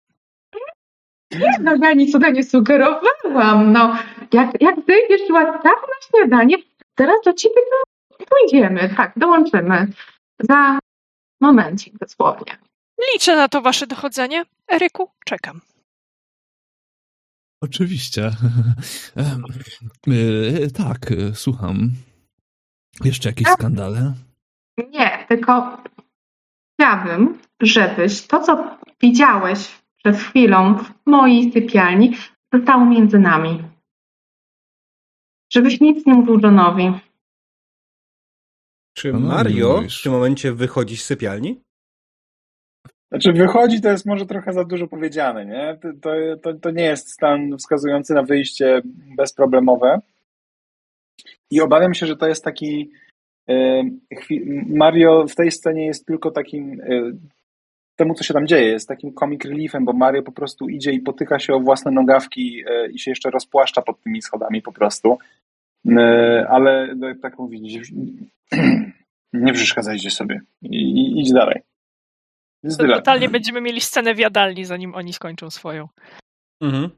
[1.31, 3.71] Nie, no ja nic cuda nie sugerowałam.
[3.71, 3.97] No,
[4.33, 6.57] jak, jak wyjdziesz łaskaw na śniadanie,
[6.95, 7.61] teraz do ciebie
[8.19, 8.89] to pójdziemy.
[8.97, 9.87] Tak, dołączymy.
[10.39, 10.79] Za
[11.41, 12.57] momencik dosłownie.
[13.13, 14.45] Liczę na to wasze dochodzenie.
[14.71, 15.61] Eryku, czekam.
[17.61, 18.31] Oczywiście.
[20.07, 21.91] E, tak, e, słucham.
[23.03, 24.13] Jeszcze jakieś skandale?
[24.91, 25.83] Nie, tylko
[26.73, 32.17] chciałabym, żebyś to, co widziałeś przed chwilą w mojej sypialni,
[32.53, 33.63] zostało między nami.
[35.53, 36.93] Żebyś nic nie mówił Johnowi.
[38.93, 41.61] Czy No, no, Mario w tym momencie wychodzi z sypialni?
[43.11, 45.77] Znaczy wychodzi to jest może trochę za dużo powiedziane, nie?
[45.81, 48.81] To, to, to, nie jest stan wskazujący na wyjście
[49.17, 49.99] bezproblemowe.
[51.51, 52.91] I obawiam się, że to jest taki
[53.49, 53.83] e,
[54.67, 57.11] Mario w tej scenie jest tylko takim e,
[57.95, 60.99] temu, co się tam dzieje, jest takim comic reliefem, bo Mario po prostu idzie i
[60.99, 65.17] potyka się o własne nogawki e, i się jeszcze rozpłaszcza pod tymi schodami po prostu.
[66.49, 67.91] Ale no, tak mówić,
[69.33, 71.61] nie przeszkadzajcie sobie i idź dalej.
[72.63, 75.87] Jest To totalnie będziemy mieli scenę w jadalni, zanim oni skończą swoją.
[76.63, 76.89] Mhm.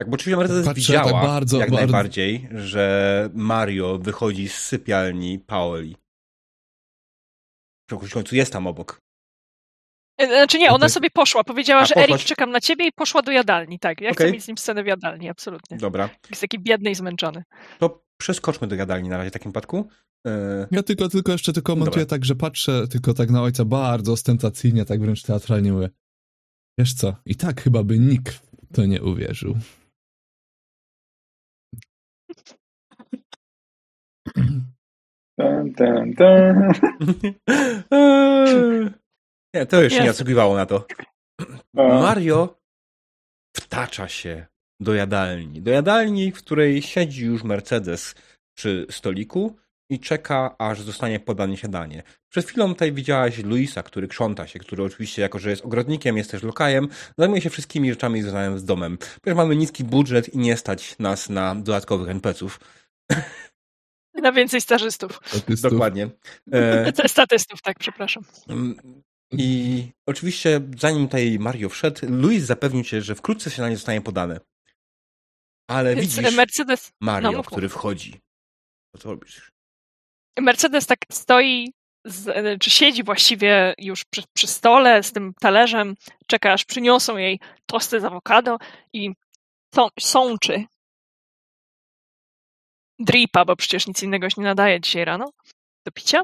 [0.00, 4.54] Tak, bo oczywiście Mercedes Patrzę widziała tak bardzo, jak bardzo- najbardziej, że Mario wychodzi z
[4.58, 5.96] sypialni Paoli.
[7.90, 8.98] W końcu jest tam obok.
[10.20, 11.44] E, Znaczy nie, ona sobie poszła.
[11.44, 13.78] Powiedziała, A, że poszłaś- Erik, czekam na ciebie i poszła do jadalni.
[13.78, 14.32] Tak, ja chcę Okej.
[14.32, 15.76] mieć z nim scenę w jadalni, absolutnie.
[15.76, 16.08] Dobra.
[16.30, 17.44] Jest taki biedny i zmęczony.
[17.78, 19.88] To przeskoczmy do jadalni na razie w takim przypadku.
[20.26, 22.16] E, Ja tylko, tylko jeszcze tylko komentuję Dobra.
[22.18, 25.90] tak, że patrzę tylko tak na ojca bardzo ostentacyjnie, tak wręcz teatralnie mówię.
[26.78, 29.54] Wiesz co, i tak chyba by nikt w to nie uwierzył.
[35.38, 36.72] Ten, ten.
[37.90, 38.90] Eee,
[39.54, 40.86] Nie, to już nie zasługiwało na to.
[41.74, 42.60] Mario
[43.56, 44.46] wtacza się
[44.80, 45.62] do jadalni.
[45.62, 48.14] Do jadalni, w której siedzi już Mercedes
[48.54, 49.56] przy stoliku
[49.90, 52.02] i czeka, aż zostanie podane śniadanie.
[52.28, 56.30] Przed chwilą tutaj widziałaś Luisa, który krząta się, który oczywiście, jako że jest ogrodnikiem, jest
[56.30, 58.98] też lokajem, zajmuje się wszystkimi rzeczami związanymi z domem.
[59.22, 62.60] Ponieważ mamy niski budżet i nie stać nas na dodatkowych NPC-ów.
[64.22, 65.20] Na więcej stażystów.
[65.24, 65.72] Statystów.
[65.72, 66.10] Dokładnie.
[66.52, 68.24] E, Statystów, tak, przepraszam.
[68.48, 68.76] Mm,
[69.32, 74.40] I oczywiście, zanim tutaj Mario wszedł, Luis zapewnił cię, że wkrótce śniadanie zostanie podane.
[75.68, 78.20] Ale Więc widzisz Mercedes, Mario, no, który wchodzi.
[78.92, 79.50] Co to robisz?
[80.40, 81.72] Mercedes tak stoi
[82.04, 85.94] z, czy siedzi właściwie już przy, przy, stole z tym talerzem,
[86.26, 88.58] czeka aż przyniosą jej tosty z awokado
[88.92, 89.12] i
[89.74, 90.64] są, sączy
[92.98, 95.32] dripa, bo przecież nic innego się nie nadaje dzisiaj rano
[95.86, 96.22] do picia.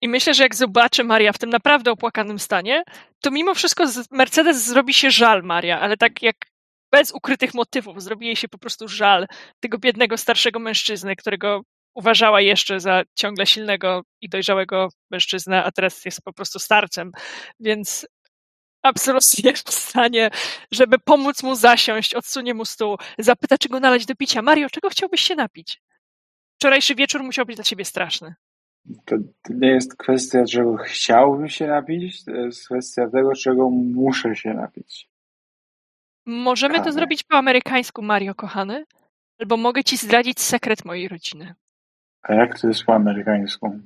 [0.00, 2.84] I myślę, że jak zobaczy Maria w tym naprawdę opłakanym stanie,
[3.20, 6.36] to mimo wszystko Mercedes zrobi się żal Maria, ale tak jak
[6.94, 8.02] bez ukrytych motywów.
[8.02, 9.26] Zrobi jej się po prostu żal
[9.60, 11.62] tego biednego starszego mężczyzny, którego
[11.94, 17.12] uważała jeszcze za ciągle silnego i dojrzałego mężczyznę, a teraz jest po prostu starcem.
[17.60, 18.06] Więc
[18.82, 20.30] absolutnie jest w stanie,
[20.72, 24.42] żeby pomóc mu zasiąść, odsunie mu stół, zapyta, czy go nalać do picia.
[24.42, 25.82] Mario, czego chciałbyś się napić?
[26.56, 28.34] Wczorajszy wieczór musiał być dla ciebie straszny.
[29.04, 29.16] To,
[29.50, 35.13] nie jest kwestia, czego chciałbym się napić, to jest kwestia tego, czego muszę się napić.
[36.26, 38.84] Możemy to zrobić po amerykańsku, Mario, kochany?
[39.38, 41.54] Albo mogę ci zdradzić sekret mojej rodziny.
[42.22, 43.80] A jak to jest po amerykańsku?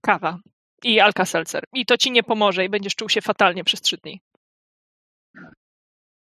[0.00, 0.38] Kawa
[0.84, 1.62] i Alka-Seltzer.
[1.72, 4.20] I to ci nie pomoże i będziesz czuł się fatalnie przez trzy dni.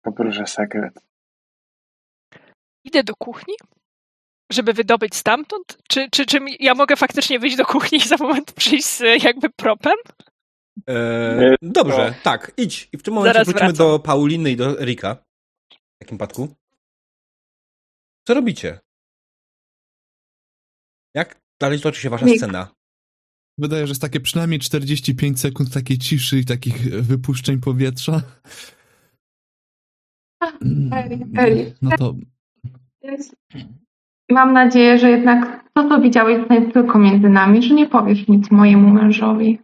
[0.02, 1.00] Poproszę sekret.
[2.84, 3.54] Idę do kuchni,
[4.52, 5.78] żeby wydobyć stamtąd?
[5.90, 9.50] Czy, czy, czy ja mogę faktycznie wyjść do kuchni i za moment przyjść z jakby
[9.50, 9.96] propem?
[10.88, 12.22] Eee, dobrze, no.
[12.24, 12.90] tak, idź.
[12.94, 13.88] I w tym momencie Zaraz wrócimy wracam.
[13.88, 15.16] do Pauliny i do Erika.
[15.16, 16.56] W takim przypadku.
[18.28, 18.80] Co robicie?
[21.16, 22.68] Jak dalej toczy się wasza scena?
[23.58, 28.22] Wydaje, że jest takie przynajmniej 45 sekund takiej ciszy i takich wypuszczeń powietrza.
[31.38, 32.16] Eri, No to...
[34.32, 38.28] Mam nadzieję, że jednak to, co widziałeś, to jest tylko między nami, że nie powiesz
[38.28, 39.60] nic mojemu mężowi.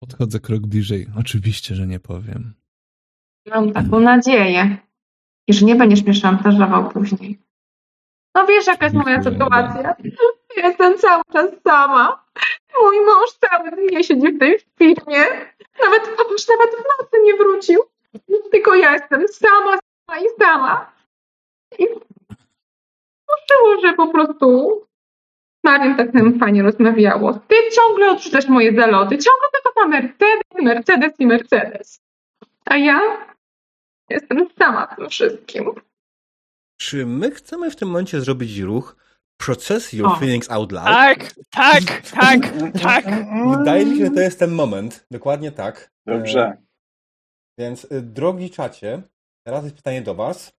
[0.00, 1.06] Podchodzę krok bliżej.
[1.18, 2.54] Oczywiście, że nie powiem.
[3.46, 4.76] Mam taką nadzieję.
[5.48, 7.38] I że nie będziesz mnie szantażował później.
[8.34, 9.94] No wiesz, jaka jest moja sytuacja.
[10.56, 12.24] Jestem cały czas sama.
[12.82, 15.18] Mój mąż cały dzień siedzi w tej firmie.
[15.84, 16.02] Nawet,
[16.48, 17.80] nawet w nocy nie wrócił.
[18.50, 20.92] Tylko ja jestem sama, sama i sama.
[21.78, 21.86] I
[23.82, 24.86] że po prostu
[25.68, 27.32] Marian tak nam fajnie rozmawiało.
[27.32, 29.18] Ty ciągle odrzucasz moje zaloty.
[29.18, 32.00] Ciągle tylko ta Mercedes, Mercedes i Mercedes.
[32.64, 33.00] A ja
[34.10, 35.64] jestem sama w tym wszystkim.
[36.80, 38.96] Czy my chcemy w tym momencie zrobić ruch
[39.40, 40.16] Process your o.
[40.16, 40.84] feelings out loud?
[40.84, 41.84] Tak, tak,
[42.20, 42.40] tak,
[42.82, 43.04] tak.
[43.58, 45.06] Wydaje mi się, że to jest ten moment.
[45.10, 45.90] Dokładnie tak.
[46.06, 46.40] Dobrze.
[46.40, 46.56] E,
[47.58, 49.02] więc, y, drogi czacie,
[49.46, 50.52] teraz jest pytanie do was.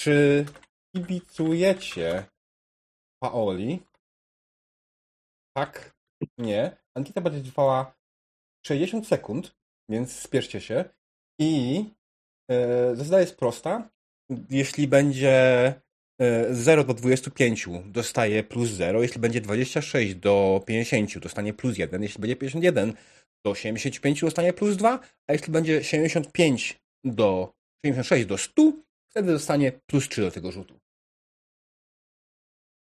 [0.00, 0.44] Czy
[0.96, 2.24] kibicujecie
[3.22, 3.89] Paoli
[5.56, 5.94] tak,
[6.38, 6.76] nie.
[6.94, 7.94] Ankieta będzie trwała
[8.66, 9.56] 60 sekund,
[9.88, 10.84] więc spieszcie się.
[11.40, 11.84] I
[12.50, 13.90] e, zasada jest prosta.
[14.50, 15.34] Jeśli będzie
[16.20, 22.02] e, 0 do 25 dostaje plus 0, jeśli będzie 26 do 50 dostanie plus 1,
[22.02, 22.94] jeśli będzie 51
[23.44, 27.52] do 75 dostanie plus 2, a jeśli będzie 75 do
[27.86, 28.72] 76 do 100,
[29.10, 30.80] wtedy dostanie plus 3 do tego rzutu.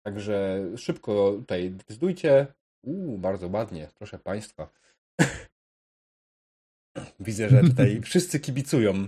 [0.06, 2.48] Także szybko tutaj decydujcie.
[2.84, 4.70] Uuu, bardzo ładnie, proszę Państwa.
[7.20, 8.94] Widzę, że tutaj wszyscy kibicują.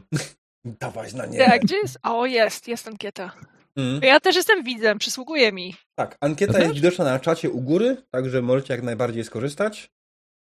[0.66, 1.38] Dawać na nie.
[1.46, 1.98] Tak, gdzie jest?
[2.04, 3.34] O, jest, jest ankieta.
[3.76, 4.02] Mm.
[4.04, 5.76] Ja też jestem widzem, przysługuje mi.
[5.96, 9.92] Tak, ankieta jest widoczna na czacie u góry, także możecie jak najbardziej skorzystać.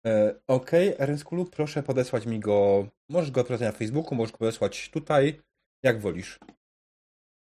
[0.08, 2.88] E, ok, Erenskulu, proszę podesłać mi go.
[3.10, 5.42] Możesz go odprawiać na Facebooku, możesz go podesłać tutaj,
[5.84, 6.40] jak wolisz.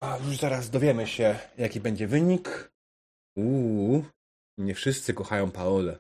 [0.03, 2.70] A już zaraz dowiemy się, jaki będzie wynik.
[3.37, 4.05] Uuu,
[4.59, 5.99] nie wszyscy kochają Paolę.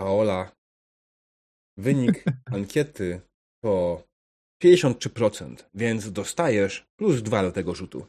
[0.00, 0.50] Paola.
[1.78, 2.24] Wynik
[2.56, 3.20] ankiety
[3.64, 4.02] to
[4.62, 8.06] 53%, więc dostajesz plus 2 do tego rzutu.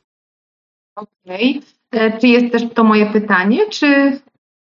[0.96, 1.62] Okej.
[1.90, 2.02] Okay.
[2.02, 4.20] E, czy jest też to moje pytanie, czy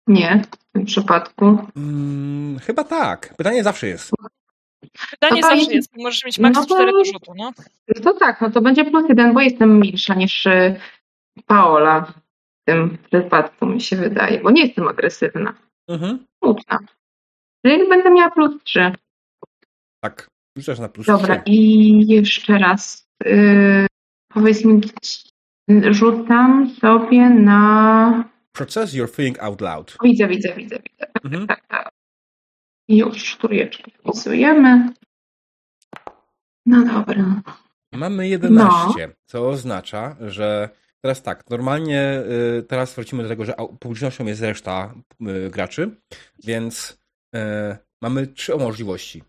[0.07, 1.57] nie w tym przypadku?
[1.73, 3.33] Hmm, chyba tak.
[3.37, 4.11] Pytanie zawsze jest.
[5.11, 5.97] Pytanie to zawsze jest.
[5.97, 7.51] Możesz mieć maks no 4 do rzutu, no.
[8.03, 10.79] To tak, no to będzie plus 1, bo jestem milsza niż y,
[11.45, 12.13] Paola
[12.69, 15.53] tym przypadku, mi się wydaje, bo nie jestem agresywna.
[15.87, 16.25] Mhm.
[16.43, 16.79] Smutna.
[17.65, 18.91] Czyli będę miała plus 3.
[20.03, 20.27] Tak,
[20.57, 21.43] rzucasz na plus Dobra, 3.
[21.45, 23.07] i jeszcze raz.
[23.25, 23.87] Yy,
[24.33, 24.81] powiedz mi,
[25.91, 28.29] rzucam sobie na.
[28.51, 29.97] Process your feeling out loud.
[30.03, 31.11] Widzę, widzę, widzę, widzę.
[31.13, 31.47] Tak, mhm.
[31.47, 31.89] tak, tak.
[32.87, 34.93] Już trójeczkę wpisujemy.
[36.65, 37.41] No dobra.
[37.93, 39.13] Mamy 11, no.
[39.25, 40.69] co oznacza, że
[41.01, 42.23] Teraz tak, normalnie
[42.59, 45.95] y, teraz wrócimy do tego, że publicznością jest reszta y, graczy,
[46.43, 46.99] więc
[47.35, 47.39] y,
[48.01, 49.23] mamy trzy możliwości.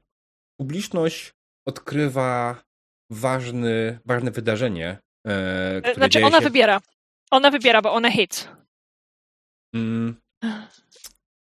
[0.61, 1.33] Publiczność
[1.67, 2.63] odkrywa
[3.11, 4.99] ważny, ważne wydarzenie.
[5.79, 6.45] Które znaczy, ona się...
[6.45, 6.81] wybiera.
[7.31, 8.49] Ona wybiera, bo ona hits.
[9.75, 10.17] Mm.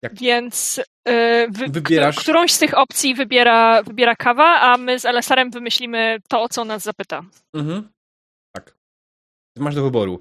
[0.03, 0.15] Jak...
[0.15, 2.17] Więc yy, wy, Wybierasz...
[2.17, 6.65] którąś z tych opcji wybiera, wybiera kawa, a my z LSR-em wymyślimy to, o co
[6.65, 7.23] nas zapyta.
[7.55, 7.89] Mhm.
[9.57, 10.21] Masz do wyboru.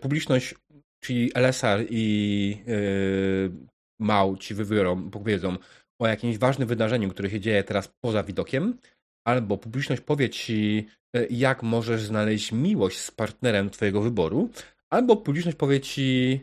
[0.00, 0.54] Publiczność,
[1.00, 3.52] czyli LSR i yy,
[3.98, 5.56] MAU ci wybiorą, powiedzą
[5.98, 8.78] o jakimś ważnym wydarzeniu, które się dzieje teraz poza widokiem,
[9.24, 10.86] albo publiczność powie ci,
[11.30, 14.50] jak możesz znaleźć miłość z partnerem twojego wyboru,
[14.90, 16.40] albo publiczność powie ci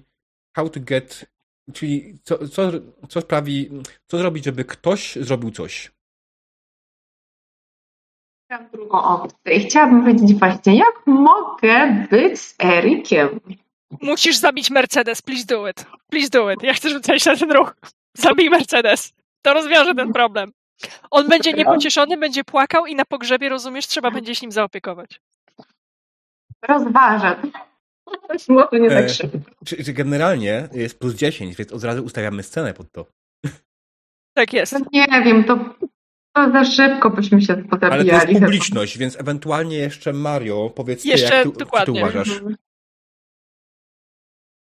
[0.56, 1.26] how to get,
[1.74, 2.72] czyli co, co,
[3.10, 3.70] co sprawi,
[4.08, 5.92] co zrobić, żeby ktoś zrobił coś.
[8.50, 13.40] Mam drugą opcję i chciałabym wiedzieć właśnie, jak mogę być z Erikiem?
[14.02, 15.86] Musisz zabić Mercedes, please do it.
[16.10, 16.64] Please do it.
[16.64, 17.76] Ja chcę rzucać na ten ruch.
[18.18, 19.14] Zabij Mercedes.
[19.42, 20.52] To rozwiąże ten problem.
[21.12, 25.22] On będzie niepocieszony, będzie płakał i na pogrzebie, rozumiesz, trzeba będzie się nim zaopiekować.
[26.68, 27.36] Rozważę.
[28.50, 29.38] Może nie tak e, szybko.
[29.66, 33.06] Czy, czy, generalnie jest plus 10, więc od razu ustawiamy scenę pod to.
[34.34, 34.72] Tak jest.
[34.72, 35.76] No nie wiem, to,
[36.46, 38.12] to za szybko byśmy się potrafili.
[38.12, 41.94] Ale to jest publiczność, więc ewentualnie jeszcze Mario, powiedz jeszcze, jak tu, dokładnie.
[41.94, 42.38] ty uważasz.
[42.38, 42.56] Mhm.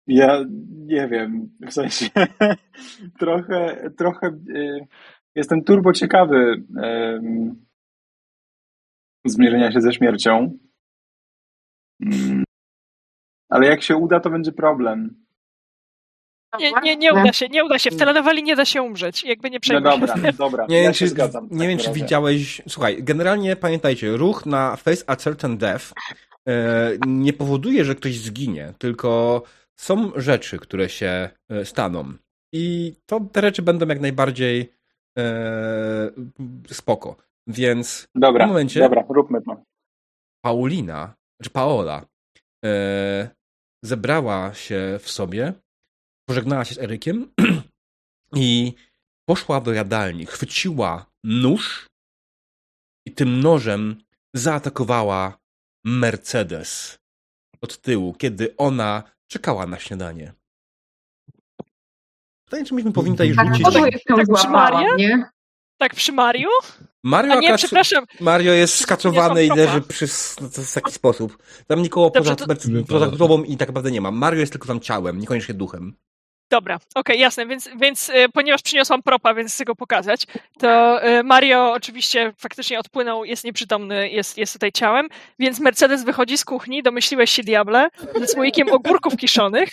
[0.07, 2.09] Ja nie wiem, w sensie
[3.19, 4.87] trochę, trochę y,
[5.35, 7.55] jestem turbo ciekawy y,
[9.25, 10.57] zmierzenia się ze śmiercią.
[12.05, 12.43] Mm,
[13.49, 15.26] ale jak się uda, to będzie problem.
[16.59, 17.91] Nie, nie, nie uda się, nie uda się.
[17.91, 21.07] W telenoweli nie da się umrzeć, jakby nie przejmuj No dobra, dobra, nie, ja czy,
[21.07, 21.47] zgadzam.
[21.51, 25.85] Nie wiem, czy widziałeś, słuchaj, generalnie pamiętajcie, ruch na Face a Certain Death
[26.47, 29.41] e, nie powoduje, że ktoś zginie, tylko
[29.79, 32.13] są rzeczy, które się e, staną.
[32.53, 34.73] I to te rzeczy będą jak najbardziej
[35.17, 36.11] e,
[36.67, 37.15] spoko.
[37.47, 38.79] Więc dobra, w momencie.
[38.79, 39.63] Dobra, róbmy to.
[40.41, 41.13] Paulina,
[41.43, 42.05] czy Paola,
[42.65, 43.29] e,
[43.83, 45.53] zebrała się w sobie,
[46.27, 47.31] pożegnała się z Erykiem
[48.35, 48.73] i
[49.25, 51.87] poszła do jadalni, chwyciła nóż
[53.05, 55.37] i tym nożem zaatakowała
[55.85, 56.97] Mercedes
[57.61, 60.33] od tyłu, kiedy ona czekała na śniadanie.
[62.45, 63.73] Pytanie, czy myśmy powinni tutaj tak, rzucić...
[63.73, 64.95] Tak, tak przy Mario?
[64.95, 65.29] Nie?
[65.77, 66.49] Tak przy Mario?
[67.03, 68.05] Mario, A nie, przepraszam.
[68.19, 70.07] Mario jest skaczowany i leży przy,
[70.41, 71.37] no, w taki sposób.
[71.67, 72.61] Tam nikogo Dobrze, poza, to...
[72.87, 74.11] poza tobą i tak naprawdę nie ma.
[74.11, 75.93] Mario jest tylko tam ciałem, niekoniecznie duchem.
[76.49, 80.25] Dobra, okej, okay, jasne, więc, więc y, ponieważ przyniosłam propa, więc chcę go pokazać,
[80.59, 85.07] to y, Mario oczywiście faktycznie odpłynął, jest nieprzytomny, jest, jest tutaj ciałem,
[85.39, 89.69] więc Mercedes wychodzi z kuchni, domyśliłeś się diable, ze słoikiem ogórków kiszonych,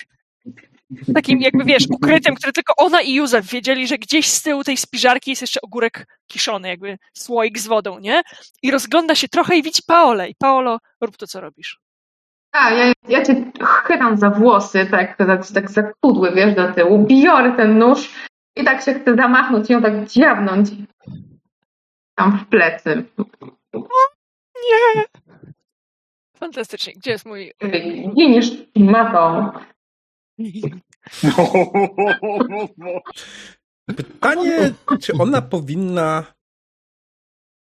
[1.14, 4.76] takim jakby, wiesz, ukrytym, który tylko ona i Józef wiedzieli, że gdzieś z tyłu tej
[4.76, 8.22] spiżarki jest jeszcze ogórek kiszony, jakby słoik z wodą, nie?
[8.62, 10.28] I rozgląda się trochę i widzi Paolę.
[10.28, 11.83] I Paolo, rób to, co robisz.
[12.54, 13.52] A, ja, ja cię
[13.86, 17.06] chytam za włosy, tak, tak, tak za kudły, wiesz, do tyłu.
[17.06, 20.68] Biorę ten nóż i tak się chcę zamachnąć i ją tak dziabnąć
[22.14, 23.04] tam w plecy.
[24.70, 25.04] Nie!
[26.36, 26.92] Fantastycznie.
[26.96, 27.52] Gdzie jest mój...
[28.14, 29.50] Giniesz matą.
[33.96, 36.24] Pytanie, czy ona powinna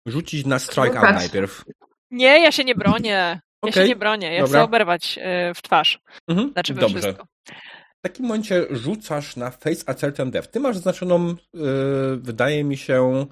[0.05, 1.65] rzucić na strikeout najpierw?
[2.11, 3.41] Nie, ja się nie bronię.
[3.63, 3.83] Ja okay.
[3.83, 4.59] się nie bronię, ja Dobra.
[4.59, 5.19] chcę oberwać
[5.49, 5.99] y, w twarz.
[6.27, 6.51] Mhm.
[6.51, 6.99] Znaczy we Dobrze.
[6.99, 7.25] wszystko.
[7.99, 10.47] W takim momencie rzucasz na Face a Certain Death.
[10.47, 13.25] Ty masz zaznaczoną, yy, wydaje mi się,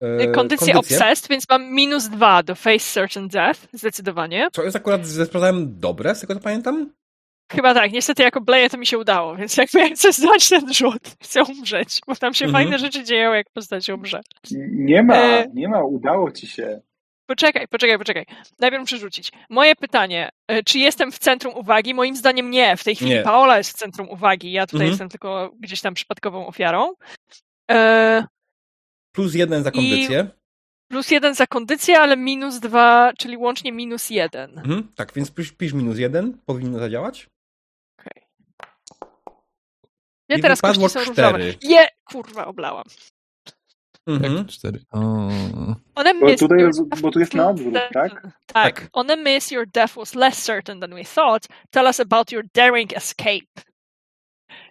[0.00, 4.48] yy, kondycję, Obsessed, więc mam minus dwa do Face Certain Death, zdecydowanie.
[4.52, 6.92] Co jest akurat ze sprawdzałem dobre, z tego co pamiętam?
[7.52, 7.92] Chyba tak.
[7.92, 11.42] Niestety jako Bleje to mi się udało, więc jakby ja chcę zdać ten rzut, chcę
[11.42, 12.64] umrzeć, bo tam się mhm.
[12.64, 14.20] fajne rzeczy dzieją, jak postać umrze.
[14.70, 15.46] Nie ma, e...
[15.54, 16.80] nie ma, udało ci się.
[17.28, 18.26] Poczekaj, poczekaj, poczekaj.
[18.58, 19.32] Najpierw muszę rzucić.
[19.50, 21.94] Moje pytanie, e, czy jestem w centrum uwagi?
[21.94, 22.76] Moim zdaniem nie.
[22.76, 23.22] W tej chwili nie.
[23.22, 24.52] Paola jest w centrum uwagi.
[24.52, 24.90] Ja tutaj mhm.
[24.90, 26.94] jestem tylko gdzieś tam przypadkową ofiarą.
[27.70, 28.24] E...
[29.12, 30.28] Plus jeden za kondycję.
[30.34, 30.38] I...
[30.90, 34.58] Plus jeden za kondycję, ale minus dwa, czyli łącznie minus jeden.
[34.58, 37.26] Mhm, tak, więc pisz, pisz minus jeden, powinno zadziałać.
[37.98, 38.22] Okej.
[39.26, 39.38] Okay.
[40.28, 41.38] Ja teraz kości są różowe.
[41.62, 42.84] Je, kurwa, oblałam.
[44.08, 44.46] Mhm.
[44.46, 44.80] cztery.
[45.94, 47.92] One bo, tutaj jest, bo tu jest na odwrót, tak?
[47.92, 48.32] Tak.
[48.46, 48.88] tak.
[48.92, 51.48] On a miss your death was less certain than we thought.
[51.70, 53.46] Tell us about your daring escape.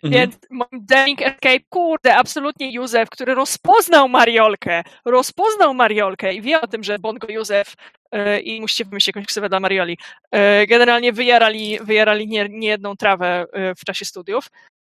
[0.03, 0.11] Mhm.
[0.11, 0.38] Więc
[0.72, 6.99] daring escape, kurde, absolutnie Józef, który rozpoznał Mariolkę, rozpoznał Mariolkę i wie o tym, że
[6.99, 7.73] Bongo Józef
[8.11, 9.97] yy, i musicie wymyślić jakąś ksywę dla Marioli,
[10.31, 14.47] yy, generalnie wyjarali, wyjarali nie, nie jedną trawę yy, w czasie studiów.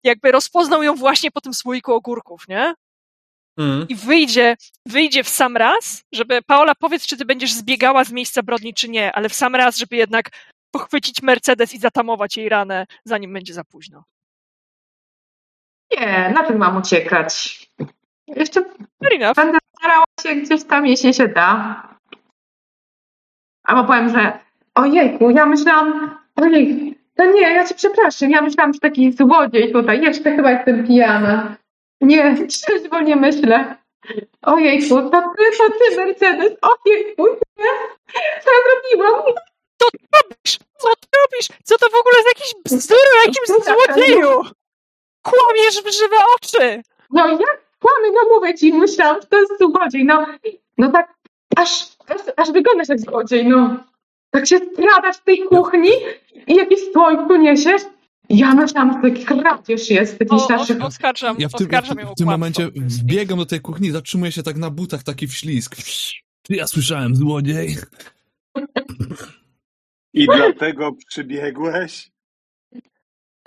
[0.04, 2.74] Jakby rozpoznał ją właśnie po tym słoiku ogórków, nie?
[3.58, 3.86] Mm.
[3.88, 4.56] I wyjdzie,
[4.86, 8.88] wyjdzie w sam raz, żeby Paola powiedz, czy ty będziesz zbiegała z miejsca brodni, czy
[8.88, 10.30] nie, ale w sam raz, żeby jednak
[10.70, 14.04] pochwycić Mercedes i zatamować jej ranę, zanim będzie za późno.
[15.92, 17.58] Nie, dlaczego mam uciekać?
[18.26, 18.64] Jeszcze
[19.36, 21.82] będę starała się gdzieś tam, jeśli się da.
[23.64, 24.38] Albo powiem, że
[24.74, 30.02] ojejku, ja myślałam, ojej, to nie, ja cię przepraszam, ja myślałam, że taki złodziej tutaj,
[30.02, 31.56] jeszcze chyba jestem pijana.
[32.00, 33.76] Nie, trzeźwo nie myślę.
[34.42, 37.26] Ojejku, to ty, to ty, Mercedes, ojejku,
[37.58, 37.72] nie,
[38.44, 39.22] co ja zrobiłam?
[39.82, 40.58] robisz?
[40.78, 41.48] Co ty robisz?
[41.64, 44.42] Co to w ogóle jest jakiś bzdur o jakimś złodzieju?
[45.22, 46.82] Kłamiesz w żywe oczy!
[47.10, 50.26] No jak kłamy, no mówię ci, myślałam, że to jest złodziej, no,
[50.78, 51.14] no tak,
[51.56, 53.76] aż, aż, aż wyglądasz jak złodziej, no.
[54.30, 55.90] Tak się stradasz w tej kuchni
[56.46, 57.82] i jakiś słoik tu niesiesz.
[58.28, 60.78] Ja myślałam, że taki kradzież jest, taki starszy.
[60.78, 64.32] oskarżam, Ja w tym, oskarżam w, ją w tym momencie wbiegam do tej kuchni, zatrzymuję
[64.32, 65.76] się tak na butach, taki wślizg.
[66.48, 67.76] Ja słyszałem złodziej?
[70.14, 72.10] I dlatego przybiegłeś?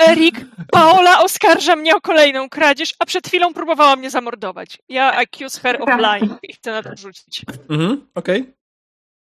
[0.10, 4.78] Erik, Paola oskarża mnie o kolejną kradzież, a przed chwilą próbowała mnie zamordować.
[4.90, 7.42] Ja accuse her of lying i chcę na to rzucić.
[7.70, 8.54] Mhm, okej.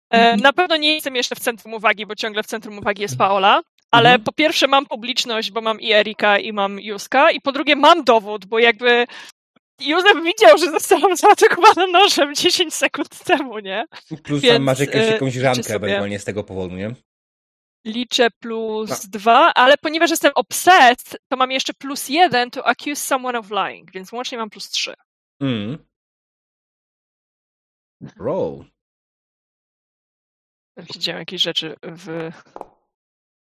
[0.09, 3.17] E, na pewno nie jestem jeszcze w centrum uwagi, bo ciągle w centrum uwagi jest
[3.17, 3.61] Paola,
[3.91, 4.23] ale Mhm.
[4.23, 8.03] po pierwsze mam publiczność, bo mam i Erika, i mam Juska, i po drugie mam
[8.03, 9.05] dowód, bo jakby
[9.81, 13.85] Józef widział, że zostałam zaatakowana nożem 10 sekund temu, nie?
[14.23, 15.76] Plus Więc, tam masz jakąś, e, jakąś sobie.
[15.76, 16.95] ewentualnie z tego powodu, nie?
[17.85, 19.09] Liczę plus No.
[19.19, 23.91] dwa, ale ponieważ jestem obsessed, to mam jeszcze plus jeden, to accuse someone of lying,
[23.91, 24.93] więc łącznie mam plus trzy.
[25.41, 25.77] Mm.
[28.19, 28.65] Roll.
[30.77, 32.31] Widziałem jakieś rzeczy w...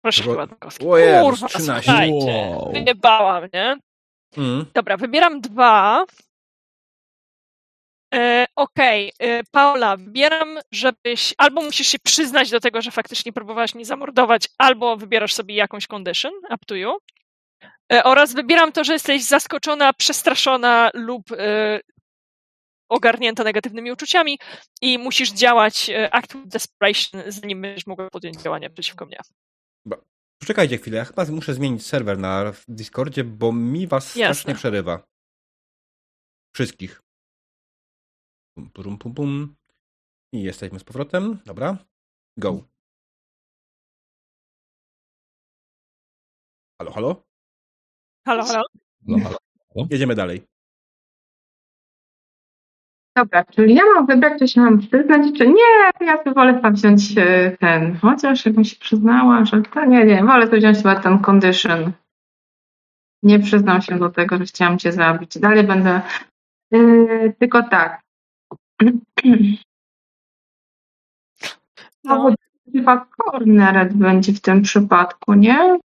[0.05, 0.86] Proszę Ro- Ładkowski.
[0.86, 1.82] O Jezus, Kurwa, 13.
[1.82, 2.14] słuchajcie.
[2.51, 2.72] Wow.
[2.72, 3.76] Wyjebałam, nie?
[4.36, 4.66] Mm.
[4.74, 6.05] Dobra, wybieram dwa.
[8.14, 13.74] E, Okej, e, Paula, wybieram, żebyś albo musisz się przyznać do tego, że faktycznie próbowałaś
[13.74, 16.93] mnie zamordować, albo wybierasz sobie jakąś condition, up to you.
[17.93, 21.81] E, oraz wybieram to, że jesteś zaskoczona, przestraszona lub e,
[22.89, 24.39] ogarnięta negatywnymi uczuciami
[24.82, 29.18] i musisz działać e, act with desperation, zanim będziesz mogła podjąć działania przeciwko mnie.
[30.40, 34.55] Poczekajcie chwilę, ja chyba muszę zmienić serwer na Discordzie, bo mi was strasznie Jasne.
[34.55, 35.06] przerywa.
[36.56, 37.02] Wszystkich.
[38.56, 39.56] Pum, pum, pum, pum.
[40.32, 41.39] I jesteśmy z powrotem.
[41.44, 41.78] Dobra.
[42.39, 42.65] Go.
[46.81, 47.24] Halo, halo?
[48.27, 48.65] Halo, halo?
[49.02, 49.36] No, halo.
[49.90, 50.43] Jedziemy dalej.
[53.16, 56.61] Dobra, czyli ja mam wybrać, czy się mam przyznać, czy nie, to ja sobie wolę
[56.62, 60.77] tam wziąć e, ten, chociaż jakbym się przyznała, że to nie, nie, wolę sobie wziąć
[60.77, 61.93] chyba ten condition.
[63.23, 65.39] Nie przyznam się do tego, że chciałam cię zabić.
[65.39, 66.01] Dalej będę,
[66.73, 66.78] e,
[67.32, 68.01] tylko tak.
[68.81, 68.91] No.
[72.05, 72.35] No.
[72.73, 75.78] Chyba cornered będzie w tym przypadku, nie?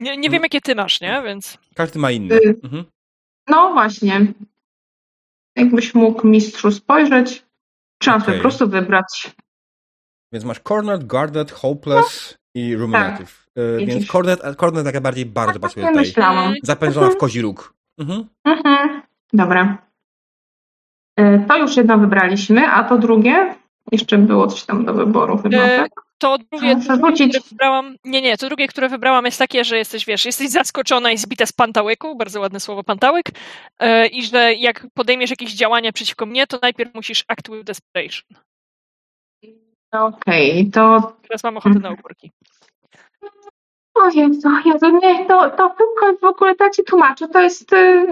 [0.00, 1.22] Nie, nie wiem, jakie ty masz, nie?
[1.24, 2.34] Więc Każdy ma inny.
[2.34, 2.60] Y.
[2.62, 2.84] Mhm.
[3.48, 4.26] No właśnie.
[5.56, 7.44] Jakbyś mógł mistrzu spojrzeć,
[8.00, 8.38] trzeba sobie Okej.
[8.38, 9.32] po prostu wybrać.
[10.32, 13.46] Więc masz Cornered, Guarded, Hopeless i Ruminative.
[13.58, 13.94] Y, Widzisz.
[13.94, 16.04] więc Cornered, Cornered jak najbardziej bardzo Tak pasuje nie tutaj.
[16.06, 16.54] myślałam.
[16.62, 17.74] Zapędzona w kozi róg.
[17.98, 18.24] Mhm.
[18.44, 19.02] Mhm.
[19.32, 19.78] Dobra.
[21.18, 23.54] E, To już jedno wybraliśmy, a to drugie
[23.92, 25.90] jeszcze było coś tam do wyboru chyba, E, tak?
[26.22, 30.06] To drugie, to które wybrałam, nie, nie, to drugie, które wybrałam jest takie, że jesteś,
[30.06, 33.26] wiesz, jesteś zaskoczona i zbita z pantałyku, bardzo ładne słowo pantałyk,
[33.78, 38.28] e, i że jak podejmiesz jakieś działania przeciwko mnie, to najpierw musisz act with desperation.
[39.92, 41.12] Okej, to...
[41.28, 41.98] Teraz mam ochotę na Mhm.
[41.98, 42.30] ogórki.
[43.94, 47.72] O Jezu, Jezu, nie, to, to tylko w ogóle tak ci tłumaczę, to jest...
[47.72, 48.06] y,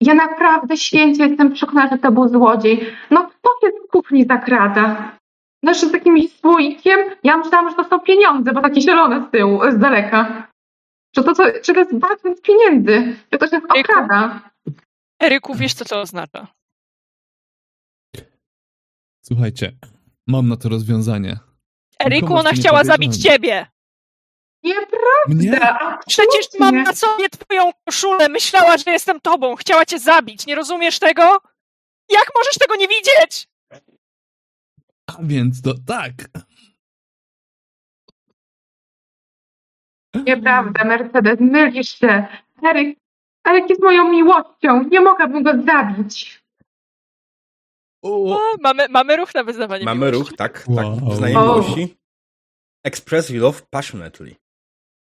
[0.00, 2.86] Ja naprawdę święcie jestem przekonana, że to był złodziej.
[3.10, 5.16] No, to się z kuchni zakrada.
[5.64, 9.60] Znaczy z jakimś słoikiem, ja myślałam, że to są pieniądze, bo takie zielone z tyłu,
[9.70, 10.48] z daleka.
[11.16, 14.50] Że to, co, że to jest bagnet pieniędzy, że to się okrada.
[15.22, 16.46] Eryku, wiesz, co to oznacza?
[19.22, 19.72] Słuchajcie,
[20.26, 21.38] mam na to rozwiązanie.
[22.04, 23.66] Eryku, ona chciała zabić ciebie!
[24.64, 24.74] Mnie?
[25.50, 30.54] Nieprawda, Przecież mam na sobie twoją koszulę, myślała, że jestem tobą, chciała cię zabić, nie
[30.54, 31.22] rozumiesz tego?
[32.10, 33.48] Jak możesz tego nie widzieć?
[35.06, 36.12] A więc to tak.
[40.14, 42.26] Nieprawda, Mercedes, mylisz się.
[42.62, 42.98] Eryk,
[43.48, 46.44] Eryk jest moją miłością, nie mogłabym go zabić.
[48.02, 50.18] O, mamy, mamy ruch na wyznawanie Mamy miłości.
[50.30, 50.94] ruch, tak, Wow.
[51.00, 51.04] tak.
[51.08, 51.42] Wyznaje O.
[51.42, 51.96] miłości.
[52.84, 54.36] Express your love passionately.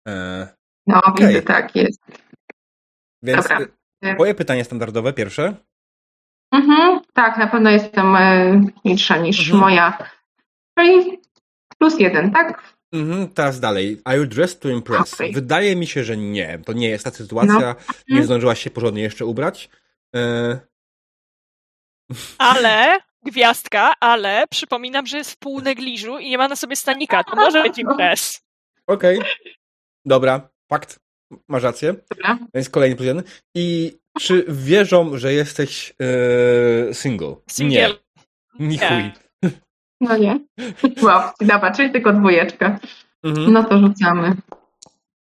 [0.09, 0.49] E,
[0.87, 1.27] No, Okej.
[1.29, 2.01] widzę, tak jest.
[3.23, 3.61] więc Dobra.
[4.05, 5.57] y, moje pytanie standardowe, pierwsze.
[6.55, 9.59] Mhm, tak, na pewno jestem e, milsza niż Mhm.
[9.61, 9.99] moja.
[10.79, 11.19] Czyli
[11.79, 12.75] plus jeden, tak?
[12.93, 14.01] Mhm, teraz dalej.
[14.05, 15.15] Are you dressed to impress?
[15.15, 15.33] Okej.
[15.33, 16.59] Wydaje mi się, że nie.
[16.67, 17.59] To nie jest ta sytuacja.
[18.09, 18.25] Nie Mhm.
[18.25, 19.69] zdążyłaś się porządnie jeszcze ubrać.
[20.17, 20.59] E,
[22.39, 27.25] Ale, gwiazdka, ale przypominam, że jest w pół negliżu i nie ma na sobie stanika.
[27.25, 28.41] To może być imprez.
[28.87, 29.21] Okej.
[30.05, 30.99] Dobra, fakt.
[31.49, 31.95] Masz rację.
[32.11, 32.39] Dobra.
[32.53, 33.23] To jest kolejny plus jeden.
[33.55, 37.37] I czy wierzą, że jesteś e, single?
[37.51, 37.99] Singiel.
[38.59, 38.67] Nie.
[38.69, 38.89] Ni Nie.
[38.89, 39.51] chuj.
[40.01, 40.41] No nie.
[41.03, 42.79] Wow, dobra, czyli tylko dwójeczka.
[43.23, 43.53] Mhm.
[43.53, 44.37] No to rzucamy.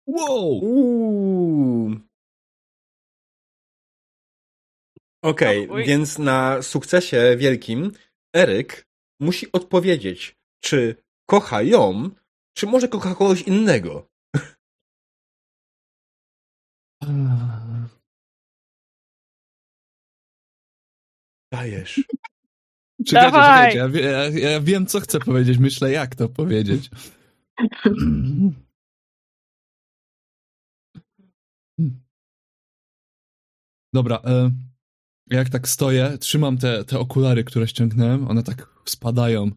[0.06, 0.58] Wow!
[0.62, 1.94] Uuu.
[5.22, 5.84] Okej, O chuj.
[5.84, 7.92] więc na sukcesie wielkim
[8.36, 8.86] Eryk
[9.20, 10.96] musi odpowiedzieć, czy
[11.30, 12.10] kocha ją,
[12.56, 14.06] czy może kocha kogoś innego.
[21.52, 22.04] Dajesz.
[23.06, 23.72] Czekajcie, Dawaj!
[23.72, 24.00] czekajcie.
[24.00, 25.58] Ja, ja, ja wiem, co chcę powiedzieć.
[25.58, 26.90] Myślę, jak to powiedzieć.
[33.94, 34.50] Dobra, e,
[35.30, 39.50] jak tak stoję, trzymam te, te okulary, które ściągnąłem, one tak spadają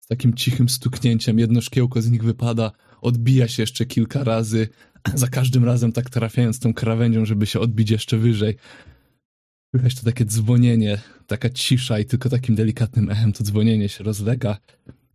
[0.00, 4.68] z takim cichym stuknięciem, jedno szkiełko z nich wypada, odbija się jeszcze kilka razy,
[5.14, 8.56] za każdym razem tak trafiając tą krawędzią, żeby się odbić jeszcze wyżej.
[9.70, 14.58] Słychać to takie dzwonienie, taka cisza i tylko takim delikatnym echem to dzwonienie się rozlega.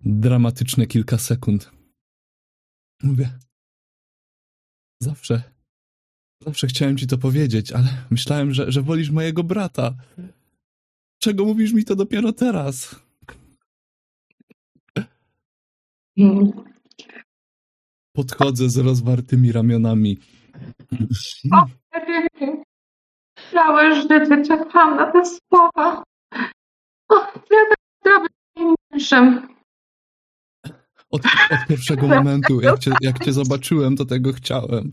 [0.01, 1.71] Dramatyczne kilka sekund.
[3.03, 3.39] Mówię.
[5.01, 5.43] Zawsze,
[6.45, 9.95] zawsze chciałem ci to powiedzieć, ale myślałem, że, że wolisz mojego brata.
[11.19, 12.95] Czego mówisz mi to dopiero teraz?
[16.17, 16.51] Mm.
[18.15, 20.17] Podchodzę z rozwartymi ramionami.
[23.53, 26.03] Całe życie czekam na te słowa.
[27.09, 27.15] O,
[27.51, 29.47] ja tak dobrym mężem.
[31.11, 34.91] Od, od pierwszego momentu, jak cię, jak cię zobaczyłem, to tego chciałem.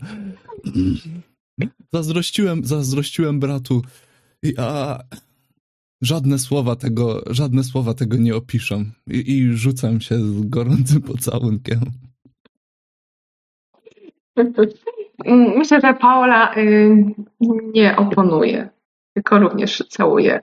[1.93, 3.81] Zazdrościłem, zazdrościłem bratu.
[4.43, 4.99] I, a
[6.01, 8.85] żadne słowa tego, żadne słowa tego nie opiszą.
[9.07, 11.79] I, I rzucam się z gorącym pocałunkiem.
[15.25, 16.95] Mm, Myślę, że Paola y,
[17.73, 18.69] nie oponuje,
[19.15, 20.39] tylko również całuje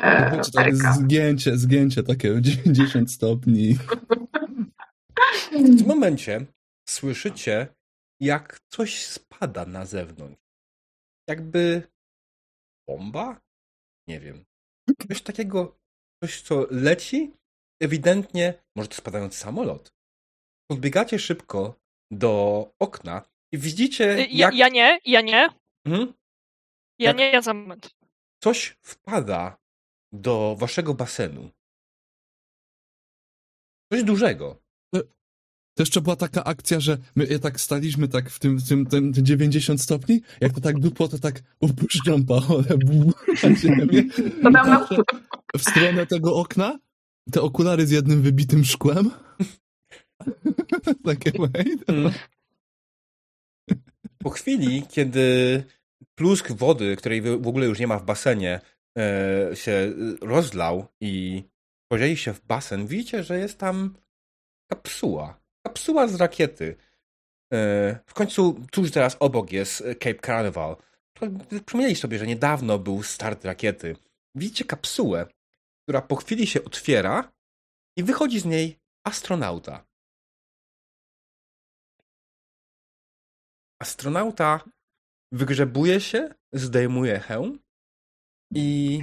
[0.00, 3.74] e, tak zgięcie, zgięcie takie w 90 stopni.
[5.52, 6.46] W tym momencie
[6.88, 7.66] słyszycie,
[8.20, 10.40] jak coś spada na zewnątrz.
[11.28, 11.82] Jakby
[12.88, 13.40] bomba?
[14.08, 14.44] Nie wiem.
[15.08, 15.76] Coś takiego,
[16.24, 17.32] coś co leci,
[17.82, 19.92] ewidentnie, może to spadający samolot.
[20.70, 21.74] Podbiegacie szybko
[22.10, 23.22] do okna
[23.52, 25.48] i widzicie, Y, Ja, jak ja nie, ja nie,
[25.84, 26.12] Mhm.
[26.98, 27.90] ja Jak- nie, ja za moment.
[28.44, 29.56] coś wpada
[30.12, 31.50] do waszego basenu.
[33.92, 34.62] Coś dużego.
[35.76, 39.12] To jeszcze była taka akcja, że my tak staliśmy tak w tym, w tym, tym,
[39.12, 42.64] tym 90 stopni, jak to tak dupło, to tak upuszczam Patrzę
[45.58, 46.78] w stronę tego okna,
[47.32, 49.10] te okulary z jednym wybitym szkłem.
[51.06, 51.84] Takie wait.
[54.18, 55.64] Po chwili, kiedy
[56.14, 58.60] plusk wody, której w ogóle już nie ma w basenie,
[58.98, 59.92] e, się e,
[60.26, 61.44] rozlał i
[61.92, 63.96] podzieliście w basen, widzicie, że jest tam
[64.70, 65.40] kapsuła.
[65.66, 66.76] Kapsuła z rakiety.
[67.52, 70.76] E, w końcu tuż teraz obok jest Cape Carnival.
[71.50, 73.96] Przypomnieli sobie, że niedawno był start rakiety.
[74.34, 75.26] Widzicie kapsułę,
[75.82, 77.32] która po chwili się otwiera
[77.96, 79.87] i wychodzi z niej astronauta.
[83.82, 84.60] Astronauta
[85.32, 87.58] wygrzebuje się, zdejmuje hełm
[88.54, 89.00] i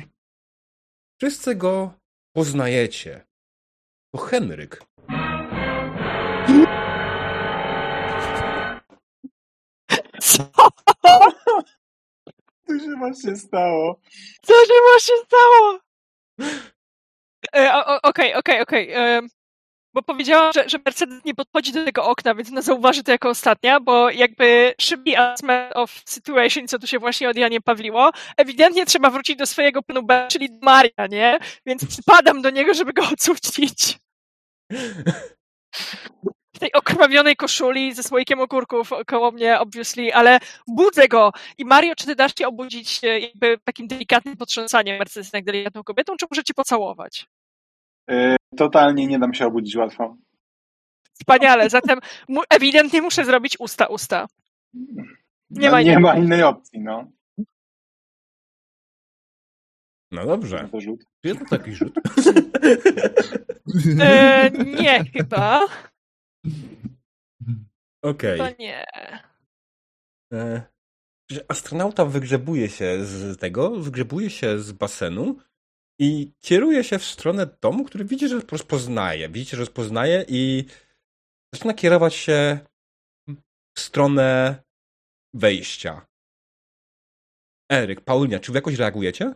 [1.21, 1.93] wszyscy go
[2.35, 3.25] poznajecie.
[4.15, 4.83] To Henryk.
[10.21, 10.51] Co?
[12.67, 13.99] Co się właśnie stało?
[14.41, 15.79] Co się właśnie stało?
[17.55, 17.73] E,
[18.03, 18.93] Okej, okej, okej.
[19.95, 23.29] Bo powiedziałam, że, że Mercedes nie podchodzi do tego okna, więc ona zauważy to jako
[23.29, 28.85] ostatnia, bo jakby szybki assessment of situation, co tu się właśnie od Janie Pawliło, ewidentnie
[28.85, 31.39] trzeba wrócić do swojego planu B, czyli do Maria, nie?
[31.65, 33.97] Więc spadam do niego, żeby go ocucić.
[36.55, 41.31] W tej okrwawionej koszuli ze słoikiem ogórków koło mnie, obviously, ale budzę go.
[41.57, 45.83] I Mario, czy ty dasz się obudzić e, jakby takim delikatnym potrząsaniem Mercedes jak delikatną
[45.83, 47.25] kobietą, czy może cię pocałować?
[48.11, 50.17] Y, totalnie nie dam się obudzić łatwo.
[51.13, 54.27] Wspaniale, zatem mu, ewidentnie muszę zrobić usta, usta.
[55.49, 57.11] Nie no, ma nie innej ma innej opcji, no.
[60.11, 60.69] No dobrze.
[60.71, 61.05] To rzut.
[61.21, 61.93] Czy jest to taki rzut?
[64.01, 65.61] E, nie, chyba.
[68.01, 68.37] Okej.
[68.37, 68.85] To nie.
[70.33, 70.61] E,
[71.31, 75.37] że astronauta wygrzebuje się z tego, wygrzebuje się z basenu
[75.99, 79.29] i kieruje się w stronę domu, który widzi, że rozpoznaje.
[79.29, 80.65] Widzicie, że rozpoznaje i
[81.53, 82.59] zaczyna kierować się
[83.77, 84.55] w stronę
[85.33, 86.05] wejścia.
[87.71, 89.33] Eryk, Paulina, czy wy jakoś reagujecie?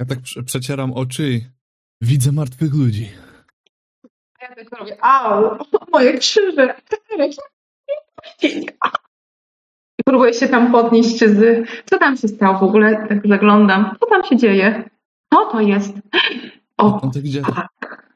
[0.00, 1.44] Ja tak prze- przecieram oczy i
[2.00, 3.08] widzę martwych ludzi.
[4.40, 5.58] A ja tylko robię, au,
[5.92, 6.74] moje krzyże.
[10.00, 11.68] I próbuję się tam podnieść z...
[11.90, 13.06] Co tam się stało w ogóle?
[13.08, 13.96] Tak zaglądam.
[14.00, 14.90] Co tam się dzieje?
[15.34, 15.92] Co to jest?
[16.78, 17.42] O, No to gdzie?
[17.42, 18.10] tak.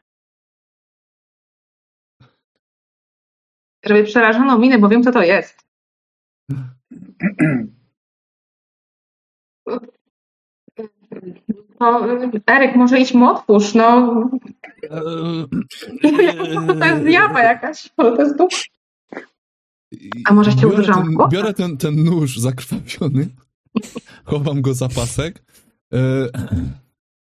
[3.87, 5.65] Robię przerażoną minę, bo wiem, co to jest.
[11.81, 12.07] No,
[12.47, 14.15] Eryk, może mu otwórz, no.
[14.91, 15.47] Eee,
[16.79, 17.91] To jest zjawa jakaś.
[17.97, 18.51] To jest duch.
[20.27, 23.27] A może się biorę ten, biorę ten, ten nóż zakrwawiony,
[24.25, 25.43] chowam go za pasek
[25.93, 26.29] eee,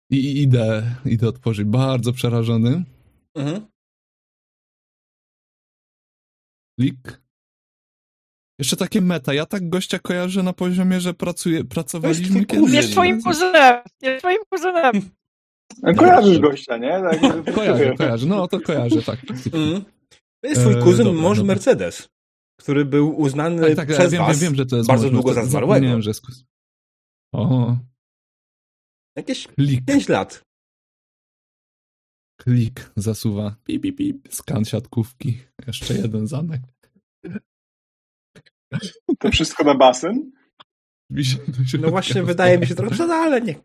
[0.10, 1.66] i idę, idę otworzyć.
[1.68, 2.84] Bardzo przerażony.
[3.36, 3.66] Mhm.
[6.80, 7.22] Klik.
[8.60, 9.34] Jeszcze takie meta.
[9.34, 12.60] Ja tak gościa kojarzę na poziomie, że pracuje, pracowaliśmy twój kiedyś.
[12.64, 12.76] kuzyn.
[12.82, 13.76] Nie twoim kuzynem!
[14.02, 14.94] Nie twoim kuzynem!
[15.98, 16.90] Kojarzysz gościa, nie?
[17.02, 17.20] Tak,
[17.56, 18.28] Kojarzę, kojarzę.
[18.28, 19.20] No to kojarzę, tak.
[19.54, 19.84] Mhm.
[20.44, 21.54] To jest twój E, kuzyn, dobra, mąż dobra.
[21.54, 22.10] Mercedes,
[22.60, 25.04] który był uznany Tak, tak, ja przez wiem, was wiem, wiem, że to jest bardzo
[25.06, 25.74] mąż, długo za zmarłego.
[25.74, 26.44] zapomniałem, że jest kus-
[27.34, 27.78] O,
[29.16, 30.42] Jakieś klik, 5 lat.
[32.42, 33.56] klik, zasuwa.
[33.64, 34.28] Pip, pip, pip.
[34.34, 35.40] Skan siatkówki.
[35.68, 36.62] Jeszcze jeden zamek.
[39.20, 40.32] To wszystko na basen?
[41.10, 43.56] Mi się do No właśnie, wydaje mi się trochę przed, ale nie.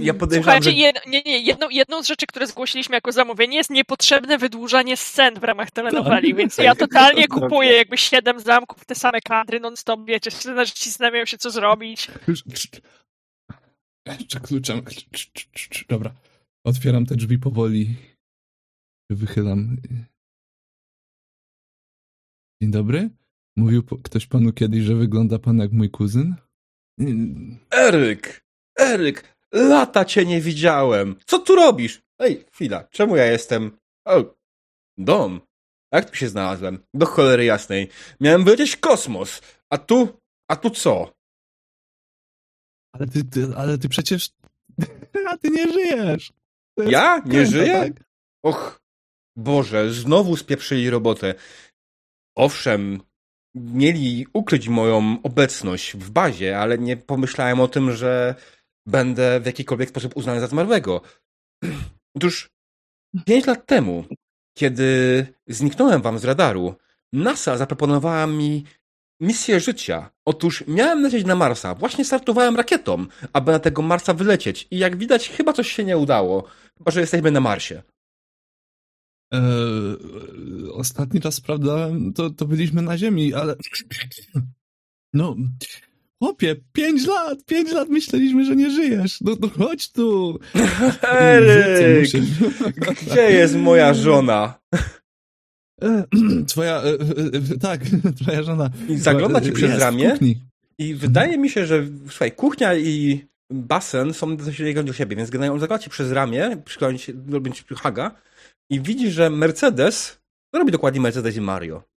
[0.00, 0.76] Ja podejrzewam, Słuchajcie, że...
[0.76, 5.34] jed, nie, nie, jedną, jedną z rzeczy, które zgłosiliśmy jako zamówienie jest niepotrzebne wydłużanie scen
[5.40, 6.38] w ramach telenoweli, Tak.
[6.38, 10.90] więc ja totalnie kupuję jakby siedem zamków, te same kadry non-stop, wiecie, scena, że ci
[10.90, 12.10] zastanawiają się, co zrobić.
[14.20, 14.80] Jeszcze kluczem.
[14.80, 16.14] Cz- cz- cz- cz- Dobra.
[16.66, 17.96] Otwieram te drzwi powoli.
[19.10, 19.76] Wychylam.
[22.62, 23.10] Dzień dobry.
[23.56, 26.34] Mówił ktoś panu kiedyś, że wygląda pan jak mój kuzyn?
[27.70, 28.43] Eryk!
[28.80, 29.34] Eryk!
[29.52, 31.16] Lata cię nie widziałem!
[31.26, 32.02] Co tu robisz?
[32.18, 33.78] Ej, chwila, czemu ja jestem...
[34.06, 34.34] O,
[34.98, 35.40] dom.
[35.92, 36.78] Jak tu się znalazłem?
[36.94, 37.88] Do cholery jasnej.
[38.20, 39.40] Miałem wylecieć kosmos.
[39.70, 40.18] A tu...
[40.50, 41.12] A tu co?
[42.92, 44.30] Ale ty, ty, ale ty przecież.
[45.30, 46.32] A ty nie żyjesz.
[46.86, 47.16] Ja?
[47.16, 47.72] Nie kręta, żyję?
[47.72, 48.04] tak?
[48.44, 48.80] Och,
[49.36, 51.34] Boże, znowu spieprzyli robotę.
[52.36, 53.00] Owszem,
[53.54, 58.34] mieli ukryć moją obecność w bazie, ale nie pomyślałem o tym, że
[58.86, 61.00] będę w jakikolwiek sposób uznany za zmarłego.
[62.16, 62.50] Otóż
[63.26, 64.04] pięć lat temu,
[64.58, 66.74] kiedy zniknąłem wam z radaru,
[67.12, 68.64] NASA zaproponowała mi
[69.20, 70.10] misję życia.
[70.24, 71.74] Otóż miałem lecieć na Marsa.
[71.74, 74.68] Właśnie startowałem rakietą, aby na tego Marsa wylecieć.
[74.70, 76.44] I jak widać, chyba coś się nie udało.
[76.78, 77.82] Chyba, że jesteśmy na Marsie.
[79.34, 79.40] E,
[80.72, 83.56] ostatni raz sprawdzałem, to, to byliśmy na Ziemi, ale.
[85.16, 85.36] No.
[86.24, 89.20] Chłopie, pięć lat, pięć lat myśleliśmy, że nie żyjesz.
[89.20, 90.38] No, no chodź tu.
[91.02, 92.10] Eryk!
[93.02, 94.60] Gdzie jest moja żona?
[95.82, 96.04] E,
[96.48, 96.92] Twoja, e,
[97.54, 97.80] e, tak,
[98.22, 98.70] twoja żona.
[98.88, 100.18] I zagląda ci przez ramię
[100.78, 105.60] i wydaje mi się, że słuchaj, kuchnia i basen są do siebie, więc generalnie on
[105.60, 108.10] zagląda ci przez ramię, przyklonić się, robić haga
[108.70, 110.18] i widzi, że Mercedes,
[110.54, 111.93] robi dokładnie Mercedes i Mario?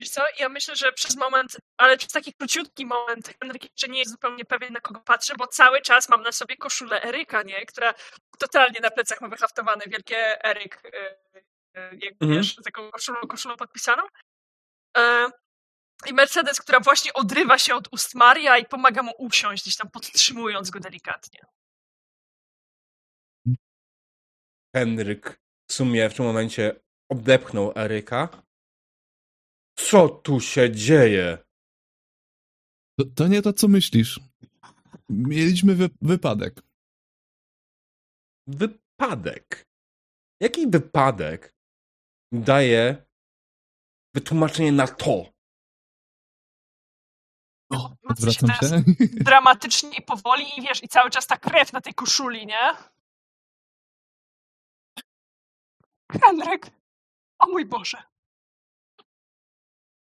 [0.00, 3.98] Wiesz co, ja myślę, że przez moment, ale przez taki króciutki moment, Henryk jeszcze nie
[3.98, 7.66] jest zupełnie pewien, na kogo patrzy, bo cały czas mam na sobie koszulę Eryka, nie?
[7.66, 7.94] Która
[8.38, 10.90] totalnie na plecach ma wyhaftowane wielkie Eryk, yy,
[11.74, 12.40] yy, jak Mhm.
[12.40, 14.02] wiesz, taką koszulą, koszulą podpisaną.
[14.96, 15.30] E,
[16.06, 19.90] I Mercedes, która właśnie odrywa się od ust Maria i pomaga mu usiąść, gdzieś tam
[19.90, 21.40] podtrzymując go delikatnie.
[24.76, 25.40] Henryk
[25.70, 28.28] w sumie w tym momencie odepchnął Eryka.
[29.88, 31.38] Co tu się dzieje?
[32.98, 34.20] To, to nie to, co myślisz.
[35.08, 36.62] Mieliśmy wy, wypadek.
[38.46, 39.68] Wypadek.
[40.40, 41.54] Jaki wypadek
[42.32, 43.06] daje
[44.14, 45.32] wytłumaczenie na to?
[47.72, 48.82] O, odwracam się.
[49.30, 52.74] Dramatycznie i powoli i wiesz, i cały czas ta krew na tej koszuli, nie?
[56.12, 56.70] Henryk!
[57.38, 58.09] O mój Boże!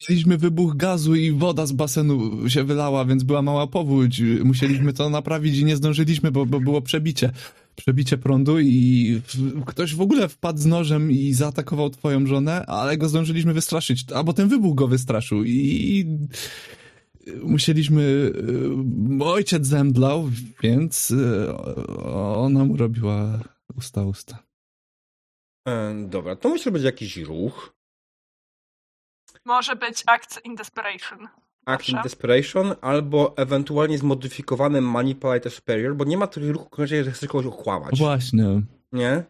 [0.10, 4.22] Mieliśmy wybuch gazu i woda z basenu się wylała, więc była mała powódź.
[4.44, 7.32] Musieliśmy to naprawić i nie zdążyliśmy, bo, bo było przebicie.
[7.76, 9.22] przebicie prądu i
[9.65, 14.34] ktoś w ogóle wpadł z nożem i zaatakował twoją żonę, ale go zdążyliśmy wystraszyć, albo
[14.34, 16.06] ten wybuch go wystraszył i
[17.44, 18.32] musieliśmy,
[19.22, 20.30] y, ojciec zemdlał,
[20.64, 21.57] więc y,
[22.15, 23.40] ona mu robiła
[23.77, 24.44] usta usta.
[25.68, 27.74] E, dobra, to że będzie jakiś ruch.
[29.45, 31.27] Może być Act in Desperation.
[31.65, 32.01] Act in.
[32.03, 37.99] Desperation, albo ewentualnie zmodyfikowany Manipulate Superior, bo nie ma takich ruchów, że chcesz kogoś okłamać.
[37.99, 38.61] Właśnie.
[38.91, 39.23] Nie?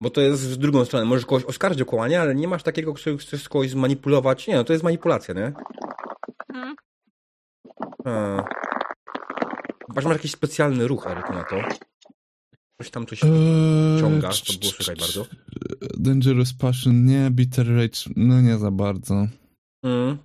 [0.00, 1.04] Bo to jest w drugą stronę.
[1.04, 4.46] Możesz kogoś oskarżyć o kłamanie, ale nie masz takiego, który chcesz kogoś zmanipulować.
[4.46, 5.52] Nie, no to jest manipulacja, nie?
[6.48, 6.74] Mhm.
[8.04, 8.44] A.
[9.86, 11.56] Chyba, że masz jakiś specjalny ruch, Eryk, na to.
[12.78, 15.26] Coś tam coś Eee, ciąga, to było słychać bardzo.
[15.96, 19.26] Dangerous Passion, nie, Bitter Rage, no nie za bardzo.
[19.84, 20.18] Mm.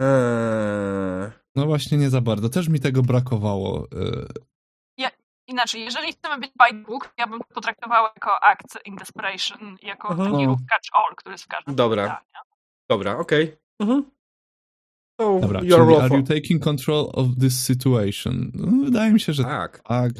[0.00, 1.30] Eee.
[1.56, 3.86] No właśnie nie za bardzo, też mi tego brakowało.
[3.92, 4.26] Eee,
[5.48, 10.08] Inaczej, jeżeli chcemy być by book, ja bym to potraktowała jako Act in Desperation, jako
[10.08, 10.30] Mhm.
[10.32, 10.50] taki No.
[10.50, 12.04] ruch catch all, który jest w każdym Dobra.
[12.04, 12.20] zdaniu.
[12.90, 13.56] Dobra, okej.
[13.80, 14.02] Mhm.
[15.20, 18.50] So, Dobra, czyli are you taking control of this situation?
[18.54, 20.12] No, wydaje mi się, że Tak, tak.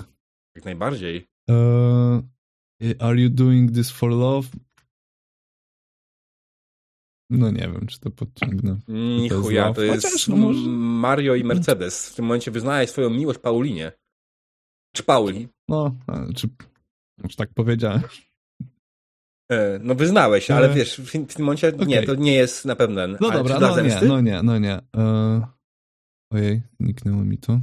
[0.56, 1.26] Jak najbardziej.
[1.48, 4.48] Eee, are you doing this for love?
[7.30, 8.80] No nie wiem, czy to podciągnę.
[8.88, 9.50] Ni To
[9.82, 12.08] jest to jest no może- Mario i Mercedes.
[12.08, 13.92] W tym momencie wyznałeś swoją miłość Paulinie.
[14.96, 15.48] Czy Pauli?
[15.68, 15.94] No,
[16.36, 16.48] czy,
[17.28, 18.02] czy tak powiedziałem?
[19.52, 22.06] E, no wyznałeś, ale E, wiesz, w, w tym momencie nie, okej.
[22.06, 23.06] to nie jest na pewno.
[23.06, 24.80] No ale dobra, dla no nie, no nie, no nie.
[24.94, 25.42] Eee,
[26.32, 27.60] ojej, zniknęło mi to.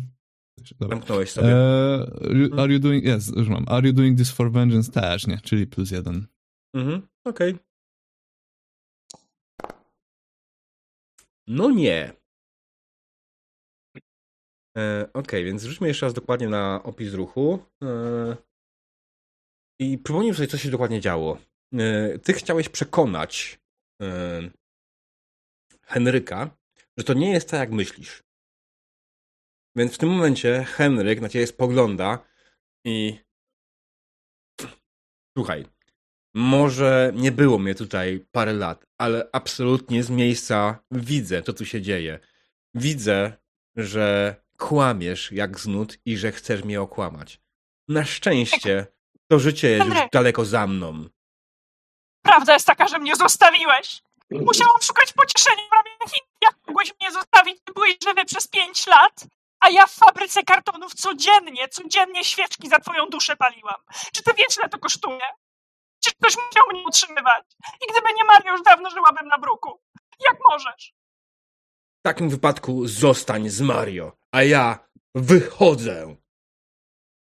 [0.80, 0.98] Dobra.
[0.98, 1.48] Zamknąłeś sobie.
[1.48, 3.66] Eee, are you doing, yes, już mam.
[3.68, 4.92] Are you doing this for vengeance?
[4.92, 6.28] Też nie, czyli plus jeden.
[6.76, 7.56] Mhm, okej.
[11.48, 12.14] No nie.
[14.78, 17.60] E, okej, więc rzućmy jeszcze raz dokładnie na opis ruchu.
[17.84, 18.38] E,
[19.80, 21.38] I przypomnij sobie, co się dokładnie działo.
[21.74, 23.60] E, ty chciałeś przekonać
[24.02, 24.42] e,
[25.82, 26.58] Henryka,
[26.98, 28.27] że to nie jest tak, jak myślisz.
[29.78, 32.20] Więc w tym momencie Henryk na ciebie spogląda
[32.86, 33.20] i
[35.38, 35.66] słuchaj,
[36.36, 41.82] może nie było mnie tutaj parę lat, ale absolutnie z miejsca widzę, co tu się
[41.82, 42.20] dzieje.
[42.74, 43.38] Widzę,
[43.76, 47.42] że kłamiesz jak znud i że chcesz mnie okłamać.
[47.88, 48.88] Na szczęście
[49.28, 51.10] to życie jest już daleko za mną.
[52.22, 54.02] Prawda jest taka, że mnie zostawiłeś.
[54.32, 56.24] Musiałam szukać pocieszenia w ramieniu Chin.
[56.42, 57.58] Jak mogłeś mnie zostawić?
[57.74, 59.28] Byłeś żywy przez pięć lat,
[59.60, 63.82] a ja w fabryce kartonów codziennie, codziennie świeczki za twoją duszę paliłam.
[64.14, 65.22] Czy ty wiesz, ile to kosztuje?
[66.04, 67.44] Czy ktoś musiał mnie utrzymywać?
[67.84, 69.82] I gdyby nie Mario, już dawno żyłabym na bruku.
[70.30, 70.94] Jak możesz?
[72.00, 76.16] W takim wypadku zostań z Mario, a ja wychodzę.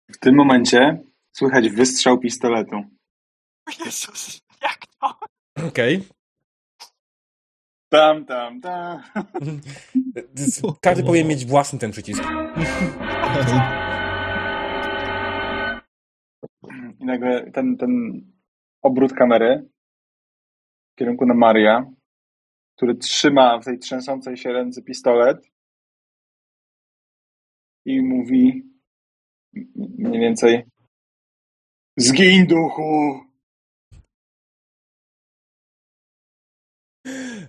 [0.10, 1.04] W tym momencie
[1.38, 2.76] słychać wystrzał pistoletu.
[3.86, 5.20] Jezus, jak to?
[5.68, 6.08] Okej.
[7.90, 9.02] Tam, tam, tam.
[10.82, 12.24] Każdy powinien mieć własny ten przycisk.
[17.00, 18.22] I nagle ten, ten
[18.82, 19.70] obrót kamery
[20.94, 21.92] w kierunku na Maria,
[22.76, 25.52] który trzyma w tej trzęsącej się ręce pistolet
[27.86, 28.64] i mówi
[29.76, 30.64] mniej więcej
[31.98, 33.29] Zgiń duchu!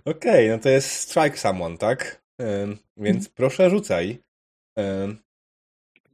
[0.05, 2.21] Okej, no to jest strike someone, tak?
[2.63, 4.17] Ym, więc proszę rzucaj.
[4.79, 5.17] Ym,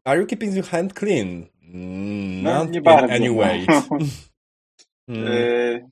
[0.03, 1.45] are you keeping your hand clean?
[1.73, 3.13] Mm, No, Not nie in bardzo.
[3.13, 3.65] any way.
[5.09, 5.85] Mm, Yy,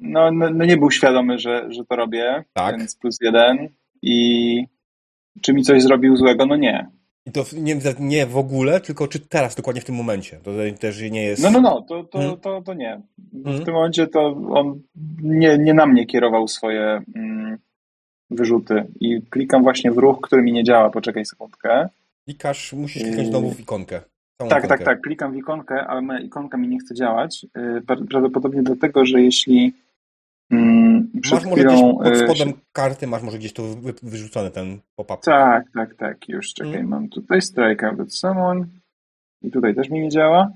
[0.00, 2.78] No, no, no nie był świadomy, że, że to robię, Tak.
[2.78, 3.68] więc plus jeden.
[4.02, 4.66] I
[5.42, 6.46] czy mi coś zrobił złego?
[6.46, 6.90] No nie.
[7.26, 10.36] I to nie, nie w ogóle, tylko czy teraz, dokładnie w tym momencie.
[10.42, 11.42] To też nie jest...
[11.42, 12.40] No, no, no, to, to, Mhm.
[12.40, 13.00] to, to nie.
[13.32, 13.64] W Mhm.
[13.64, 14.82] tym momencie to on
[15.22, 17.58] nie, nie na mnie kierował swoje mm,
[18.30, 18.84] wyrzuty.
[19.00, 20.90] I klikam właśnie w ruch, który mi nie działa.
[20.90, 21.88] Poczekaj sekundkę.
[22.24, 23.30] Klikasz, musisz kliknąć Yy.
[23.32, 24.00] znowu w ikonkę.
[24.38, 24.68] Całą Tak, ikonkę.
[24.84, 25.00] tak, tak.
[25.00, 27.46] Klikam w ikonkę, ale moja ikonka mi nie chce działać.
[27.56, 29.72] Yy, pra- Prawdopodobnie dlatego, że jeśli
[30.50, 31.96] mm, Masz może gdzieś chwilą...
[31.98, 35.20] pod yy, spodem się- karty, masz może gdzieś to wy, wyrzucony ten pop-up.
[35.22, 36.28] Tak, tak, tak.
[36.28, 36.72] Już czekaj.
[36.72, 36.88] Mhm.
[36.88, 38.66] Mam tutaj strike out at someone.
[39.42, 40.52] I tutaj też mi nie działa.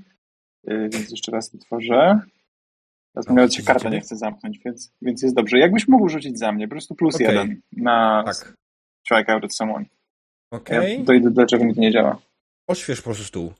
[0.65, 2.21] Yy, więc jeszcze raz to tworzę.
[3.15, 5.59] Teraz nawet się karta nie chce zamknąć, więc, więc jest dobrze.
[5.59, 7.27] Jakbyś mógł rzucić za mnie, po prostu plus Okej.
[7.27, 8.55] jeden na Tak.
[9.07, 9.85] strike out at someone.
[10.51, 10.99] Okej.
[10.99, 12.19] Ja dojdę, dlaczego mi to nie działa.
[12.67, 13.53] Ośwież po prostu stół.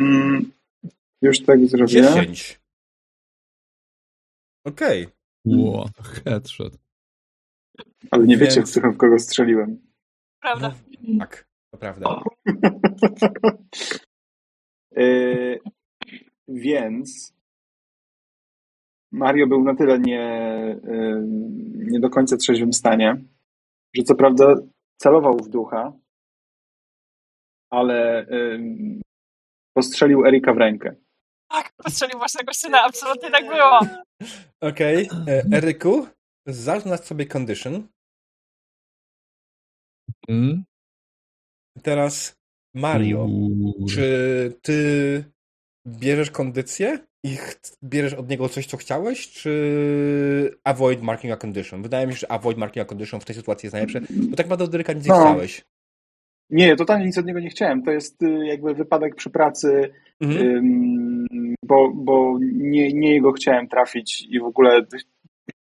[0.00, 0.52] Mm,
[1.22, 1.86] już tak zrobię.
[1.86, 2.59] 10.
[4.64, 5.06] Okej.
[5.44, 5.88] Ło,
[6.24, 6.78] headshot.
[8.10, 9.80] Ale nie wiecie, Więc- w kogo strzeliłem.
[10.42, 10.74] Prawda?
[11.18, 12.22] Tak, to prawda.
[14.96, 15.60] Yy,
[16.48, 17.34] więc
[19.12, 21.22] Mario był na tyle nie, yy,
[21.90, 23.24] nie do końca trzeźwym stanie,
[23.94, 24.54] że co prawda
[24.96, 25.92] celował w ducha,
[27.70, 29.00] ale yy,
[29.74, 30.96] postrzelił Erika w rękę.
[31.50, 33.80] Tak, postrzelił własnego syna, absolutnie tak było.
[34.60, 35.42] Okej, okay.
[35.52, 36.06] Eryku,
[36.46, 37.88] zaznacz sobie condition.
[40.28, 40.64] Mm?
[41.82, 42.36] Teraz
[42.74, 43.86] Mario, Uuu.
[43.88, 45.24] czy ty
[45.86, 47.36] bierzesz kondycję i
[47.84, 51.82] bierzesz od niego coś, co chciałeś, czy avoid marking a condition?
[51.82, 54.46] Wydaje mi się, że avoid marking a condition w tej sytuacji jest najlepsze, bo tak
[54.46, 55.20] naprawdę od Eryka nic nie No.
[55.20, 55.64] chciałeś.
[56.50, 57.82] Nie, totalnie nic od niego nie chciałem.
[57.82, 59.90] To jest y, jakby wypadek przy pracy,
[60.20, 60.46] Mhm.
[60.46, 61.09] ym,
[61.70, 64.86] bo, bo nie, nie jego chciałem trafić i w ogóle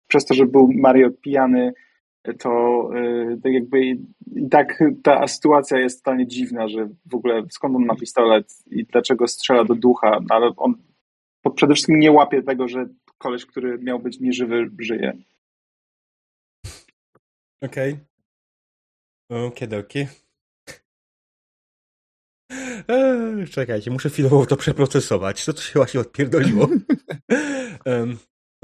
[0.07, 1.73] przez to, że był Mario pijany,
[2.39, 2.49] to
[2.95, 3.79] y, tak jakby
[4.35, 8.85] i tak ta sytuacja jest totalnie dziwna, że w ogóle skąd on ma pistolet i
[8.85, 10.73] dlaczego strzela do ducha, no, ale on
[11.55, 12.85] przede wszystkim nie łapie tego, że
[13.17, 15.13] koleś, który miał być nieżywy, żyje.
[17.63, 17.97] Okej.
[19.31, 20.05] Okidoki.
[22.87, 25.43] Eee, Czekajcie, muszę chwilowo to przeprocesować.
[25.43, 26.69] Co to się właśnie odpierdoliło?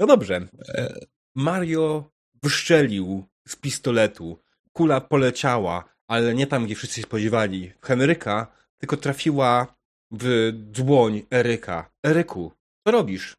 [0.00, 0.48] No dobrze.
[0.68, 0.94] E,
[1.34, 2.10] Mario
[2.42, 4.38] wyszczelił z pistoletu.
[4.72, 7.72] Kula poleciała, ale nie tam, gdzie wszyscy się spodziewali.
[7.80, 8.46] W Henryka,
[8.78, 9.76] tylko trafiła
[10.10, 11.90] w dłoń Eryka.
[12.06, 12.52] Eryku,
[12.86, 13.34] co robisz?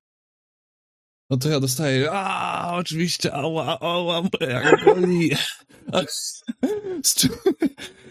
[1.30, 5.32] No to ja dostaję, a oczywiście, ała, ała, jak boli.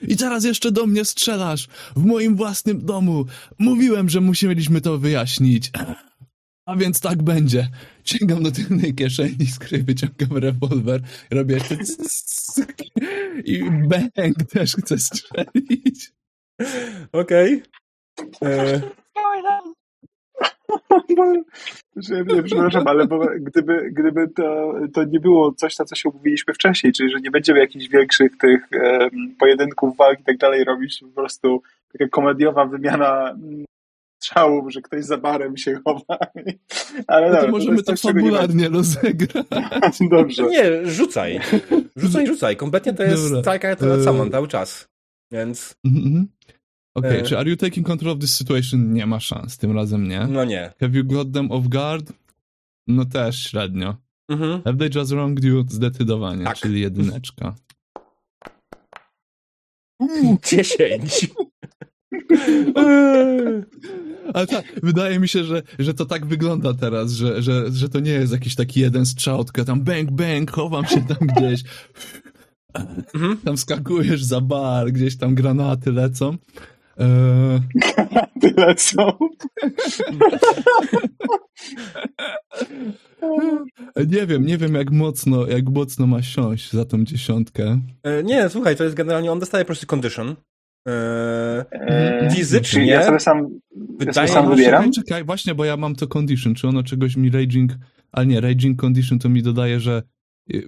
[0.02, 3.24] I teraz jeszcze do mnie strzelasz, w moim własnym domu.
[3.58, 5.70] Mówiłem, że musieliśmy to wyjaśnić.
[6.66, 7.68] A więc tak będzie.
[8.04, 11.76] Sięgam do tylnej kieszeni, z której wyciągam rewolwer, robię jeszcze
[13.44, 16.12] i bang też chcę strzelić.
[17.12, 17.62] Okej.
[18.42, 18.80] E,
[21.96, 26.08] Że, nie, przepraszam, ale bo gdyby, gdyby to, to nie było coś, na co się
[26.08, 30.64] umówiliśmy wcześniej, czyli że nie będziemy jakichś większych tych em, pojedynków, walk i tak dalej
[30.64, 31.62] robić, po prostu
[31.92, 33.64] taka komediowa wymiana mm,
[34.22, 36.18] strzałów, że ktoś za barem się chowa.
[37.06, 39.98] Ale No to dobra, możemy to nie fabularnie rozegrać.
[40.10, 40.42] Dobrze.
[40.42, 41.40] Nie, rzucaj.
[41.96, 42.56] Rzucaj, rzucaj.
[42.56, 43.42] Kompletnie to jest Dobra.
[43.42, 44.88] tak, jak to nad samą cały czas.
[45.32, 46.26] Więc, Mhm.
[46.96, 47.22] Okej, E.
[47.22, 48.92] czy are you taking control of this situation?
[48.92, 50.26] Nie ma szans, tym razem nie.
[50.26, 50.72] no nie.
[50.80, 52.12] Have you got them off guard?
[52.86, 53.96] No też średnio.
[54.28, 54.62] Mhm.
[54.62, 55.64] Have they just wronged you?
[55.68, 56.56] Zdecydowanie, Tak.
[56.56, 57.54] czyli jedyneczka.
[60.48, 61.28] Dziesięć.
[64.34, 68.00] Ale tak, wydaje mi się, że, że to tak wygląda teraz, że, że, że to
[68.00, 71.62] nie jest jakiś taki jeden strzał, tylko tam bang, bang, chowam się tam gdzieś.
[73.14, 73.36] Mhm.
[73.36, 76.36] Tam skakujesz za bar, gdzieś tam granaty lecą.
[76.98, 77.60] Eee,
[78.40, 79.12] Tyle są.
[84.06, 87.80] nie wiem, nie wiem jak mocno, jak mocno ma siąść za tą dziesiątkę.
[88.02, 90.36] E, Nie, słuchaj, to jest generalnie, on dostaje po prostu condition.
[90.88, 93.48] E, E, Fizycznie Czyli ja sobie sam,
[94.06, 94.82] ja sobie sam mi się, wybieram?
[94.82, 96.54] Czekaj, czekaj, właśnie, bo ja mam to condition.
[96.54, 97.72] Czy ono czegoś mi raging...
[98.12, 100.02] Ale nie, raging condition to mi dodaje, że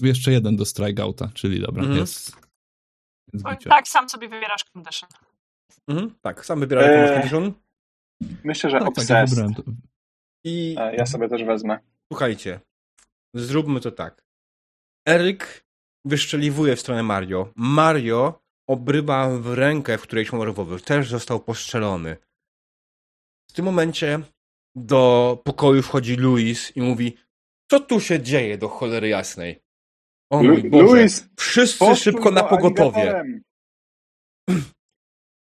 [0.02, 2.00] jeszcze jeden do strikeouta, czyli dobra, Mhm.
[2.00, 2.36] jest...
[3.34, 3.68] bicie.
[3.70, 5.08] Tak, sam sobie wybierasz condition.
[5.88, 7.52] Mhm, tak, sam wybiera jaką masz E, condition.
[8.44, 9.30] Myślę, że Tak, tak, ja obsessed.
[9.30, 9.62] wybrałem to.
[10.44, 11.78] I Ja sobie też wezmę.
[12.12, 12.60] słuchajcie,
[13.34, 14.24] zróbmy to tak.
[15.08, 15.64] Eryk
[16.04, 17.52] wyszczeliwuje w stronę Mario.
[17.56, 20.82] Mario obrywa w rękę, w której trzymał rewolwer.
[20.82, 22.16] Też został postrzelony.
[23.50, 24.20] W tym momencie
[24.76, 27.16] do pokoju wchodzi Luis i mówi
[27.70, 29.62] co tu się dzieje do cholery jasnej?
[30.32, 30.84] O mój Boże.
[30.84, 33.24] Luis, Wszyscy szybko na go pogotowie.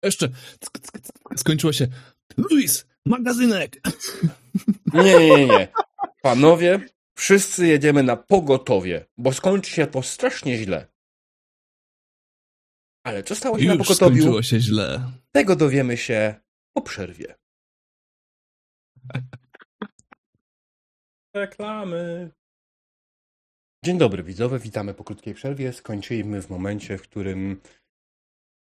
[0.02, 0.28] Jeszcze
[1.36, 1.86] skończyło się.
[2.36, 3.80] Luis, magazynek!
[4.94, 5.68] Nie, nie, nie, nie.
[6.22, 6.80] Panowie,
[7.18, 10.86] wszyscy jedziemy na pogotowie, bo skończy się to strasznie źle.
[13.04, 14.16] Ale co stało się na Już pogotowiu?
[14.16, 15.12] skończyło się źle.
[15.32, 16.34] Tego dowiemy się
[16.76, 17.34] po przerwie.
[21.34, 22.30] Reklamy.
[23.84, 25.72] Dzień dobry widzowie, witamy po krótkiej przerwie.
[25.72, 27.60] Skończyliśmy w momencie, w którym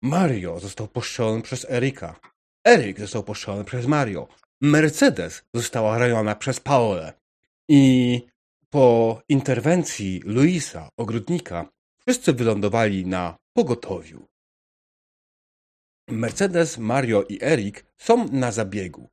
[0.01, 2.19] Mario został postrzelony przez Erika.
[2.67, 4.27] Erik został postrzelony przez Mario.
[4.61, 7.13] Mercedes została raniona przez Paolę.
[7.69, 8.21] I
[8.69, 11.69] po interwencji Luisa, ogrodnika,
[11.99, 14.27] wszyscy wylądowali na pogotowiu.
[16.09, 19.09] Mercedes, Mario i Erik są na zabiegu.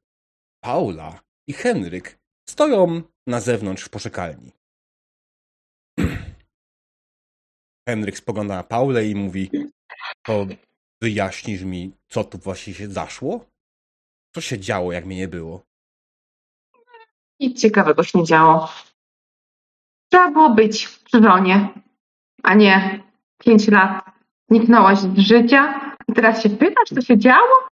[0.61, 4.52] Paula i Henryk stoją na zewnątrz w poszekalni.
[7.89, 9.51] Henryk spogląda na Paulę i mówi:
[10.23, 10.47] To
[11.05, 13.44] wyjaśnisz mi, co tu właśnie się zaszło?
[14.35, 15.62] Co się działo, jak mnie nie było?
[17.40, 18.68] Nic ciekawego się nie działo.
[20.12, 21.68] Trzeba było być przy żonie,
[22.43, 23.01] a nie
[23.39, 24.05] pięć lat.
[24.51, 25.62] Zniknąłaś z życia
[26.09, 27.68] i teraz się pytasz, co się działo?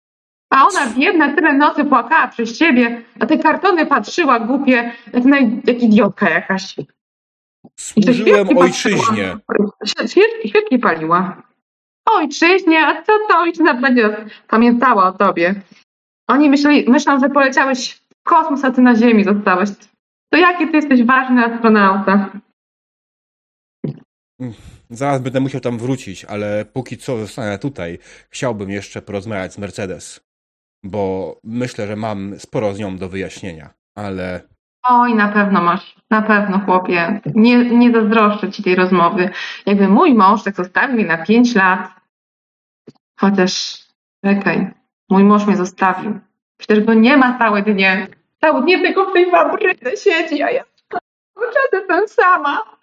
[0.49, 5.61] A ona biedna tyle nocy płakała przez ciebie, a te kartony patrzyła głupie, jak, naj,
[5.65, 6.75] jak idiotka jakaś.
[7.75, 9.37] Służyłem ojczyźnie.
[9.47, 9.71] paliła.
[9.85, 11.50] Świeczki, świeczki paliła.
[12.15, 15.55] Ojczyźnie, a co to ojczyzna będzie pamiętała o tobie?
[16.27, 19.69] Oni myśleli, myślą, że poleciałeś w kosmos, a ty na Ziemi zostałeś.
[20.33, 22.29] To jaki ty jesteś ważny astronauta?
[24.89, 27.99] Zaraz będę musiał tam wrócić, ale póki co zostanę tutaj.
[28.29, 30.19] Chciałbym jeszcze porozmawiać z Mercedes,
[30.83, 34.41] bo myślę, że mam sporo z nią do wyjaśnienia, ale
[34.83, 37.21] Oj, na pewno masz, na pewno chłopie.
[37.35, 39.29] Nie, nie zazdroszczę ci tej rozmowy.
[39.65, 42.00] Jakby mój mąż tak zostawił mnie na pięć lat,
[43.21, 43.77] chociaż
[44.25, 44.71] czekaj,
[45.09, 46.19] mój mąż mnie zostawił.
[46.57, 48.07] Przecież go nie ma całe dnie.
[48.41, 50.63] Całe dnie tylko w tej fabryce siedzi, a ja
[51.33, 52.77] cały czas jestem sama.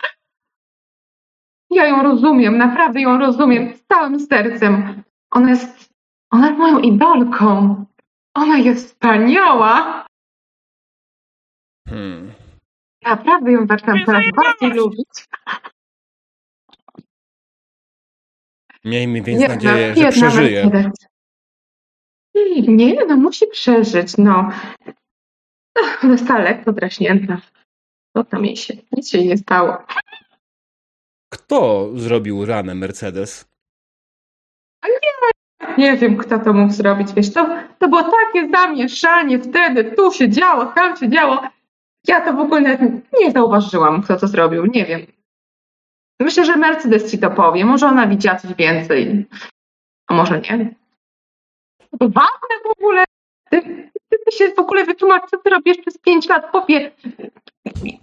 [1.71, 5.03] Ja ją rozumiem, naprawdę ją rozumiem z całym sercem.
[5.31, 5.95] Ona jest,
[6.31, 7.85] ona jest moją idolką.
[8.35, 10.07] Ona jest wspaniała.
[11.89, 12.33] hmm,
[13.05, 15.09] Naprawdę ją zaczynam coraz bardziej lubić.
[18.85, 20.65] Miejmy więc Jedna- nadzieję, że jedna przeżyje.
[20.65, 21.09] Mercedes.
[22.69, 24.51] Nie, no musi przeżyć, no.
[25.85, 27.41] Ach, Została lekko draśnięta.
[28.17, 28.75] Co tam jej się?
[28.93, 29.77] Nic się nie stało.
[31.33, 33.49] Kto zrobił ranę Mercedes?
[35.79, 37.49] Nie wiem, kto to mógł zrobić, wiesz, to,
[37.79, 41.43] to było takie zamieszanie wtedy, tu się działo, tam się działo.
[42.09, 42.79] Ja to w ogóle
[43.21, 45.07] nie zauważyłam, kto to zrobił, nie wiem.
[46.21, 49.27] Myślę, że Mercedes ci to powie, może ona widziała coś więcej,
[50.07, 50.75] a może nie.
[52.01, 53.05] Ważne w ogóle,
[53.51, 53.63] ty,
[54.09, 56.91] ty, się w ogóle wytłumacz, co ty robisz przez pięć lat, popie.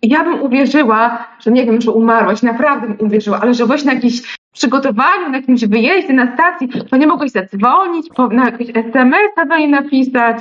[0.03, 3.93] Ja bym uwierzyła, że nie wiem, że umarłeś, naprawdę bym uwierzyła, ale że byłeś na
[3.93, 9.45] jakimś przygotowaniu, na jakimś wyjeździe na stacji, to nie mogłeś zadzwonić, po, na jakieś SMS-a
[9.45, 10.37] do niej napisać,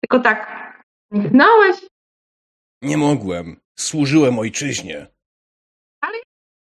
[0.00, 0.46] tylko tak
[1.12, 1.76] zniknąłeś.
[2.82, 3.56] Nie mogłem.
[3.78, 5.06] Służyłem ojczyźnie.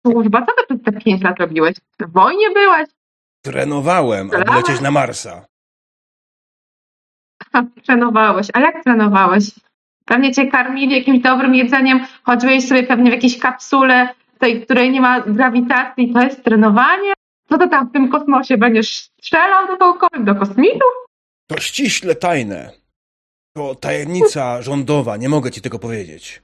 [0.06, 1.76] Służba, co ty przez te pięć lat robiłeś?
[2.00, 2.88] W wojnie byłeś?
[3.42, 5.46] Trenowałem, aby lecieć na Marsa.
[7.86, 8.48] Trenowałeś.
[8.52, 9.44] A jak trenowałeś?
[10.04, 14.08] Pewnie cię karmili jakimś dobrym jedzeniem, chodziłeś sobie pewnie w jakiejś kapsule,
[14.38, 16.12] tej, której nie ma grawitacji.
[16.12, 17.12] To jest trenowanie?
[17.48, 20.92] Co ty tam w tym kosmosie będziesz strzelał do kogokolwiek, do kosmitów?
[21.46, 22.70] To ściśle tajne.
[23.56, 26.42] To tajemnica rządowa, nie mogę ci tego powiedzieć.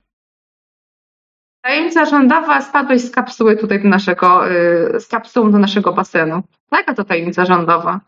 [1.62, 6.42] Tajemnica rządowa, spadłeś z kapsuły tutaj do naszego, yy, z kapsułą do naszego basenu.
[6.72, 8.00] Jaka to tajemnica rządowa?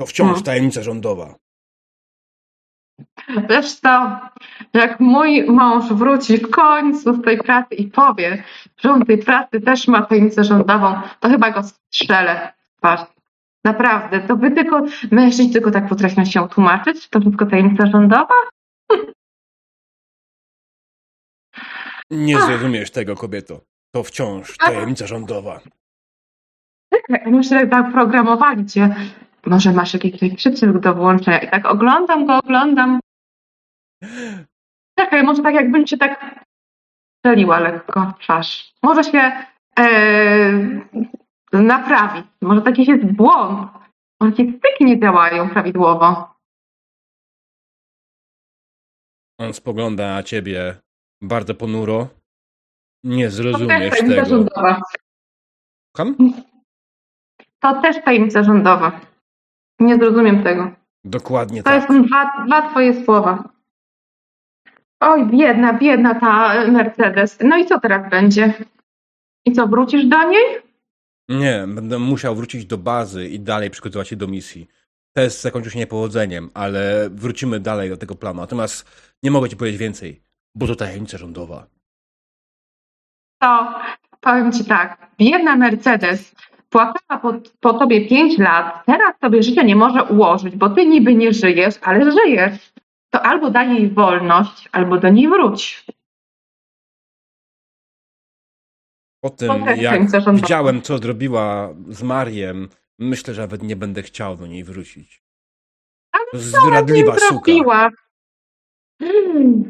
[0.00, 0.44] To wciąż Hmm.
[0.44, 1.34] tajemnica rządowa.
[3.82, 4.20] Co,
[4.74, 8.44] jak mój mąż wróci w końcu z tej pracy i powie,
[8.76, 13.00] że on tej pracy też ma tajemnicę rządową, to chyba go strzelę w twarz.
[13.64, 17.08] Naprawdę, to wy tylko, mężczyźni tylko tak potrafią się tłumaczyć?
[17.08, 18.34] To tylko tajemnica rządowa?
[22.10, 23.60] Nie zrozumiesz tego, kobieto.
[23.94, 25.60] To wciąż tajemnica rządowa.
[26.94, 28.96] Czekaj, może tak programowali cię.
[29.46, 31.38] Może masz jakiś przycisk do włączenia.
[31.38, 33.00] I tak oglądam go, oglądam.
[34.98, 36.44] Czekaj, może tak jakbym cię tak
[37.18, 38.74] strzeliła lekko w twarz.
[38.82, 39.32] Może się
[39.78, 39.82] e,
[41.52, 42.22] naprawi.
[42.42, 43.70] Może taki jest błąd.
[44.20, 46.34] Może ci styki nie działają prawidłowo.
[49.40, 50.80] On spogląda na ciebie
[51.22, 52.08] bardzo ponuro.
[53.04, 54.24] Nie To też zrozumiesz tego.
[54.24, 54.82] rządowa.
[55.96, 56.16] Kam?
[57.60, 59.00] To też tajemnica rządowa.
[59.80, 60.70] Nie zrozumiem tego.
[61.04, 61.88] Dokładnie To tak.
[61.88, 63.48] są dwa, dwa twoje słowa.
[65.00, 67.38] Oj, biedna, biedna ta Mercedes.
[67.44, 68.54] No i co teraz będzie?
[69.46, 70.44] I co, wrócisz do niej?
[71.28, 74.68] Nie, będę musiał wrócić do bazy i dalej przygotować się do misji.
[75.12, 78.40] Test zakończył się niepowodzeniem, ale wrócimy dalej do tego planu.
[78.40, 78.90] Natomiast
[79.22, 80.22] nie mogę ci powiedzieć więcej,
[80.54, 81.66] bo to tajemnica rządowa.
[83.42, 83.74] To
[84.20, 85.10] powiem ci tak.
[85.18, 86.34] Biedna Mercedes
[86.68, 88.86] płakała po, po tobie pięć lat.
[88.86, 92.72] Teraz tobie życie nie może ułożyć, bo ty niby nie żyjesz, ale żyjesz.
[93.10, 95.86] To albo daj jej wolność, albo do niej wróć.
[99.20, 100.00] Po tym, jak
[100.34, 102.68] widziałem, co zrobiła z Mariem,
[102.98, 105.22] myślę, że nawet nie będę chciał do niej wrócić.
[106.12, 107.28] Ale Zdradliwa suka.
[107.28, 107.90] zrobiła.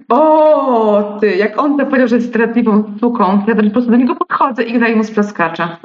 [0.08, 2.98] O, ty, jak on to powiedział, że jest zdradliwą
[3.44, 5.80] to ja po prostu do niego podchodzę i daję mu splaskacza.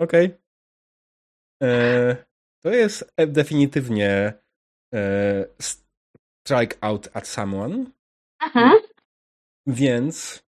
[0.00, 0.34] Okej.
[1.62, 2.16] Eee,
[2.62, 4.32] To jest e, definitywnie
[4.94, 7.84] e, strike out at someone.
[8.42, 8.72] Mhm.
[9.66, 10.44] Więc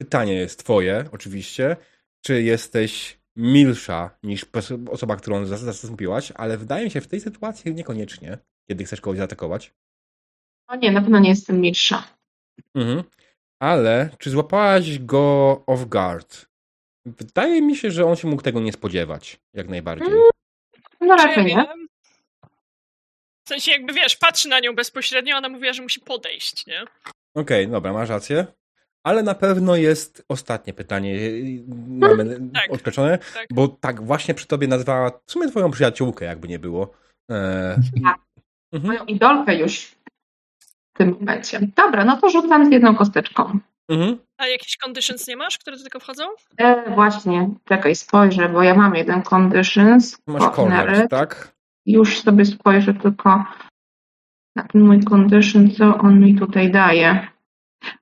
[0.00, 1.76] pytanie jest twoje, oczywiście.
[2.24, 4.46] Czy jesteś milsza niż
[4.90, 8.38] osoba, którą zas- zastąpiłaś, ale wydaje mi się w tej sytuacji niekoniecznie,
[8.70, 9.74] kiedy chcesz kogoś zaatakować.
[10.68, 12.04] O nie, na pewno nie jestem milsza.
[12.74, 13.02] Mhm.
[13.60, 16.46] Ale czy złapałaś go off guard?
[17.06, 20.08] Wydaje mi się, że on się mógł tego nie spodziewać, jak najbardziej.
[20.10, 20.16] No
[20.98, 21.66] Czy ja raczej nie.
[23.44, 26.84] W sensie jakby, wiesz, patrzy na nią bezpośrednio, ona mówiła, że musi podejść, nie?
[27.36, 28.46] Okej, dobra, masz rację.
[29.06, 31.18] Ale na pewno jest ostatnie pytanie.
[31.88, 32.72] Mamy Tak.
[32.72, 33.46] odpeczone, Tak.
[33.50, 36.92] bo tak właśnie przy tobie nazwała w sumie twoją przyjaciółkę, jakby nie było.
[37.30, 38.18] E, Tak.
[38.72, 39.94] mhm, Moją idolkę już
[40.94, 41.60] w tym momencie.
[41.76, 43.58] Dobra, no to rzucam z jedną kosteczką.
[43.88, 44.18] mhm.
[44.38, 46.24] A jakieś conditions nie masz, które do tego wchodzą?
[46.58, 50.18] E, właśnie, czekaj, spojrzę, bo ja mam jeden conditions.
[50.26, 50.86] Masz Cornery.
[50.86, 51.52] corner, tak?
[51.86, 53.44] Już sobie spojrzę tylko
[54.56, 57.26] na ten mój condition, co on mi tutaj daje.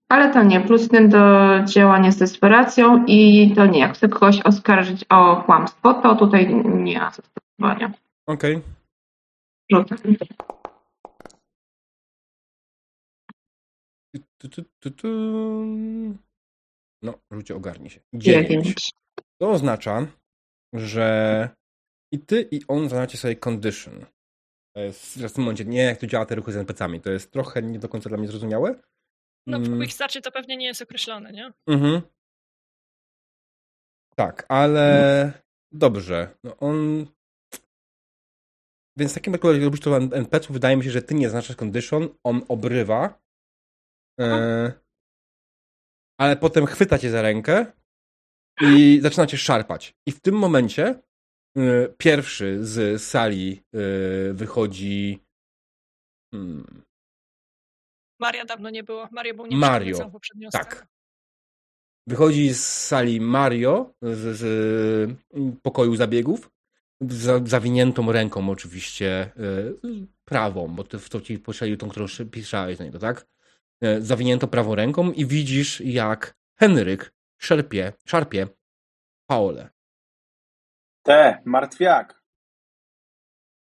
[0.09, 4.41] Ale to nie, plus jeden do działania z desperacją i to nie, jak chcę kogoś
[4.41, 7.93] oskarżyć o kłamstwo, to tutaj nie ma zastosowania.
[8.27, 8.61] Okej.
[9.73, 9.99] Rzucam.
[14.41, 15.09] Tu, tu, tu, tu.
[17.03, 18.01] No, rzucie ogarnij się.
[18.15, 18.49] Dziewięć.
[18.49, 18.91] Dziewięć.
[19.41, 20.07] To oznacza,
[20.75, 21.49] że
[22.15, 24.07] i ty, i on znacie sobie condition.
[24.77, 27.01] To jest w tym momencie nie jak to działa te ruchy z NPC-ami.
[27.01, 28.75] To jest trochę nie do końca dla mnie zrozumiałe.
[29.47, 31.53] No w Quick Starcie to pewnie nie jest określone, nie?
[31.67, 32.03] Mhm.
[34.17, 35.33] Tak, ale
[35.73, 36.37] dobrze.
[36.45, 37.07] No on.
[38.99, 41.57] Więc w takim razie, jak robisz to NPC-u, wydaje mi się, że ty nie znaczasz
[41.57, 43.21] condition, on obrywa.
[44.21, 44.73] E,
[46.19, 47.67] ale potem chwyta cię za rękę
[48.61, 49.95] i zaczyna cię szarpać.
[50.07, 51.03] I w tym momencie
[51.57, 55.19] e, pierwszy z sali e, wychodzi.
[56.35, 56.83] Hmm,
[58.21, 59.09] Maria dawno nie było.
[59.13, 60.87] Mario był Mario, całą poprzednią tak.
[62.07, 66.51] Wychodzi z sali Mario, z, z y, pokoju zabiegów,
[67.01, 69.31] z zawiniętą ręką oczywiście,
[69.85, 73.27] y, prawą, bo ty w to ci postrzelił tą, którą pisałeś na niego, tak?
[73.85, 78.47] Y, Zawinięto prawą ręką i widzisz, jak Henryk szarpie, szarpie
[79.27, 79.71] Paolę.
[81.03, 82.23] Te, martwiak.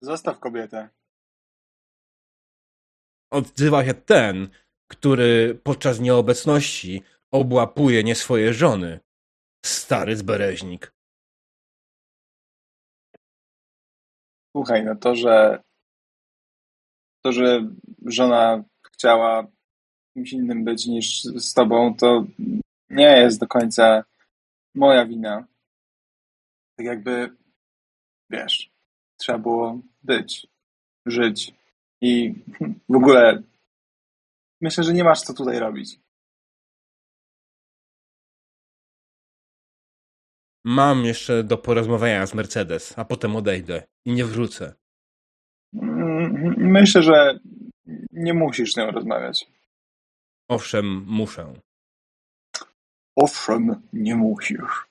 [0.02, 0.88] Zostaw kobietę.
[3.30, 4.48] Odzywa się ten,
[4.90, 9.00] który podczas nieobecności obłapuje nie swoje żony.
[9.64, 10.92] Stary zbereźnik.
[14.56, 15.62] Słuchaj, no to, że
[17.24, 17.70] to, że
[18.06, 19.46] żona chciała
[20.16, 22.24] kimś innym być niż z tobą, to
[22.90, 24.04] nie jest do końca
[24.74, 25.46] moja wina.
[26.76, 27.36] Tak jakby,
[28.30, 28.70] wiesz,
[29.20, 30.46] trzeba było być,
[31.06, 31.54] żyć
[32.00, 32.34] i
[32.88, 33.42] w ogóle
[34.60, 36.00] myślę, że nie masz co tutaj robić.
[40.64, 44.74] Mam jeszcze do porozmawiania z Mercedes, a potem odejdę i nie wrócę.
[45.74, 47.38] Mm, Myślę, że
[48.12, 49.55] nie musisz z nią rozmawiać.
[50.48, 51.52] Owszem, muszę.
[53.16, 54.86] Owszem, nie musisz.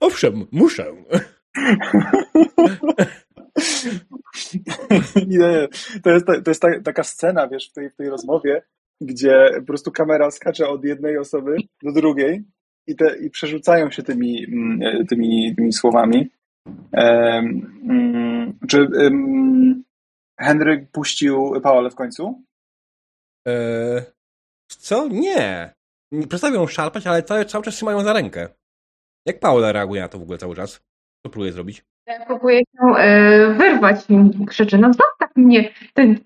[0.00, 0.86] Owszem, muszę.
[5.26, 5.68] Nie,
[6.02, 8.62] to jest, to jest ta, taka scena, wiesz, w tej, w tej rozmowie,
[9.00, 12.44] gdzie po prostu kamera skacze od jednej osoby do drugiej
[12.86, 16.30] i, te, i przerzucają się tymi, mm, tymi, tymi słowami.
[16.92, 19.84] Mm, czy em,
[20.40, 22.42] Henryk puścił Paolę w końcu?
[23.46, 24.02] Eee,
[24.68, 25.08] co?
[25.08, 25.74] Nie.
[26.12, 28.48] Nie Przestawią ją szarpać, ale cały, cały czas trzymają za rękę.
[29.26, 30.80] Jak Paula reaguje na to w ogóle cały czas?
[31.26, 31.84] Co próbuje zrobić?
[32.06, 36.18] Ja próbuję się e, wyrwać i krzyczę, no zostaw mnie, ten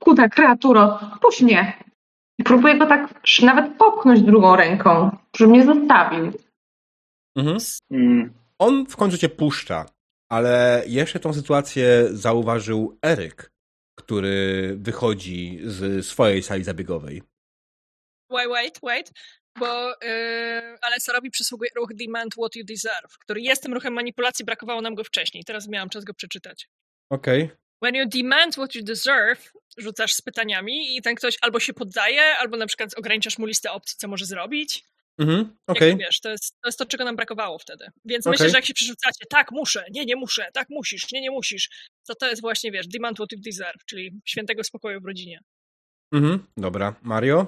[0.00, 1.72] kuda kreaturo, puść mnie.
[2.38, 6.32] I próbuję go tak nawet popchnąć drugą ręką, żeby mnie zostawił.
[7.36, 7.58] Mhm.
[7.90, 9.86] Mm, On w końcu cię puszcza,
[10.28, 13.52] ale jeszcze tą sytuację zauważył Eryk,
[13.98, 17.22] który wychodzi z swojej sali zabiegowej.
[18.30, 19.12] Wait, wait, wait.
[19.58, 24.80] Bo yy, Alessarowi przysługuje ruch Demand What You Deserve, który jest tym ruchem manipulacji, brakowało
[24.80, 25.44] nam go wcześniej.
[25.44, 26.68] Teraz miałam czas go przeczytać.
[27.10, 27.50] Okej.
[27.82, 32.36] When you demand what you deserve, rzucasz z pytaniami i ten ktoś albo się poddaje,
[32.36, 34.84] albo na przykład ograniczasz mu listę opcji, co może zrobić.
[35.18, 35.56] Mhm.
[35.66, 35.90] Okej.
[35.90, 37.86] Jak wiesz, to jest, to jest to, czego nam brakowało wtedy.
[38.04, 38.32] Więc Okej.
[38.34, 41.68] myślę, że jak się przerzucacie, tak, muszę, nie, nie muszę, tak, musisz, nie, nie musisz,
[42.08, 45.40] to to jest właśnie, wiesz, demand what you deserve, czyli świętego spokoju w rodzinie.
[46.14, 46.46] Mhm.
[46.56, 46.94] Dobra.
[47.02, 47.46] Mario?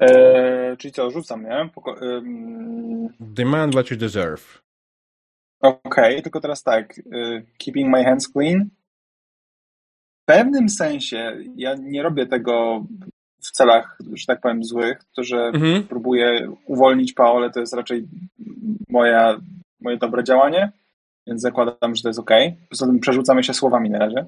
[0.00, 1.70] E, czyli co, rzucam, nie?
[1.74, 4.62] Poko- ym, Demand what you deserve.
[5.60, 6.98] Okej, tylko teraz tak.
[6.98, 7.02] y,
[7.58, 8.70] Keeping my hands clean.
[10.22, 12.84] W pewnym sensie ja nie robię tego
[13.52, 14.98] celach, że tak powiem, złych.
[15.16, 15.82] To, że Mhm.
[15.82, 18.08] próbuję uwolnić Paolę, to jest raczej
[18.88, 19.40] moja,
[19.80, 20.72] moje dobre działanie,
[21.26, 22.30] więc zakładam, że to jest ok.
[22.70, 24.26] Poza tym przerzucamy się słowami na razie.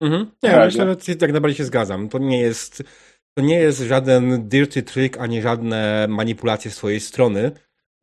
[0.00, 0.30] Mhm.
[0.42, 0.84] Nie, Na razie.
[0.84, 2.08] myślę, że jak najbardziej się zgadzam.
[2.08, 2.82] To nie jest,
[3.38, 7.50] to nie jest żaden dirty trick, ani żadne manipulacje z twojej strony,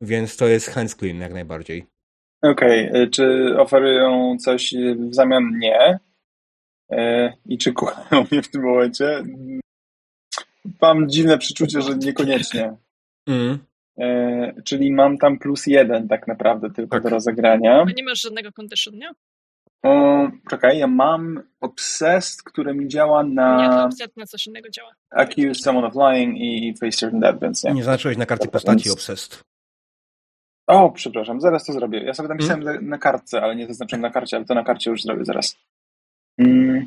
[0.00, 1.86] więc to jest hands clean jak najbardziej.
[2.42, 4.74] Okej, y, czy oferują coś
[5.10, 5.58] w zamian?
[5.58, 5.98] Nie.
[6.92, 9.22] Y, I czy kochają mnie w tym momencie?
[10.64, 12.76] Mm, Mam dziwne przeczucie, że niekoniecznie.
[13.26, 13.58] Mhm.
[13.98, 17.02] E, czyli mam tam plus jeden tak naprawdę tylko Tak.
[17.02, 17.84] do rozegrania.
[17.84, 19.10] Bo nie masz żadnego condition, nie?
[19.82, 24.68] O, czekaj, ja mam Obsessed, które mi działa Nie, to na obset na coś innego
[24.70, 24.90] działa.
[25.10, 27.72] Accuse Someone of Lying i Face Certain Death, więc nie.
[27.72, 29.44] Nie zaznaczyłeś na karcie postaci obsessed.
[30.66, 32.04] O, przepraszam, zaraz to zrobię.
[32.04, 34.64] Ja sobie tam pisałem na, na kartce, ale nie zaznaczyłem na karcie, ale to na
[34.64, 35.56] karcie już zrobię zaraz.
[36.38, 36.84] Mm.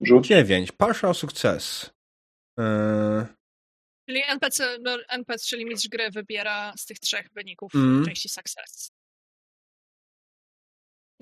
[0.00, 0.26] Rzut.
[0.26, 0.72] 9.
[0.72, 1.93] Partial success.
[2.58, 3.24] Eee,
[4.08, 8.04] Czyli NPC, no, NPC, czyli mistrz gry wybiera z tych trzech wyników Mhm.
[8.04, 8.90] części success.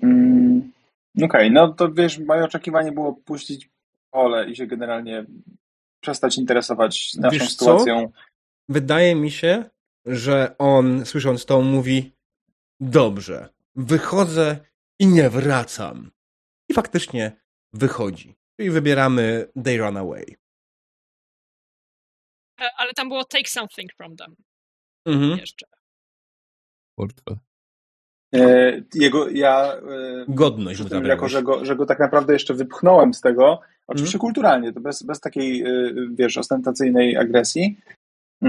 [0.01, 0.71] Mm.
[1.23, 3.69] Okej, no to wiesz, moje oczekiwanie było puścić
[4.11, 5.25] pole i się generalnie
[6.01, 7.65] przestać interesować naszą Wiesz co?
[7.65, 8.11] sytuacją.
[8.69, 9.69] wydaje mi się,
[10.05, 12.11] że on, słysząc to, mówi
[12.79, 14.57] dobrze, wychodzę
[14.99, 16.11] i nie wracam.
[16.69, 17.31] I faktycznie
[17.73, 18.35] wychodzi.
[18.57, 20.35] Czyli wybieramy They Run Away.
[22.63, 24.35] E, Ale tam było take something from them
[25.07, 25.39] Mhm.
[25.39, 25.65] jeszcze.
[26.97, 27.37] Portfel.
[28.35, 32.53] E, Jego, ja e, Godność mu tym, jako że go, że go tak naprawdę jeszcze
[32.53, 34.19] wypchnąłem z tego, oczywiście Mhm.
[34.21, 37.77] kulturalnie, to bez, bez takiej, y, wiesz, ostentacyjnej agresji,
[38.43, 38.47] y,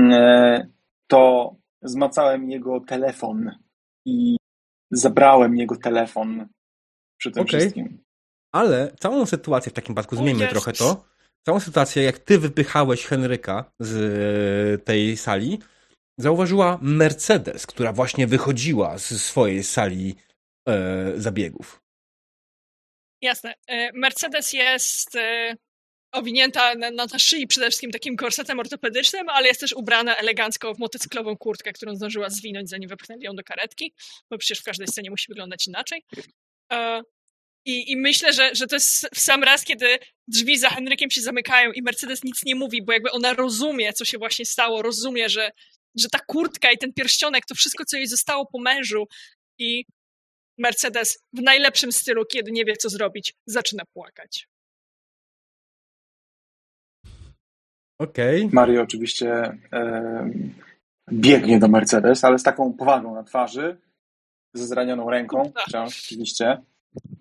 [1.06, 3.50] to zmacałem jego telefon
[4.06, 4.36] i
[4.90, 6.48] zabrałem jego telefon
[7.18, 7.60] przy tym Okej.
[7.60, 8.04] wszystkim.
[8.52, 10.48] Ale całą sytuację w takim przypadku, Jezus.
[10.50, 11.04] trochę to.
[11.46, 15.58] Całą sytuację, jak ty wypychałeś Henryka z e, tej sali,
[16.18, 20.14] zauważyła Mercedes, która właśnie wychodziła z swojej sali
[20.68, 21.82] e, zabiegów.
[23.22, 23.54] Jasne.
[23.66, 25.56] E, Mercedes jest e,
[26.12, 30.78] owinięta na, na szyi przede wszystkim takim korsetem ortopedycznym, ale jest też ubrana elegancko w
[30.78, 33.94] motocyklową kurtkę, którą zdążyła zwinąć, zanim wepchnęli ją do karetki,
[34.30, 36.04] bo przecież w każdej scenie musi wyglądać inaczej.
[37.64, 39.86] I, I myślę, że, że to jest w sam raz, kiedy
[40.28, 44.04] drzwi za Henrykiem się zamykają i Mercedes nic nie mówi, bo jakby ona rozumie, co
[44.04, 45.50] się właśnie stało, rozumie, że,
[45.98, 49.06] że ta kurtka i ten pierścionek, to wszystko, co jej zostało po mężu
[49.58, 49.84] i
[50.58, 54.48] Mercedes w najlepszym stylu, kiedy nie wie, co zrobić, zaczyna płakać.
[57.98, 58.48] Okej.
[58.52, 60.30] Mario oczywiście e,
[61.12, 63.76] biegnie do Mercedes, ale z taką powagą na twarzy,
[64.54, 65.64] ze zranioną ręką, Tak.
[65.64, 66.62] wciąż oczywiście,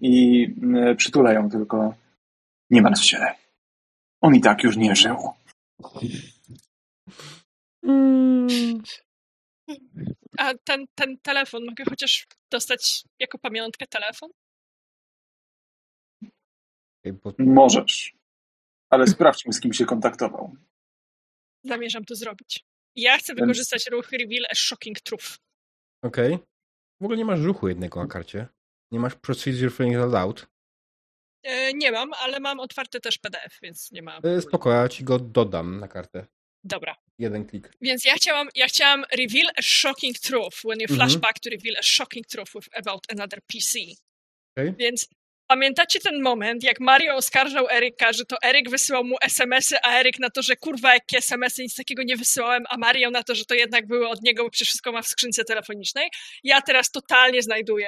[0.01, 0.43] i
[0.91, 1.95] y, przytula ją tylko.
[2.69, 3.27] Nie martw się.
[4.21, 5.17] On i tak już nie żył.
[10.37, 14.29] A ten, ten telefon, mogę chociaż dostać jako pamiątkę telefon?
[17.39, 18.15] Możesz.
[18.89, 20.55] Ale sprawdźmy, z kim się kontaktował.
[21.63, 22.65] Zamierzam to zrobić.
[22.95, 25.37] Ja chcę wykorzystać ruch Reveal a Shocking Truth.
[26.03, 26.39] Okej.
[27.01, 28.47] W ogóle nie masz ruchu jednego na karcie.
[28.93, 30.45] Nie masz procedure filling allowed.
[31.43, 34.19] E, nie mam, ale mam otwarty też PDF, więc nie ma.
[34.23, 36.25] E, Spoko, ja ci go dodam na kartę.
[36.63, 36.95] Dobra.
[37.19, 37.71] Jeden klik.
[37.81, 40.97] Więc ja chciałam, ja chciałam reveal a shocking truth when you Mhm.
[40.99, 43.79] flash back to reveal a shocking truth with about another PC.
[44.57, 44.73] Okej.
[44.79, 45.07] Więc
[45.47, 50.19] pamiętacie ten moment, jak Mario oskarżał Eryka, że to Eryk wysyłał mu SMS-y, a Eryk
[50.19, 53.45] na to, że kurwa jakie SMS-y, nic takiego nie wysyłałem, a Mario na to, że
[53.45, 56.09] to jednak były od niego, bo przecież wszystko ma w skrzynce telefonicznej.
[56.43, 57.87] Ja teraz totalnie znajduję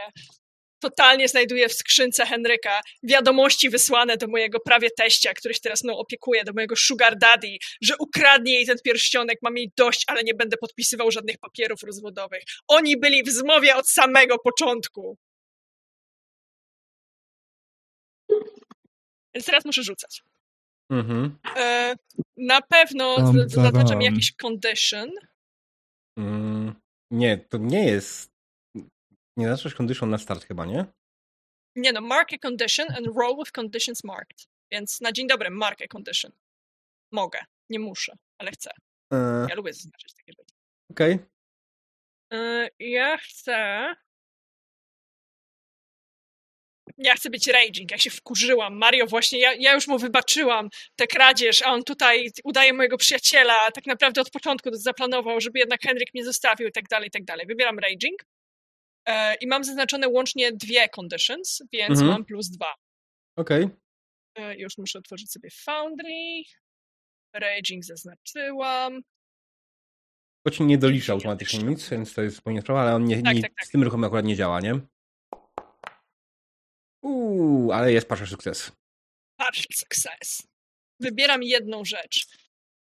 [0.80, 5.97] totalnie znajduję w skrzynce Henryka wiadomości wysłane do mojego prawie teścia, który się teraz mną
[5.97, 10.34] opiekuje, do mojego sugar daddy, że ukradnie jej ten pierścionek, mam jej dość, ale nie
[10.34, 12.43] będę podpisywał żadnych papierów rozwodowych.
[12.68, 15.18] Oni byli w zmowie od samego początku.
[19.34, 20.22] Więc teraz muszę rzucać.
[20.89, 21.38] Mhm.
[21.57, 21.95] E,
[22.38, 25.11] na pewno Tam, zaznaczam jakiś condition.
[26.18, 26.76] Mm,
[27.11, 28.34] nie, to nie jest...
[29.37, 30.85] Nie zaczniesz condition na start chyba, nie?
[31.75, 34.47] Nie no, mark a condition and roll with conditions marked.
[34.71, 36.31] Więc na dzień dobry, mark a condition.
[37.11, 37.39] Mogę,
[37.69, 38.71] nie muszę, ale chcę.
[39.13, 40.53] E, Ja lubię zaznaczyć takie rzeczy.
[40.91, 41.19] Okej.
[42.33, 43.95] E, Ja chcę.
[46.97, 48.77] ja chcę być raging, ja się wkurzyłam.
[48.77, 53.71] Mario właśnie, ja, ja już mu wybaczyłam tę kradzież, a on tutaj udaje mojego przyjaciela,
[53.71, 57.11] tak naprawdę od początku to zaplanował, żeby jednak Henryk mnie zostawił i tak dalej, i
[57.11, 57.45] tak dalej.
[57.47, 58.23] Wybieram raging
[59.41, 62.07] i mam zaznaczone łącznie dwie conditions, więc Mhm.
[62.10, 62.73] mam plus dwa.
[63.38, 63.69] Okej.
[64.36, 66.44] E, już muszę otworzyć sobie Foundry.
[67.34, 69.02] Raging zaznaczyłam.
[70.45, 73.36] To ci nie dolicza automatycznie nic, więc to jest zupełnie sprawa, ale on nie, Tak,
[73.36, 73.68] nie, tak, tak.
[73.68, 74.80] z tym ruchem akurat nie działa, nie?
[77.03, 78.72] Uuu, ale jest partial sukces.
[79.40, 80.48] Partial success.
[80.99, 82.27] Wybieram jedną rzecz.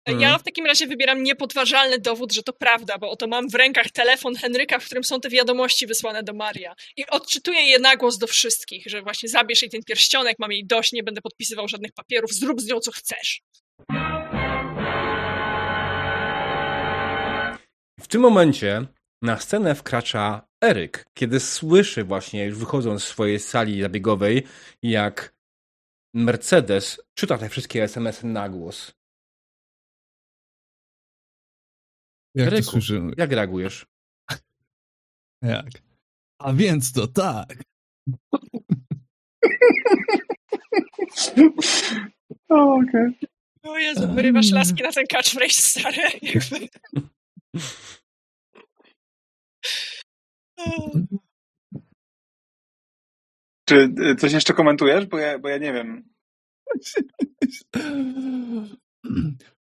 [0.08, 0.20] E, Mhm.
[0.20, 3.90] Ja w takim razie wybieram niepodważalny dowód, że to prawda, bo oto mam w rękach
[3.90, 6.74] telefon Henryka, w którym są te wiadomości wysłane do Maria.
[6.96, 10.66] I odczytuję je na głos do wszystkich, że właśnie zabierz jej ten pierścionek, mam jej
[10.66, 13.42] dość, nie będę podpisywał żadnych papierów, zrób z nią co chcesz.
[18.00, 18.86] W tym momencie
[19.22, 24.42] na scenę wkracza Eryk, kiedy słyszy właśnie, już wychodząc z swojej sali zabiegowej,
[24.82, 25.34] jak
[26.14, 28.92] Mercedes czyta te wszystkie SMS-y na głos.
[32.34, 33.12] Jak to słyszymy?
[33.18, 33.86] Jak reagujesz?
[35.42, 35.70] Jak?
[36.40, 37.62] A więc to tak.
[42.48, 43.18] O, okej.
[43.62, 46.02] O Jezu, wyrywasz laski na ten catchphrase, stary.
[53.68, 55.06] Czy y, coś jeszcze komentujesz?
[55.06, 56.08] Bo ja, bo ja nie wiem.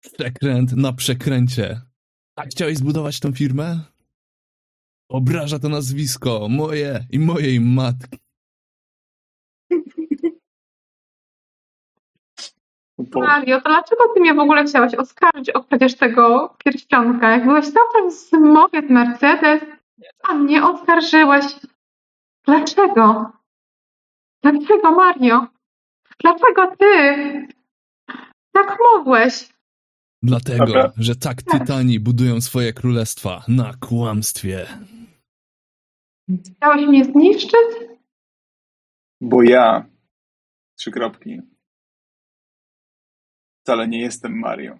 [0.00, 1.80] Przekręt na przekręcie.
[2.38, 3.80] Tak chciałeś zbudować tą firmę?
[5.08, 8.18] Obraża to nazwisko moje i mojej matki.
[13.14, 17.30] Mario, to dlaczego ty mnie w ogóle chciałeś oskarżyć o kradzież tego pierścionka?
[17.30, 19.62] Jak byłeś cały czas w Mercedes,
[20.28, 21.44] a mnie oskarżyłeś.
[22.46, 23.32] Dlaczego?
[24.42, 25.46] Dlaczego, Mario?
[26.20, 26.94] Dlaczego ty?
[28.54, 29.57] Jak mogłeś?
[30.22, 30.92] Dlatego, Dobra.
[30.96, 34.66] że tak tytani budują swoje królestwa na kłamstwie.
[36.56, 37.88] Chciałeś mnie zniszczyć?
[39.20, 39.86] bo ja,
[40.78, 41.40] trzy kropki,
[43.62, 44.78] wcale nie jestem Mario.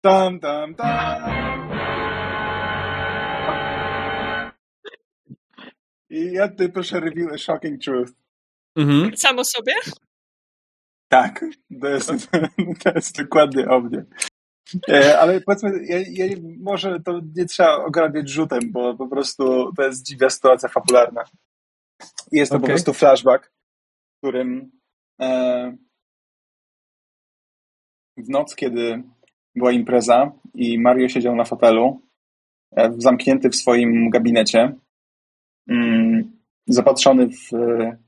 [0.00, 1.30] Tam, tam, tam.
[6.10, 8.12] I ja tutaj proszę reveal a shocking truth.
[8.76, 9.16] Mhm.
[9.16, 9.74] Samo sobie?
[11.14, 11.44] Tak,
[11.80, 12.08] to jest,
[12.82, 14.04] to jest dokładnie o mnie.
[15.18, 20.06] Ale powiedzmy, ja, ja, może to nie trzeba ograbiać rzutem, bo po prostu to jest
[20.06, 21.24] dziwna sytuacja fabularna.
[22.32, 22.74] Jest to po Okej.
[22.74, 24.70] prostu flashback, w którym
[25.20, 25.76] e,
[28.16, 29.02] w noc, kiedy
[29.54, 32.00] była impreza i Mario siedział na fotelu,
[32.76, 34.74] e, zamknięty w swoim gabinecie,
[35.68, 37.98] mm, zapatrzony w e,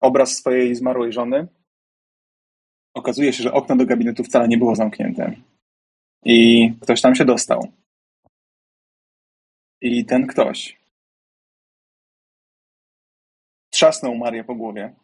[0.00, 1.48] obraz swojej zmarłej żony,
[2.96, 5.36] okazuje się, że okno do gabinetu wcale nie było zamknięte.
[6.24, 7.72] I ktoś tam się dostał.
[9.80, 10.78] I ten ktoś
[13.70, 14.94] trzasnął Marię po głowie,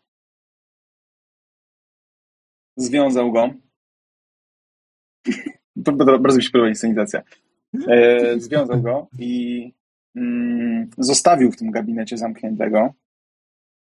[2.77, 3.55] związał go.
[6.21, 7.23] Bardzo mi się podoba inscenizacja.
[7.89, 9.73] E, związał go i
[10.17, 12.95] mm, zostawił w tym gabinecie zamkniętego,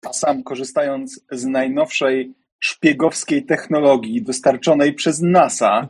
[0.05, 5.87] a sam korzystając z najnowszej szpiegowskiej technologii dostarczonej przez NASA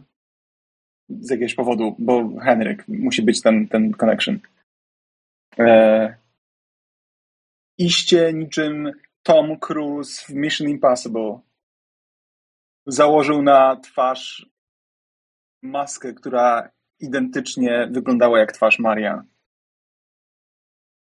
[1.10, 4.40] z jakiegoś powodu, bo Henryk musi być ten, ten connection.
[5.60, 6.16] E,
[7.78, 8.92] iście niczym
[9.24, 11.40] Tom Cruise w Mission Impossible
[12.86, 14.50] założył na twarz
[15.62, 16.70] maskę, która
[17.00, 19.24] identycznie wyglądała jak twarz Maria.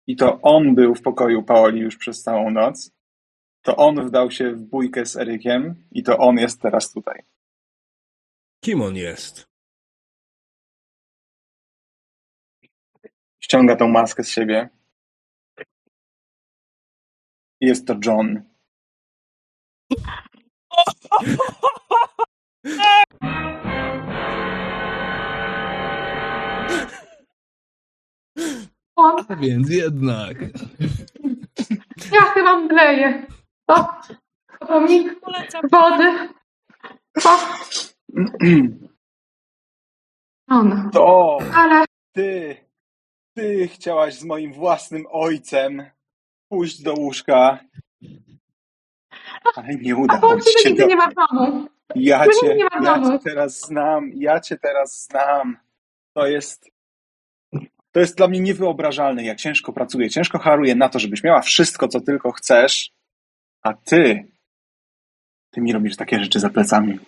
[0.07, 2.91] I to on był w pokoju Paoli już przez całą noc.
[3.63, 7.23] To on wdał się w bójkę z Erykiem i to on jest teraz tutaj.
[8.65, 9.49] Kim on jest?
[13.41, 14.69] Ściąga tą maskę z siebie.
[17.61, 18.43] Jest to John.
[28.97, 30.39] On, A więc jednak.
[32.13, 33.27] ja chyba mdleję.
[33.71, 33.85] O,
[34.67, 35.63] pomnik Polecam.
[35.73, 36.29] wody.
[37.25, 37.39] O,
[40.49, 40.91] on.
[40.93, 42.57] To Ale ty,
[43.37, 45.83] ty chciałaś z moim własnym ojcem
[46.49, 47.59] pójść do łóżka.
[49.57, 50.69] Ale nie a udało po ci się.
[50.69, 50.89] nigdy to.
[50.89, 51.69] nie ma domu.
[51.95, 53.13] Ja cię, nie ma ja domu.
[53.13, 55.57] cię teraz znam, ja cię teraz znam.
[56.15, 56.71] To jest
[57.93, 61.89] To jest dla mnie niewyobrażalne, jak ciężko pracuję, ciężko haruję na to, żebyś miała wszystko,
[61.89, 62.93] co tylko chcesz,
[63.63, 64.33] a ty,
[65.51, 66.99] ty mi robisz takie rzeczy za plecami.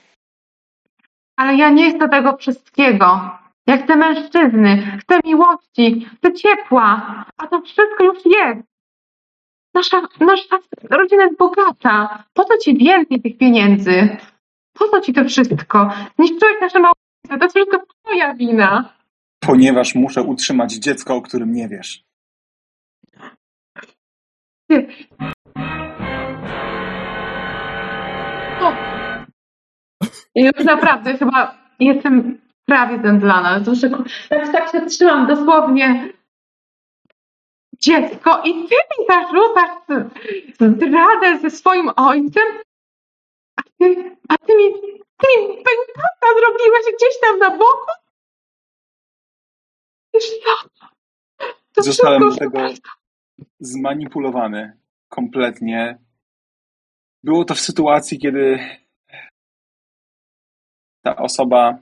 [1.36, 3.38] Ale ja nie chcę tego wszystkiego.
[3.66, 8.72] Ja chcę mężczyzny, chcę miłości, chcę ciepła, a to wszystko już jest.
[9.74, 10.58] Nasza, nasza
[10.90, 12.24] rodzina jest bogata.
[12.34, 14.16] Po co ci więcej tych pieniędzy?
[14.72, 15.90] Po co ci to wszystko?
[16.16, 18.94] Zniszczyłeś nasze małżeństwo, to jest wszystko twoja wina.
[19.40, 22.04] Ponieważ muszę utrzymać dziecko, o którym nie wiesz.
[24.70, 25.41] O.
[30.34, 33.60] I już naprawdę chyba jestem prawie zemdlana.
[33.64, 33.90] To, że,
[34.28, 36.12] tak, tak się trzymam dosłownie.
[37.78, 39.78] Dziecko i ty mi zarzucasz
[40.60, 42.48] zdradę ze swoim ojcem?
[43.56, 44.72] A ty, a ty mi,
[45.18, 47.90] ty mi pękata zrobiłeś gdzieś tam na boku?
[50.14, 50.68] Wiesz co?
[51.72, 52.59] To Zostałem do tego
[53.60, 54.78] zmanipulowany
[55.09, 55.98] kompletnie.
[57.24, 58.59] Było to w sytuacji, kiedy
[61.02, 61.78] ta osoba.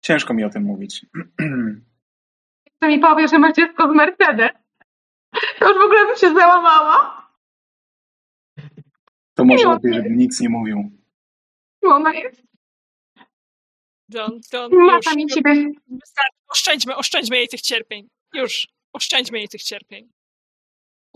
[0.00, 1.06] Ciężko mi o tym mówić.
[2.66, 4.50] Jeszcze mi powie, że masz dziecko z Mercedes.
[5.58, 7.26] To już w ogóle bym się załamała.
[9.34, 10.90] To może lepiej, żebym nic nie mówił.
[11.82, 12.42] Ona jest.
[14.08, 15.04] John, John, już.
[15.86, 16.36] Wystarczy.
[16.48, 18.08] Oszczędźmy, oszczędźmy jej tych cierpień.
[18.34, 18.68] Już.
[18.92, 20.12] Oszczędźmy jej tych cierpień.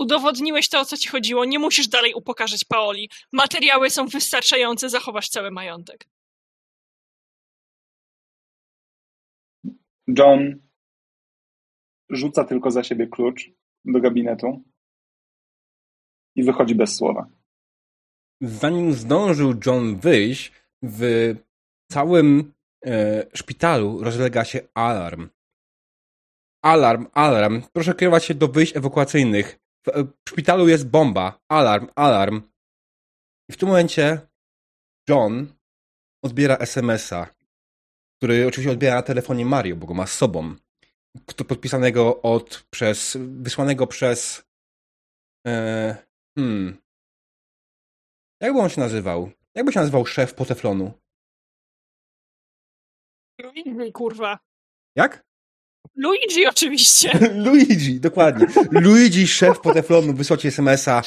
[0.00, 1.44] Udowodniłeś to, o co ci chodziło.
[1.44, 3.10] Nie musisz dalej upokarzać Paoli.
[3.32, 6.06] Materiały są wystarczające, zachowasz cały majątek.
[10.18, 10.62] John
[12.10, 13.50] rzuca tylko za siebie klucz
[13.84, 14.62] do gabinetu
[16.36, 17.26] i wychodzi bez słowa.
[18.40, 20.52] Zanim zdążył John wyjść,
[20.82, 21.34] w
[21.92, 22.52] całym
[22.86, 25.28] e, szpitalu rozlega się alarm.
[26.62, 27.62] Alarm, alarm.
[27.72, 29.60] Proszę kierować się do wyjść ewakuacyjnych.
[29.86, 31.40] W, e, w szpitalu jest bomba.
[31.48, 32.42] Alarm, alarm.
[33.48, 34.20] I w tym momencie
[35.08, 35.52] John
[36.24, 37.34] odbiera SMS-a,
[38.18, 40.56] który oczywiście odbiera na telefonie Mario, bo go ma z sobą.
[41.48, 44.44] Podpisanego od, przez, wysłanego przez
[45.46, 45.96] e,
[46.38, 46.78] hmm,
[48.40, 49.30] jak by on się nazywał?
[49.54, 50.92] Jak by się nazywał szef Poteflonu?
[53.42, 54.38] Luigi, kurwa.
[54.96, 55.29] Jak?
[55.96, 57.10] Luigi oczywiście.
[57.44, 58.46] Luigi, dokładnie.
[58.70, 61.02] Luigi, szef Poteflonu, wysłał ci SMS-a.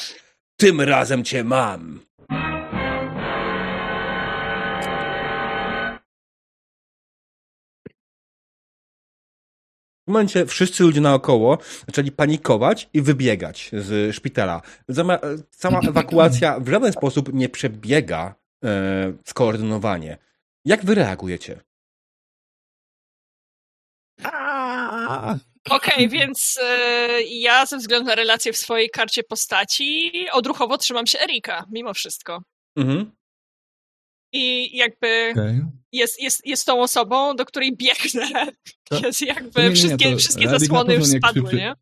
[0.56, 2.00] Tym razem cię mam.
[10.04, 14.62] W momencie wszyscy ludzie naokoło zaczęli panikować i wybiegać z szpitala.
[14.88, 15.18] Zama-
[15.50, 18.34] Cała ewakuacja w żaden sposób nie przebiega
[18.64, 20.18] e, skoordynowanie.
[20.64, 21.60] Jak wy reagujecie?
[25.70, 31.20] Okej, więc e, ja ze względu na relacje w swojej karcie postaci odruchowo trzymam się
[31.20, 32.42] Erika, mimo wszystko.
[32.76, 33.12] Mhm.
[34.32, 35.62] I jakby Okej.
[35.92, 38.46] jest, jest, jest tą osobą, do której biegnę.
[38.84, 41.74] To- Jest to jakby nie, nie, wszystkie, wszystkie zasłony już spadły, nie?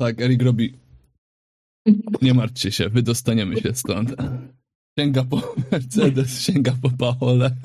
[0.00, 0.78] Tak, Erik robi.
[2.22, 4.10] Nie martwcie się, wydostaniemy się stąd.
[4.98, 7.50] Sięga po Mercedes, sięga po Paole.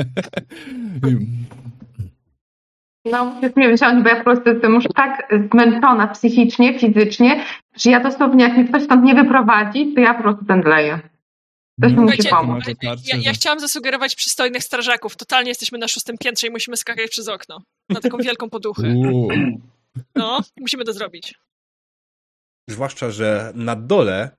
[3.06, 7.90] No, musisz mnie wziąć, bo ja po prostu jestem już tak zmęczona psychicznie, fizycznie, że
[7.92, 11.00] ja dosłownie, jak mnie ktoś stąd nie wyprowadzi, to ja po prostu zemdleję.
[11.80, 12.64] Ktoś mi musi pomóc.
[12.82, 15.18] Ja, ja chciałam zasugerować przystojnych strażaków.
[15.18, 17.62] Totalnie jesteśmy na szóstym piętrze i musimy skakać przez okno.
[17.90, 18.84] Na taką wielką poduchę.
[20.16, 21.36] No, musimy to zrobić.
[22.70, 24.38] Zwłaszcza, że na dole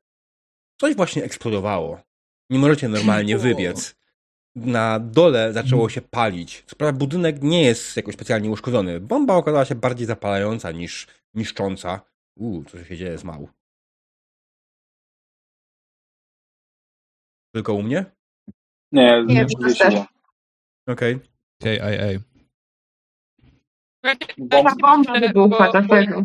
[0.80, 2.00] coś właśnie eksplodowało.
[2.50, 3.96] Nie możecie normalnie wybiec.
[4.56, 6.62] Na dole zaczęło się palić.
[6.66, 9.00] Co prawda budynek nie jest jakoś specjalnie uszkodzony.
[9.00, 12.00] Bomba okazała się bardziej zapalająca niż niszcząca.
[12.38, 13.48] Uuu, co się dzieje z mału.
[17.54, 18.04] Tylko u mnie?
[18.92, 19.94] Nie, Nie, nie też.
[20.88, 21.18] Okej.
[21.62, 22.20] KIA.
[24.50, 26.24] Ta bomba wybuchła, Bo- dlatego.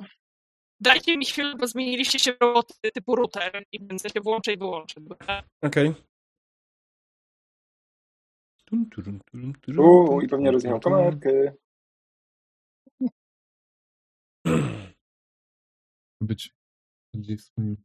[0.82, 4.58] Dajcie mi chwilę, bo zmieniliście się w roboty typu router i będę się włączę i
[4.58, 5.02] wyłączę.
[5.02, 5.44] dobra?
[5.64, 5.94] Okej.
[8.70, 10.80] Tum, turum, turum, turum, Uuu, tum, i pewnie tum.
[10.80, 11.54] kamerkę.
[16.22, 16.56] Być
[17.14, 17.78] bardziej swoim.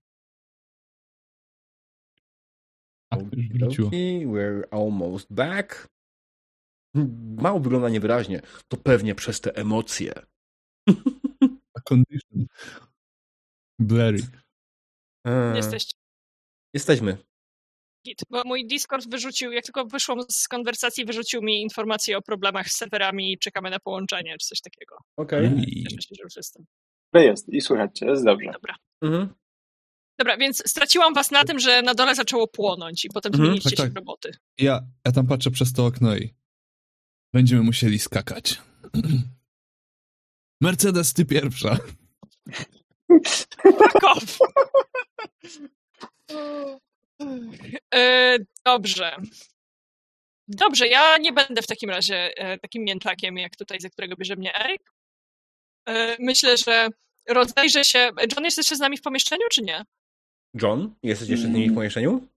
[3.12, 3.16] A,
[3.54, 3.90] wróciło.
[3.90, 5.88] We're almost back.
[7.36, 8.40] Mało wygląda niewyraźnie.
[8.68, 10.12] To pewnie przez te emocje.
[11.74, 12.46] A condition.
[13.78, 14.18] Blurry.
[15.26, 15.96] Eee, Jesteście.
[16.74, 17.18] Jesteśmy.
[18.04, 22.68] Git, bo mój Discord wyrzucił, jak tylko wyszłam z konwersacji, wyrzucił mi informacje o problemach
[22.68, 24.96] z serwerami i czekamy na połączenie, czy coś takiego.
[25.16, 25.46] Okej.
[25.46, 25.64] Mm.
[25.64, 26.64] Cieszę się, że już jestem.
[27.12, 28.50] To jest i słuchajcie, jest dobrze.
[28.52, 28.74] Dobra.
[29.02, 29.34] Mhm.
[30.18, 33.70] Dobra, więc straciłam was na tym, że na dole zaczęło płonąć i potem Mhm, zmieniliście
[33.70, 33.92] tak, się tak.
[33.92, 34.30] w roboty.
[34.58, 36.34] Ja, ja tam patrzę przez to okno i
[37.32, 38.58] będziemy musieli skakać.
[40.60, 41.78] Mercedes, ty pierwsza.
[43.62, 44.38] Fuck off!
[47.94, 48.36] E,
[48.66, 49.16] dobrze.
[50.48, 54.36] Dobrze, ja nie będę w takim razie e, takim mięczakiem, jak tutaj, za którego bierze
[54.36, 54.92] mnie Erik.
[55.88, 56.88] E, myślę, że
[57.28, 58.10] rozejrzę się.
[58.36, 59.84] John jest jeszcze z nami w pomieszczeniu, czy nie?
[60.62, 62.28] John, jesteś jeszcze z nimi w pomieszczeniu?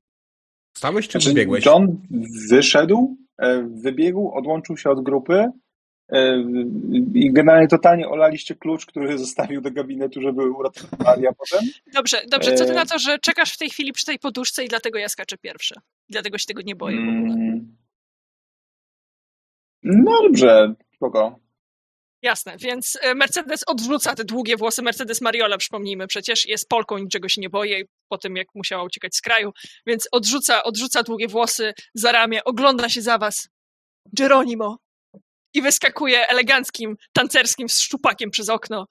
[0.77, 1.65] Stałeś czy Znaczy, wybiegłeś?
[1.65, 2.07] John
[2.49, 3.17] wyszedł,
[3.67, 5.51] wybiegł, odłączył się od grupy
[7.13, 11.69] i generalnie totalnie olaliście klucz, który zostawił do gabinetu, żeby uratować Maria potem.
[11.93, 12.53] Dobrze, dobrze.
[12.53, 12.75] Co ty E.
[12.75, 15.75] na to, że czekasz w tej chwili przy tej poduszce i dlatego ja skaczę pierwszy?
[16.09, 17.33] Dlatego się tego nie boję w ogóle.
[17.33, 17.77] Mm.
[19.83, 21.39] No dobrze, spoko.
[22.21, 24.81] Jasne, więc e, Mercedes odrzuca te długie włosy.
[24.81, 29.15] Mercedes Mariola, przypomnijmy, przecież jest Polką, niczego się nie boi po tym, jak musiała uciekać
[29.15, 29.51] z kraju,
[29.85, 33.49] więc odrzuca, odrzuca długie włosy za ramię, ogląda się za was.
[34.13, 34.77] Geronimo!
[35.57, 38.87] I wyskakuje eleganckim, tancerskim szczupakiem przez okno,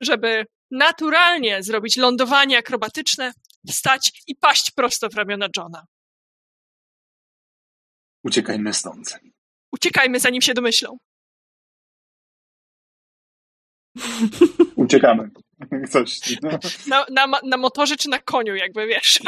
[0.00, 3.32] żeby naturalnie zrobić lądowanie akrobatyczne,
[3.68, 5.84] wstać i paść prosto w ramiona Johna.
[8.24, 9.18] Uciekajmy stąd.
[9.72, 10.98] Uciekajmy, zanim się domyślą.
[14.76, 15.30] Uciekamy.
[15.92, 16.20] Coś.
[16.42, 16.50] No.
[16.86, 19.20] Na, na, na motorze czy na koniu, jakby wiesz.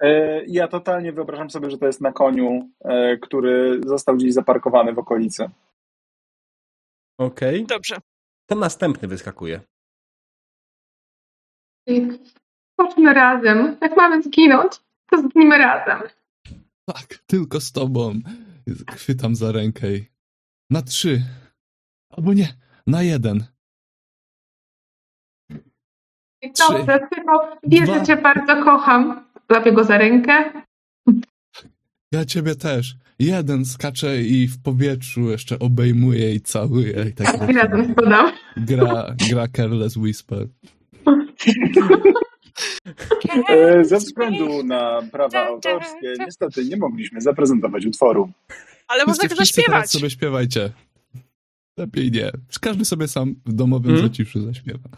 [0.00, 4.92] E, Ja totalnie wyobrażam sobie, że to jest na koniu, e, który został gdzieś zaparkowany
[4.92, 5.50] w okolicy.
[7.18, 7.66] Okej.
[7.66, 7.96] Dobrze.
[8.46, 9.60] To następny wyskakuje.
[12.80, 13.76] Chodźmy razem.
[13.80, 14.72] Jak mamy zginąć,
[15.10, 16.08] to zgnimy razem.
[16.86, 18.20] Tak, tylko z tobą.
[18.90, 20.06] Chwytam za rękę i...
[20.70, 21.22] Na trzy.
[22.10, 22.54] Albo nie,
[22.86, 23.44] na jeden.
[26.42, 27.98] Dobrze, tylko wiesz, Dwa.
[27.98, 29.28] że cię bardzo kocham.
[29.52, 30.62] Łapię go za rękę.
[32.12, 32.94] Ja ciebie też.
[33.18, 37.04] Jeden skacze i w powietrzu jeszcze obejmuje i całuje.
[37.10, 38.32] I tak I razem spadam.
[38.56, 40.46] gra, gra Careless Whisper.
[43.48, 48.30] E, Ze względu na prawa autorskie, niestety nie mogliśmy zaprezentować utworu.
[48.88, 49.90] Ale można go zaśpiewać.
[49.90, 50.70] sobie śpiewajcie.
[51.78, 52.30] Lepiej nie.
[52.60, 54.08] Każdy sobie sam w domowym Mhm.
[54.08, 54.88] zaciszu zaśpiewa.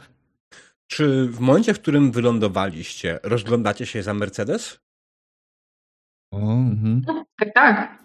[0.86, 4.80] Czy w momencie, w którym wylądowaliście, rozglądacie się za Mercedes?
[6.32, 7.02] O, mhm.
[7.36, 8.04] Tak, tak.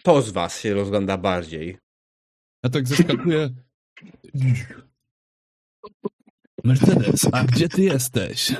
[0.00, 1.78] Kto z was się rozgląda bardziej?
[2.64, 3.50] Ja tak zeskakuję.
[6.64, 8.52] Mercedes, a gdzie ty jesteś?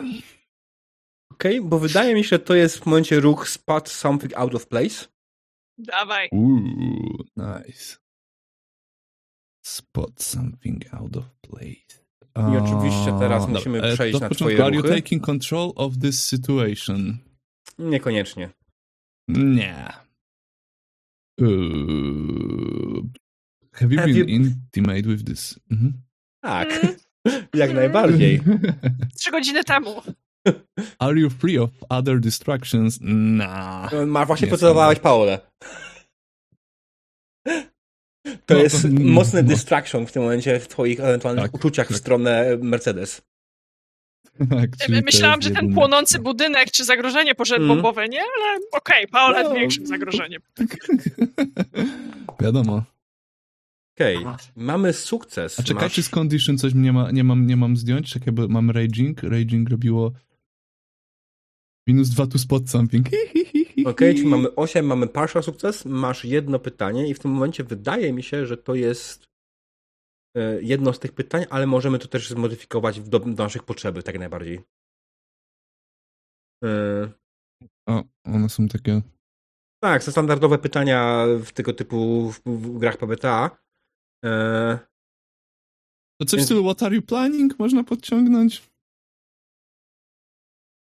[1.33, 4.67] Okej, bo wydaje mi się, że to jest w momencie ruch spot something out of
[4.67, 5.07] place.
[5.79, 6.29] Dawaj.
[6.33, 7.97] Uuu, nice.
[9.67, 12.01] Spot something out of place.
[12.37, 13.83] I oczywiście teraz musimy.
[13.83, 14.95] E, przejść na twoje Are you ruchy?
[14.95, 17.19] taking control of this situation?
[17.79, 18.51] Niekoniecznie.
[19.39, 19.87] Nie.
[21.41, 23.03] Uh,
[23.73, 25.59] have you Have been you- intimate with this?
[25.71, 25.93] Mhm.
[26.45, 26.69] Tak,
[27.27, 28.41] Mm, jak najbardziej.
[29.19, 30.03] Trzy godziny temu.
[30.99, 32.99] Are you free of other distractions?
[33.03, 33.93] Nah.
[34.07, 35.41] Ma właśnie Nie pocałowałeś Paulę.
[38.47, 39.49] To No, jest to- mocny no.
[39.49, 41.99] distraction w tym momencie w twoich ewentualnych Tak, uczuciach w tak.
[41.99, 43.23] stronę Mercedes.
[44.49, 44.71] Tak,
[45.05, 48.21] Myślałam, że ten płonący budynek czy zagrożenie pożarebombowe, nie?
[48.21, 49.55] Ale okej, Paola No.
[49.55, 50.43] większym zagrożeniem.
[52.41, 52.83] Wiadomo.
[53.97, 54.19] Okej,
[54.57, 55.61] mamy sukces.
[55.61, 58.13] A czekaj, czy z condition coś nie, ma, nie, mam, nie mam zdjąć?
[58.13, 59.23] Czekaj, bo mam raging.
[59.23, 60.13] Raging robiło
[61.87, 63.07] minus dwa tu spot something.
[63.85, 68.13] Okej, czyli mamy 8, mamy partial sukces, masz jedno pytanie i w tym momencie wydaje
[68.13, 69.30] mi się, że to jest
[70.61, 74.61] jedno z tych pytań, ale możemy to też zmodyfikować do, do naszych potrzeby, tak najbardziej.
[76.65, 77.11] E,
[77.89, 79.03] O, one są takie...
[79.83, 83.51] Tak, są standardowe pytania w tego typu w, w grach PBTA.
[84.25, 84.79] E,
[86.21, 88.70] To coś w stylu what are you planning można podciągnąć?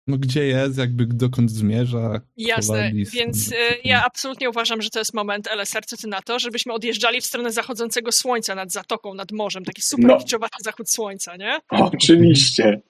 [0.07, 2.21] No gdzie jest, jakby dokąd zmierza?
[2.37, 6.39] Jasne, więc takie- ja absolutnie uważam, że to jest moment, LSR, co ty na to,
[6.39, 10.19] żebyśmy odjeżdżali w stronę zachodzącego słońca nad zatoką, nad morzem, taki super No.
[10.19, 11.59] kiczowaty zachód słońca, nie?
[11.71, 12.81] Oczywiście.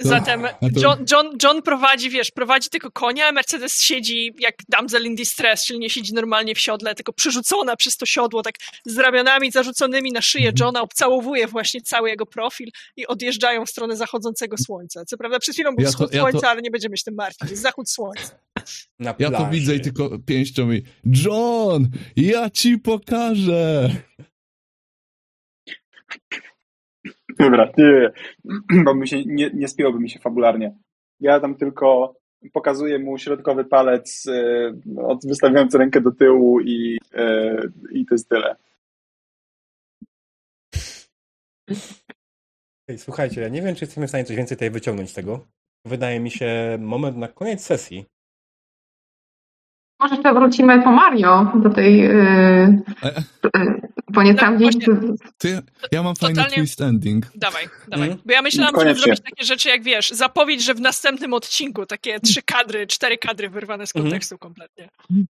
[0.00, 5.04] Zatem to- John, John, John prowadzi, wiesz, prowadzi tylko konia, a Mercedes siedzi jak damsel
[5.04, 8.54] in distress, czyli nie siedzi normalnie w siodle, tylko przerzucona przez to siodło, tak
[8.86, 10.56] z ramionami zarzuconymi na szyję Mhm.
[10.66, 15.04] Johna, obcałowuje właśnie cały jego profil i odjeżdżają w stronę zachodzącego słońca.
[15.04, 17.04] Co prawda przed chwilą był Ja to- wschód ja to- słońca, ale nie będziemy się
[17.04, 17.50] tym martwić.
[17.50, 18.38] Jest zachód słońca.
[18.98, 20.82] Na Ja to widzę i tylko pięścią mi
[21.24, 23.90] John, ja ci pokażę.
[27.38, 28.10] Dobra, nie,
[28.84, 30.76] bo mi się, nie, nie spiłoby mi się fabularnie.
[31.20, 32.14] Ja tam tylko
[32.52, 37.56] pokazuję mu środkowy palec, e, od- wystawiając rękę do tyłu i, e,
[37.92, 38.56] i to jest tyle.
[42.88, 45.46] Ej, Słuchajcie, ja nie wiem, czy jesteśmy w stanie coś więcej tutaj wyciągnąć z tego.
[45.84, 48.06] Wydaje mi się moment na koniec sesji.
[50.00, 51.98] Może jeszcze wrócimy po Mario do tej.
[51.98, 52.82] Yy,
[54.12, 54.76] bo nie No, tam gdzieś.
[55.38, 55.58] Ty,
[55.92, 57.26] ja mam fajny Totalnie- twist ending.
[57.34, 58.08] Dawaj, dawaj.
[58.08, 58.22] Mhm.
[58.26, 59.02] Bo ja myślałam, żeby Koniecznie.
[59.02, 63.50] zrobić takie rzeczy jak, wiesz, zapowiedź, że w następnym odcinku takie trzy kadry, cztery kadry
[63.50, 64.04] wyrwane z Mhm.
[64.04, 64.88] kontekstu kompletnie.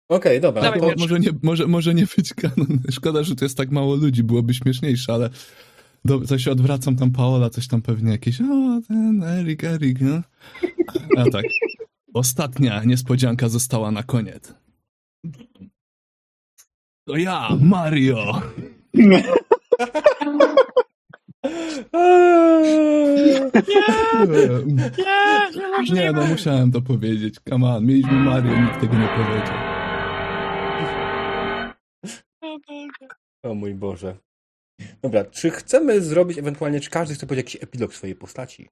[0.09, 0.62] Okej, dobra.
[0.62, 2.78] Dawaj, może, nie, może, może nie być kanon.
[2.90, 5.30] Szkoda, że tu jest tak mało ludzi, byłoby śmieszniejsze, ale
[6.05, 10.20] do, się odwracam tam Paola, coś tam pewnie jakieś, o ten Erik, Erik, no.
[11.18, 11.44] A tak.
[12.16, 14.55] Ostatnia niespodzianka została na koniec.
[17.09, 18.43] To ja, Mario.
[18.94, 19.22] Nie,
[25.93, 27.34] Nie, no musiałem to powiedzieć.
[27.48, 29.56] Come on, mieliśmy Mario, nikt tego nie powiedział.
[33.43, 34.16] O mój Boże.
[35.02, 38.68] Dobra, czy chcemy zrobić ewentualnie, czy każdy chce powiedzieć jakiś epilog swojej postaci?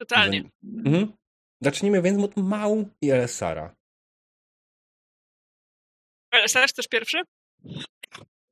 [0.00, 0.50] Totalnie.
[0.62, 1.21] Mhm.
[1.62, 3.74] Zacznijmy więc od Mał i Elesara.
[6.30, 7.18] Ale Starasz też pierwszy?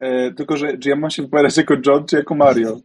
[0.00, 2.80] E, tylko, że czy ja mam się wypowiadać jako John, czy jako Mario?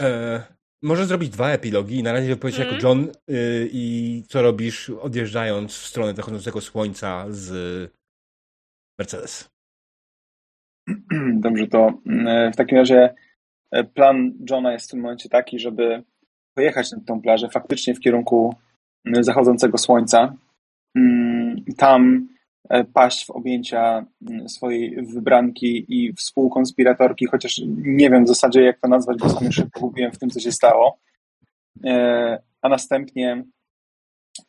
[0.00, 0.42] E,
[0.82, 2.76] może zrobić dwa epilogi i na razie wypowiedzieć Mhm.
[2.76, 7.52] jako John y, i co robisz odjeżdżając w stronę zachodzącego słońca z
[8.98, 9.50] Mercedes.
[11.44, 11.92] Dobrze, to
[12.26, 13.14] e, w takim razie
[13.70, 16.02] e, plan Johna jest w tym momencie taki, żeby
[16.54, 18.54] pojechać na tą plażę faktycznie w kierunku
[19.20, 20.34] zachodzącego słońca.
[20.94, 22.28] Mm, Tam
[22.68, 28.80] e, paść w objęcia m, swojej wybranki i współkonspiratorki, chociaż nie wiem w zasadzie jak
[28.80, 30.98] to nazwać, bo sam już się pogubiłem w tym, co się stało.
[31.84, 33.44] E, A następnie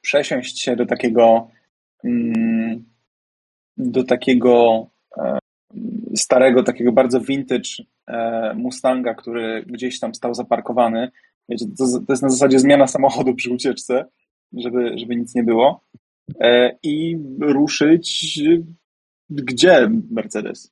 [0.01, 1.47] przesiąść się do takiego
[2.03, 2.85] mm,
[3.77, 4.87] do takiego
[5.17, 5.39] e,
[6.15, 7.69] starego, takiego bardzo vintage
[8.55, 11.11] Mustanga, który gdzieś tam stał zaparkowany.
[11.49, 14.05] Wiecie, to, to jest na zasadzie zmiana samochodu przy ucieczce,
[14.53, 15.85] żeby, żeby nic nie było.
[16.39, 18.39] E, I ruszyć
[19.31, 20.71] gdzie Mercedes?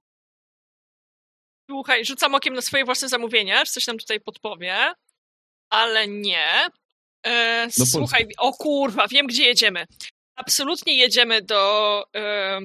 [1.69, 4.75] Słuchaj, rzucam okiem na swoje własne zamówienia, czy coś nam tutaj podpowie,
[5.69, 6.47] ale nie.
[7.25, 9.85] E, Do słuchaj, o kurwa, wiem gdzie jedziemy.
[10.35, 12.03] Absolutnie jedziemy do.
[12.15, 12.59] E,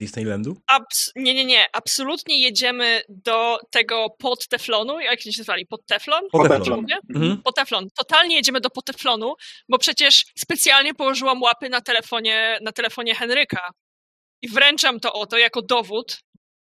[0.00, 0.56] Disneylandu?
[0.72, 1.64] abs- nie, nie, nie.
[1.72, 5.00] Absolutnie jedziemy do tego pod Teflonu.
[5.00, 5.66] Jak się nazwali?
[5.66, 6.22] Pod Teflon?
[6.32, 6.86] Po Teflon.
[7.14, 7.42] Mhm.
[7.42, 7.88] Po Teflon.
[7.96, 9.34] Totalnie jedziemy do Poteflonu,
[9.68, 13.70] bo przecież specjalnie położyłam łapy na telefonie, na telefonie Henryka.
[14.42, 16.18] I wręczam to oto jako dowód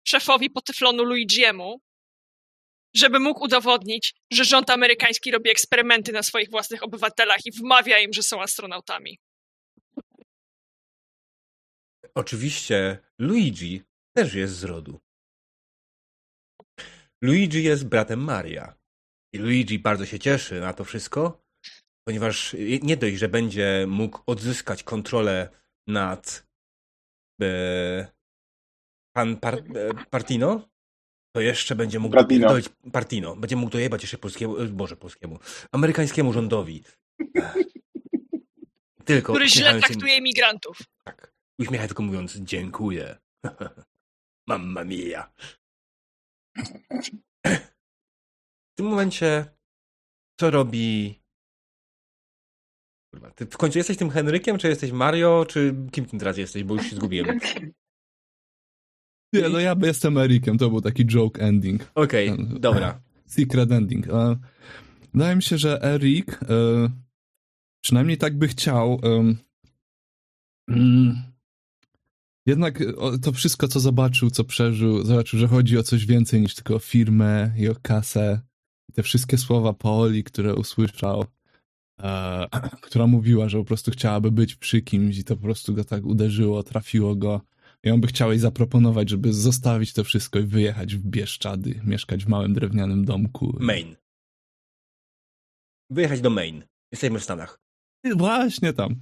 [0.08, 1.80] szefowi Poteflonu Luigiemu,
[2.96, 8.12] żeby mógł udowodnić, że rząd amerykański robi eksperymenty na swoich własnych obywatelach i wmawia im,
[8.12, 9.18] że są astronautami.
[12.18, 13.82] Oczywiście Luigi
[14.16, 15.00] też jest z rodu.
[17.22, 18.74] Luigi jest bratem Maria.
[19.34, 21.44] I Luigi bardzo się cieszy na to wszystko,
[22.04, 25.48] ponieważ nie dość, że będzie mógł odzyskać kontrolę
[25.86, 26.46] nad
[27.42, 28.06] e,
[29.16, 30.68] pan Par, e, Partino,
[31.36, 32.48] to jeszcze będzie mógł Partino.
[32.48, 33.36] dopierdolić Partino.
[33.36, 35.38] Będzie mógł dojebać jeszcze polskiemu, e, boże polskiemu,
[35.72, 36.84] amerykańskiemu rządowi.
[39.04, 40.78] Tylko Który źle traktuje imigrantów.
[41.04, 41.37] tak.
[41.58, 43.18] Uśmiecha tylko mówiąc dziękuję.
[44.48, 45.32] Mamma mia.
[48.72, 49.44] W tym momencie
[50.40, 51.20] co robi...
[53.12, 56.64] Kurwa, ty w końcu jesteś tym Henrykiem, czy jesteś Mario, czy kim ty teraz jesteś,
[56.64, 57.38] bo już się zgubiłem.
[59.32, 61.90] Nie, no ja jestem Erikiem, to był taki joke ending.
[61.94, 63.00] Okej, dobra.
[63.26, 64.08] Secret ending.
[64.08, 64.36] E,
[65.14, 66.46] Wydaje mi się, że Erik e,
[67.84, 69.00] przynajmniej tak by chciał.
[72.48, 76.54] Jednak o, to wszystko, co zobaczył, co przeżył, zobaczył, że chodzi o coś więcej niż
[76.54, 78.40] tylko o firmę i o kasę.
[78.88, 81.24] I te wszystkie słowa Paoli, które usłyszał,
[82.00, 82.48] e,
[82.86, 86.04] która mówiła, że po prostu chciałaby być przy kimś i to po prostu go tak
[86.04, 87.40] uderzyło, trafiło go.
[87.84, 92.24] I on by chciał jej zaproponować, żeby zostawić to wszystko i wyjechać w Bieszczady, mieszkać
[92.24, 93.56] w małym drewnianym domku.
[93.60, 93.96] Main.
[95.90, 96.62] wyjechać do Maine.
[96.92, 97.67] Jesteśmy w Stanach.
[98.04, 98.94] Właśnie tam.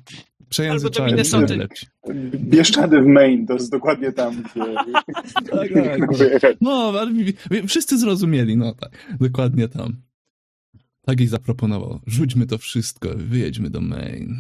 [0.48, 1.68] Przejęzyczałem Albo do Minnesoty.
[2.34, 4.74] Bieszczady w Maine, to jest dokładnie tam, gdzie
[5.50, 6.56] Tak, tak.
[6.60, 6.92] No,
[7.68, 9.16] wszyscy zrozumieli, no tak.
[9.20, 9.92] Dokładnie tam.
[11.06, 12.00] Tak jej zaproponował.
[12.06, 14.36] Rzućmy to wszystko, wyjedźmy do Maine.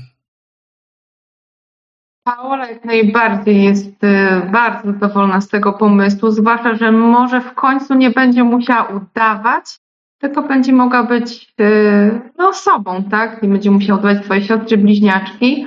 [2.24, 7.94] Paola jak najbardziej jest y, bardzo zadowolona z tego pomysłu, zwłaszcza, że może w końcu
[7.94, 9.78] nie będzie musiała udawać,
[10.18, 13.42] tylko będzie mogła być y, no, sobą, tak?
[13.42, 15.66] Nie będzie musiała udawać swojej siostry bliźniaczki.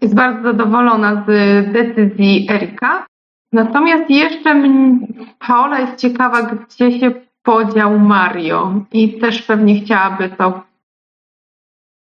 [0.00, 1.26] Jest bardzo zadowolona z
[1.72, 3.06] decyzji Erika.
[3.52, 4.62] Natomiast jeszcze
[5.38, 7.12] Paola jest ciekawa, gdzie się
[7.42, 10.62] podział Mario i też pewnie chciałaby to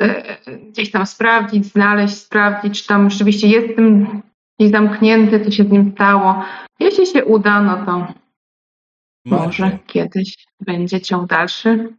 [0.02, 0.38] e,
[0.70, 4.22] gdzieś tam sprawdzić, znaleźć, sprawdzić, czy tam rzeczywiście jest tym
[4.60, 6.44] gdzieś zamknięty, co się z nim stało.
[6.80, 8.08] Jeśli się uda, no to
[9.30, 11.94] może kiedyś będzie ciąg dalszy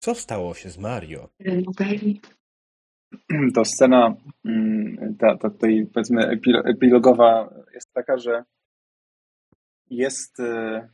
[0.00, 1.28] co stało się z Mario?
[3.54, 8.44] To scena, mm, ta, ta tutaj powiedzmy epilo- epilogowa jest taka, że
[9.90, 10.88] jest e,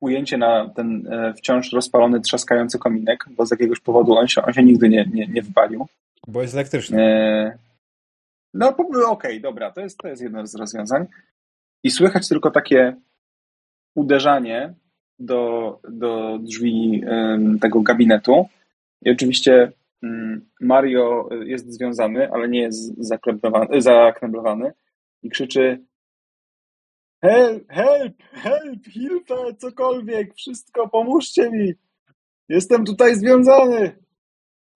[0.00, 4.52] ujęcie na ten e, wciąż rozpalony, trzaskający kominek, bo z jakiegoś powodu on się, on
[4.52, 5.86] się nigdy nie, nie, nie wypalił.
[6.26, 7.02] Bo jest elektryczny.
[7.02, 7.58] E,
[8.54, 8.76] No,
[9.06, 11.06] okej, dobra, to jest, to jest jedno z rozwiązań.
[11.82, 12.96] I słychać tylko takie
[13.94, 14.74] uderzanie
[15.18, 17.04] do, do drzwi
[17.60, 18.46] tego gabinetu.
[19.02, 19.72] I oczywiście
[20.60, 23.02] Mario jest związany, ale nie jest
[23.78, 24.72] zakneblowany
[25.22, 25.80] i krzyczy
[27.22, 31.72] Help, help, help, hilfe, cokolwiek, wszystko, pomóżcie mi.
[32.48, 33.96] Jestem tutaj związany.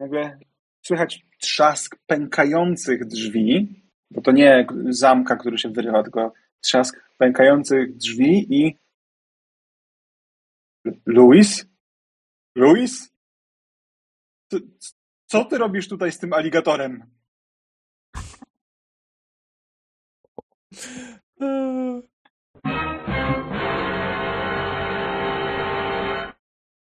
[0.00, 0.38] Nagle
[0.82, 8.46] słychać trzask pękających drzwi, bo to nie zamka, który się wyrywa, tylko trzask pękających drzwi
[8.54, 8.76] i
[11.06, 11.66] Luis?
[12.56, 13.12] Luis?
[14.50, 14.58] Co,
[15.26, 17.10] co ty robisz tutaj z tym aligatorem?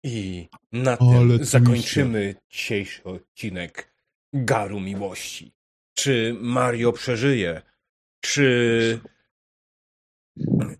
[0.03, 1.45] I na Ale tym twiście.
[1.45, 3.93] zakończymy dzisiejszy odcinek
[4.33, 5.53] Garu Miłości.
[5.93, 7.61] Czy Mario przeżyje?
[8.21, 8.99] Czy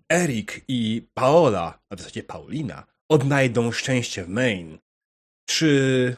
[0.09, 4.79] Erik i Paola, a w zasadzie Paulina, odnajdą szczęście w Maine?
[5.49, 6.15] Czy...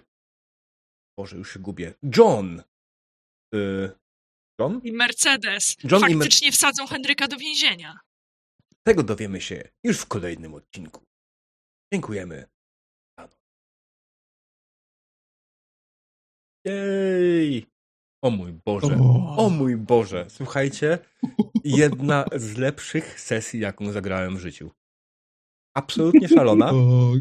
[1.19, 1.93] Boże, już się gubię.
[2.17, 2.63] John.
[3.55, 3.89] Y...
[4.59, 4.81] John?
[4.83, 7.99] I Mercedes John i Mer- faktycznie wsadzą Henryka do więzienia.
[8.87, 11.03] Tego dowiemy się już w kolejnym odcinku.
[11.93, 12.45] Dziękujemy.
[16.65, 17.65] Jej!
[18.23, 18.97] O mój Boże.
[19.37, 20.25] O mój Boże.
[20.29, 20.99] Słuchajcie,
[21.63, 24.71] jedna z lepszych sesji, jaką zagrałem w życiu.
[25.75, 27.11] Absolutnie szalona, O,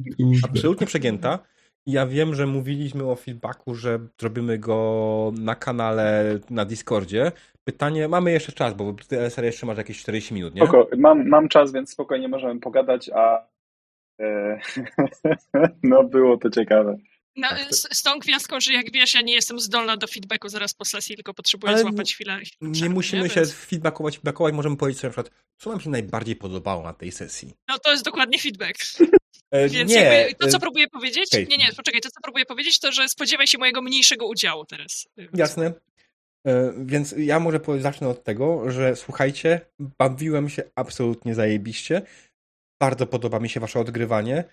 [0.42, 1.38] absolutnie przegięta.
[1.86, 7.32] Ja wiem, że mówiliśmy o feedbacku, że zrobimy go na kanale na Discordzie.
[7.64, 10.62] Pytanie, mamy jeszcze czas, bo LSR jeszcze masz jakieś 40 minut, nie?
[10.62, 13.46] Spoko, mam, mam czas, więc spokojnie możemy pogadać, a
[14.20, 14.60] e,
[15.82, 16.96] no było to ciekawe.
[17.36, 20.06] No, Tak, to- z, z tą gwiazdką, że jak wiesz, ja nie jestem zdolna do
[20.06, 22.40] feedbacku zaraz po sesji, tylko potrzebuję złapać chwilę.
[22.60, 25.90] Nie przerwy, musimy się Więc- feedbackować, feedbackować, możemy powiedzieć sobie na przykład, co nam się
[25.90, 27.54] najbardziej podobało na tej sesji.
[27.68, 28.78] No to jest dokładnie feedback.
[29.50, 31.46] E, Więc nie, to, co e, próbuję powiedzieć, okej.
[31.48, 35.08] nie, nie, poczekaj, to, co próbuję powiedzieć, to, że spodziewaj się mojego mniejszego udziału teraz.
[35.34, 35.72] Jasne.
[36.46, 39.60] E, Więc ja może zacznę od tego, że słuchajcie,
[39.98, 42.02] bawiłem się absolutnie zajebiście.
[42.80, 44.44] Bardzo podoba mi się wasze odgrywanie.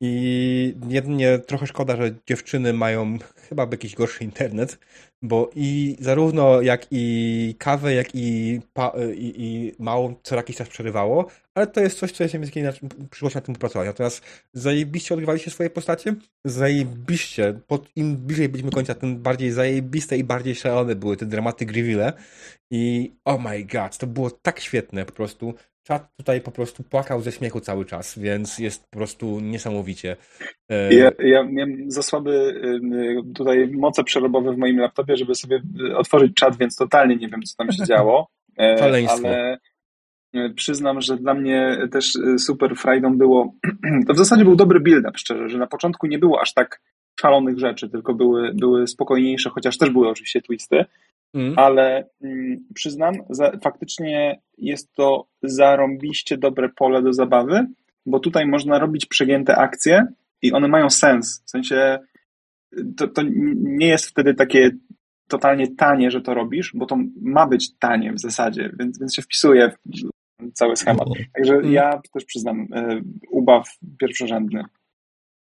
[0.00, 3.18] I jedynie trochę szkoda, że dziewczyny mają
[3.48, 4.78] chyba jakiś gorszy internet,
[5.22, 10.68] bo i zarówno jak i kawę, jak i, pa, i, i małą co jakiś czas
[10.68, 12.72] przerywało, ale to jest coś, co jest mi na
[13.10, 13.86] przyszłość na tym popracować.
[13.86, 20.24] Natomiast zajebiście odgrywaliście swoje postacie, zajebiście, pod, im bliżej byliśmy końca, tym bardziej zajebiste i
[20.24, 22.12] bardziej szalone były te dramaty Griville
[22.70, 25.54] i oh my god, to było tak świetne po prostu.
[25.86, 30.16] Czat tutaj po prostu płakał ze śmiechu cały czas, więc jest po prostu niesamowicie.
[30.68, 35.62] E, Ja, ja miałem za słaby y, tutaj moce przerobowe w moim laptopie, żeby sobie
[35.80, 38.28] y, otworzyć czat, więc totalnie nie wiem, co tam się działo.
[38.58, 39.28] E, Szaleństwo.
[39.28, 39.58] Ale
[40.34, 43.54] e, przyznam, że dla mnie też y, super frajdą było.
[44.08, 46.80] To w zasadzie był dobry build-up, szczerze, że na początku nie było aż tak
[47.20, 50.84] szalonych rzeczy, tylko były, były spokojniejsze, chociaż też były oczywiście twisty.
[51.36, 57.66] Mm, ale mm, przyznam, za, faktycznie jest to zarąbiście dobre pole do zabawy,
[58.06, 60.06] bo tutaj można robić przegięte akcje
[60.42, 61.42] i one mają sens.
[61.46, 61.98] W sensie
[62.96, 63.22] to, to
[63.56, 64.70] nie jest wtedy takie
[65.28, 69.22] totalnie tanie, że to robisz, bo to ma być tanie w zasadzie, więc, więc się
[69.22, 71.08] wpisuje w cały schemat.
[71.34, 71.72] Także Mm.
[71.72, 74.64] ja też przyznam, y, ubaw pierwszorzędny.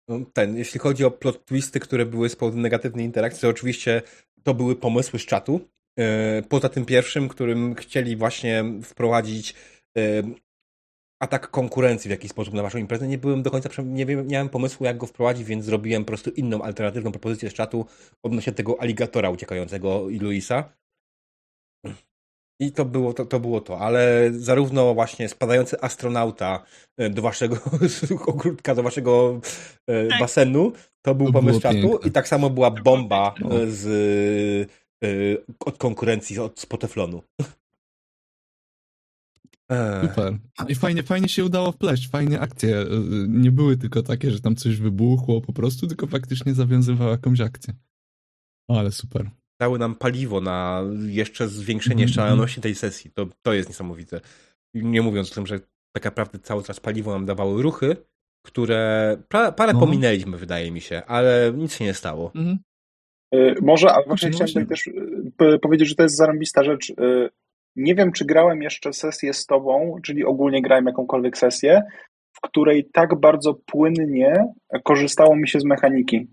[0.09, 4.03] No, ten, jeśli chodzi o plot twisty, które były z powodu negatywnej interakcji, to oczywiście
[4.43, 5.61] to były pomysły z czatu.
[5.99, 9.55] E, poza tym pierwszym, którym chcieli właśnie wprowadzić
[9.99, 10.23] e,
[11.23, 13.09] atak konkurencji w jakiś sposób na waszą imprezę.
[13.09, 16.31] Nie byłem do końca, nie, wiem, miałem pomysłu, jak go wprowadzić, więc zrobiłem po prostu
[16.31, 17.87] inną, alternatywną propozycję z czatu
[18.23, 20.73] odnośnie tego aligatora uciekającego i Luisa.
[22.61, 26.65] I to było to, to było to, ale zarówno właśnie spadający astronauta
[26.97, 27.57] e, do waszego
[28.27, 29.41] ogródka, do waszego
[30.11, 30.21] tak.
[30.21, 32.09] basenu, to był to pomysł czatu piękne.
[32.09, 33.49] i tak samo była bomba no.
[35.03, 37.23] Z, od konkurencji od, z Poteflonu.
[40.03, 40.39] Super.
[40.69, 42.87] I fajnie, fajnie się udało wpleść, fajnie akcje.
[43.29, 47.75] Nie były tylko takie, że tam coś wybuchło po prostu, tylko faktycznie zawiązywało jakąś akcję.
[48.71, 49.31] Ale super.
[49.61, 52.15] Dały nam paliwo na jeszcze zwiększenie mm -hmm.
[52.15, 53.11] szaloności tej sesji.
[53.11, 54.21] To, to jest niesamowite.
[54.75, 55.61] Nie mówiąc o tym, że
[55.93, 57.97] tak naprawdę cały czas paliwo nam dawały ruchy,
[58.47, 59.81] które pra, parę no.
[59.81, 62.33] pominęliśmy, wydaje mi się, ale nic się nie stało.
[62.35, 62.59] Mm -hmm.
[63.63, 66.91] Może, a właśnie chciałem tutaj też y, powiedzieć, że to jest zarąbista rzecz.
[66.91, 66.95] Y,
[67.77, 71.83] nie wiem, czy grałem jeszcze sesję z tobą, czyli ogólnie grałem jakąkolwiek sesję,
[72.33, 74.45] w której tak bardzo płynnie
[74.85, 76.27] korzystało mi się z mechaniki.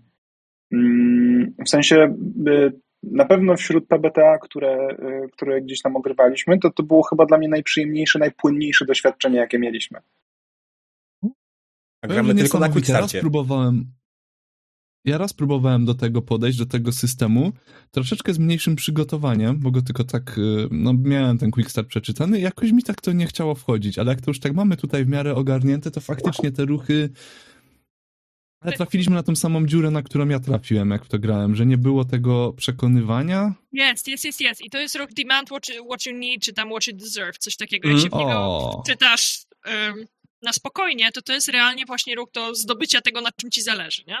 [0.72, 2.16] Mm, w sensie
[2.48, 7.26] y, na pewno wśród PBTA, które, y, które gdzieś tam ogrywaliśmy, to to było chyba
[7.26, 9.98] dla mnie najprzyjemniejsze, najpłynniejsze doświadczenie, jakie mieliśmy.
[12.02, 13.20] A gramy tylko na quickstarcie.
[13.20, 13.84] próbowałem,
[15.06, 17.52] ja raz próbowałem do tego podejść, do tego systemu,
[17.90, 22.40] troszeczkę z mniejszym przygotowaniem, bo go tylko tak, y, no miałem ten quick start przeczytany
[22.40, 25.08] jakoś mi tak to nie chciało wchodzić, ale jak to już tak mamy tutaj w
[25.08, 27.10] miarę ogarnięte, to faktycznie te ruchy
[28.60, 31.66] ale trafiliśmy na tą samą dziurę, na którą ja trafiłem, jak w to grałem, że
[31.66, 33.54] nie było tego przekonywania.
[33.72, 34.64] Jest, jest, jest, jest.
[34.64, 37.38] I to jest ruch demand what you, what you need, czy tam what you deserve,
[37.38, 37.88] coś takiego.
[37.88, 38.02] Jak mm.
[38.02, 40.06] się w niego czytasz um,
[40.42, 44.02] na spokojnie, to to jest realnie właśnie ruch do zdobycia tego, na czym ci zależy,
[44.06, 44.16] nie?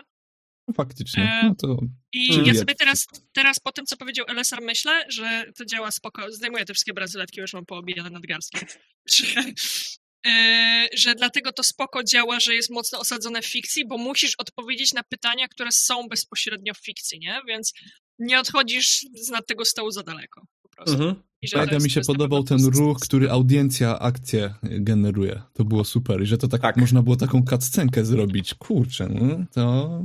[0.74, 1.22] Faktycznie.
[1.22, 1.78] E, no to
[2.12, 6.32] I ja sobie teraz, teraz po tym, co powiedział LSR, myślę, że to działa spoko.
[6.32, 8.66] Zdejmuję te wszystkie bransoletki, już mam poobijane nadgarstki.
[9.14, 9.44] że,
[10.26, 14.92] e, że dlatego to spoko działa, że jest mocno osadzone w fikcji, bo musisz odpowiedzieć
[14.92, 17.40] na pytania, które są bezpośrednio w fikcji, nie?
[17.48, 17.72] Więc
[18.18, 20.46] nie odchodzisz z nad tego stołu za daleko.
[20.62, 20.94] Po prostu.
[20.94, 21.22] Mhm.
[21.54, 25.42] Mega mi się podobał ten ruch, który audiencja akcję generuje.
[25.52, 26.22] To było super.
[26.22, 26.76] I że to tak, tak.
[26.76, 28.54] można było taką cutscenkę zrobić.
[28.54, 30.02] Kurczę, no, to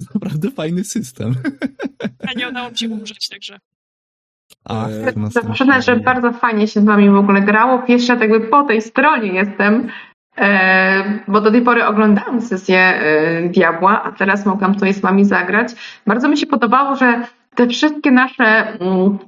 [0.14, 1.34] Naprawdę fajny system.
[2.28, 3.58] A nie udało mi się umrzeć, także.
[4.64, 4.88] Ach,
[5.52, 7.78] Przyznać, że bardzo fajnie się z wami w ogóle grało.
[7.78, 9.88] Pierwsza tak jakby po tej stronie jestem,
[10.38, 15.24] e, bo do tej pory oglądałam sesję e, Diabła, a teraz mogłam tutaj z wami
[15.24, 15.72] zagrać.
[16.06, 19.18] Bardzo mi się podobało, że te wszystkie nasze mm,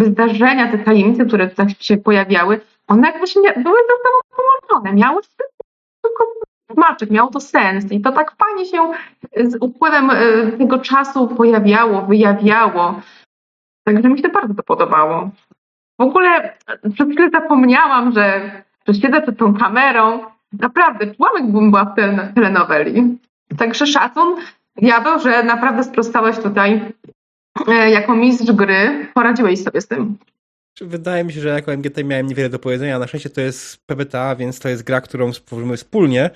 [0.00, 4.96] zdarzenia, te tajemnice, które tutaj się pojawiały, one jakby się nie, były ze sobą połączone,
[5.00, 5.22] miały
[6.02, 6.24] tylko
[6.74, 8.90] smaczek, miało to sens i to tak fajnie się
[9.50, 10.16] z upływem e,
[10.58, 13.00] tego czasu pojawiało, wyjawiało.
[13.84, 15.30] Także mi się bardzo to podobało.
[15.98, 16.56] W ogóle
[16.94, 18.50] przez chwilę zapomniałam, że,
[18.88, 20.20] że siedzę przed tą kamerą.
[20.52, 21.94] Naprawdę, czułam jakbym była w
[22.34, 23.18] telenoweli.
[23.58, 24.36] Także szacun,
[24.76, 26.92] Diabeł, że naprawdę sprostałeś tutaj
[27.68, 29.08] e, jako mistrz gry.
[29.14, 30.16] Poradziłeś sobie z tym.
[30.80, 32.98] Wydaje mi się, że jako MGT miałem niewiele do powiedzenia.
[32.98, 36.30] Na szczęście to jest PBTA, więc to jest gra, którą stworzymy wspólnie.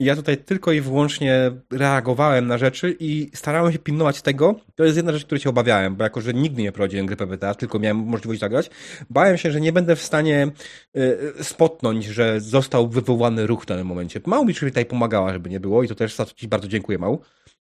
[0.00, 4.60] I ja tutaj tylko i wyłącznie reagowałem na rzeczy i starałem się pilnować tego.
[4.74, 7.54] To jest jedna rzecz, której się obawiałem, bo jako, że nigdy nie prowadziłem gry PBTA,
[7.54, 8.70] tylko miałem możliwość zagrać,
[9.10, 10.48] bałem się, że nie będę w stanie
[10.96, 14.20] y, spotnąć, że został wywołany ruch w danym momencie.
[14.26, 16.98] Mał mi tutaj pomagała, żeby nie było i to też za to Ci bardzo dziękuję,
[16.98, 17.22] Mał.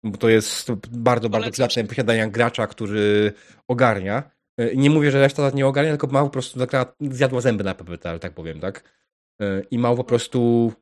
[0.05, 3.33] Bo to jest bardzo, bardzo przydatne posiadanie gracza, który
[3.69, 4.34] ogarnia.
[4.57, 6.61] E, nie mówię, że reszta nie ogarnia, tylko Mał po prostu
[7.01, 8.95] zjadła zęby na PPT, ale tak powiem, tak?
[9.41, 10.73] E, I Mał po prostu,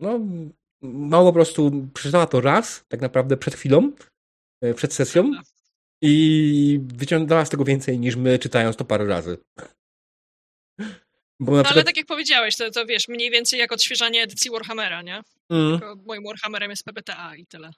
[0.00, 0.20] no,
[0.82, 3.92] Mał po prostu przeczytała to raz, tak naprawdę przed chwilą,
[4.60, 5.30] e, przed sesją
[6.02, 9.38] i wyciągnęła z tego więcej niż my, czytając to parę razy.
[11.40, 11.72] Bo no, przykład...
[11.72, 15.20] Ale tak jak powiedziałeś, to, to wiesz, mniej więcej jak odświeżanie edycji Warhammera, nie?
[15.50, 15.78] Mm.
[15.78, 17.70] Tylko moim Warhammerem jest PBTA i tyle.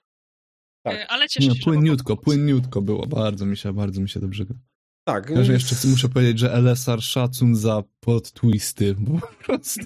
[0.82, 1.06] Tak.
[1.08, 4.44] Ale cieszę się, Płynniutko, płynniutko było, bardzo mi się, bardzo mi się dobrze
[5.12, 5.30] tak.
[5.30, 9.84] Ja, że jeszcze muszę powiedzieć, że LSR szacun za pod twisty, bo po prostu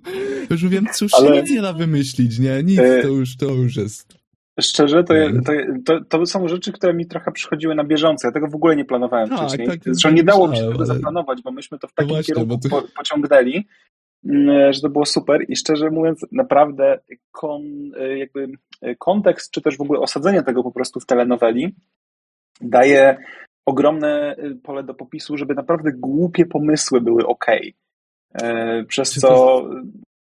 [0.50, 1.42] już wiem, cóż Ale...
[1.42, 2.62] nic nie da wymyślić, nie?
[2.62, 4.18] Nic, e, to już, to już jest.
[4.60, 5.52] Szczerze, to, to,
[5.84, 8.28] to, to, są rzeczy, które mi trochę przychodziły na bieżąco.
[8.28, 9.68] Ja tego w ogóle nie planowałem tak, wcześniej.
[9.68, 12.58] Tak, Zresztą nie dało mi się tego zaplanować, bo myśmy to w takim właśnie, kierunku
[12.58, 12.68] to...
[12.68, 13.66] po, pociągnęli,
[14.24, 16.98] mm, że to było super i szczerze mówiąc, naprawdę
[17.32, 17.62] kon,
[17.98, 18.48] e, jakby
[18.80, 21.74] e, kontekst, czy też w ogóle osadzenie tego po prostu w telenoweli
[22.60, 23.16] daje
[23.66, 27.46] ogromne y, pole do popisu, żeby naprawdę głupie pomysły były ok.
[28.34, 29.62] E, przez co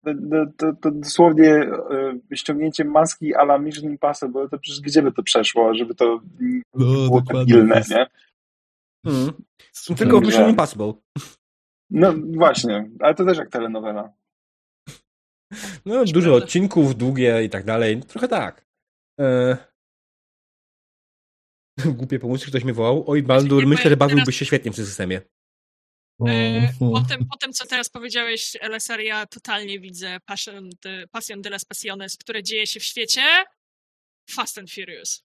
[0.06, 0.12] to,
[0.58, 5.24] to, to dosłownie e, ściągnięcie maski a la Mission Impossible, to przecież gdzie by to
[5.24, 6.20] przeszło, żeby to
[6.74, 7.54] No, było tak dokładnie.
[7.54, 8.08] ilne, nie?
[9.06, 9.34] Mm.
[9.98, 10.94] Tylko w Mission Impossible.
[11.90, 14.14] No właśnie, ale to też jak telenowela.
[15.86, 18.02] No, dużo odcinków, długie i tak dalej.
[18.02, 18.66] Trochę tak.
[19.20, 19.58] E...
[22.00, 23.04] Głupie pomysły, ktoś mnie wołał.
[23.08, 25.22] Oj, Baldur, myślę, że bawiłbyś teraz- się świetnie w tym systemie.
[26.20, 26.92] O, E, o.
[26.92, 31.50] po, tym, po tym, co teraz powiedziałeś, LSR, ja totalnie widzę Passion, de, Passion de
[31.50, 33.22] las Passiones, które dzieje się w świecie
[34.30, 35.24] Fast and Furious.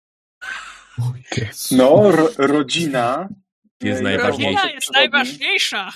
[1.70, 3.28] No, ro, rodzina.
[3.82, 4.52] Jest najważniejsza.
[4.62, 5.92] Rodzina jest najważniejsza.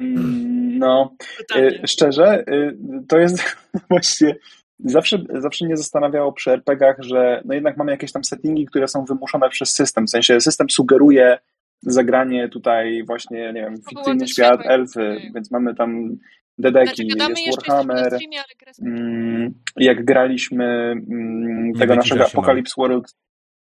[0.00, 1.80] Mm, No, Totalnie.
[1.82, 2.72] E, Szczerze, e,
[3.08, 3.56] to jest
[3.90, 4.36] właśnie.
[4.78, 9.04] Zawsze, zawsze mnie zastanawiało przy RPG-ach, że no jednak mamy jakieś tam settingi, które są
[9.04, 10.06] wymuszone przez system.
[10.06, 11.38] W sensie system sugeruje
[11.82, 15.32] zagranie tutaj właśnie, nie wiem, fikcyjny świat, elfy, Okej.
[15.34, 16.16] więc mamy tam
[16.58, 18.06] Znaczy, dedeki, gadamy jest Warhammer.
[18.06, 18.38] streamie,
[18.82, 20.64] Mm, Jak graliśmy
[21.10, 22.26] mm, tego naszego.
[22.26, 23.14] Apocalypse World,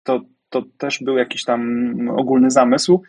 [0.04, 1.62] to, to też był jakiś tam
[2.16, 3.02] ogólny zamysł,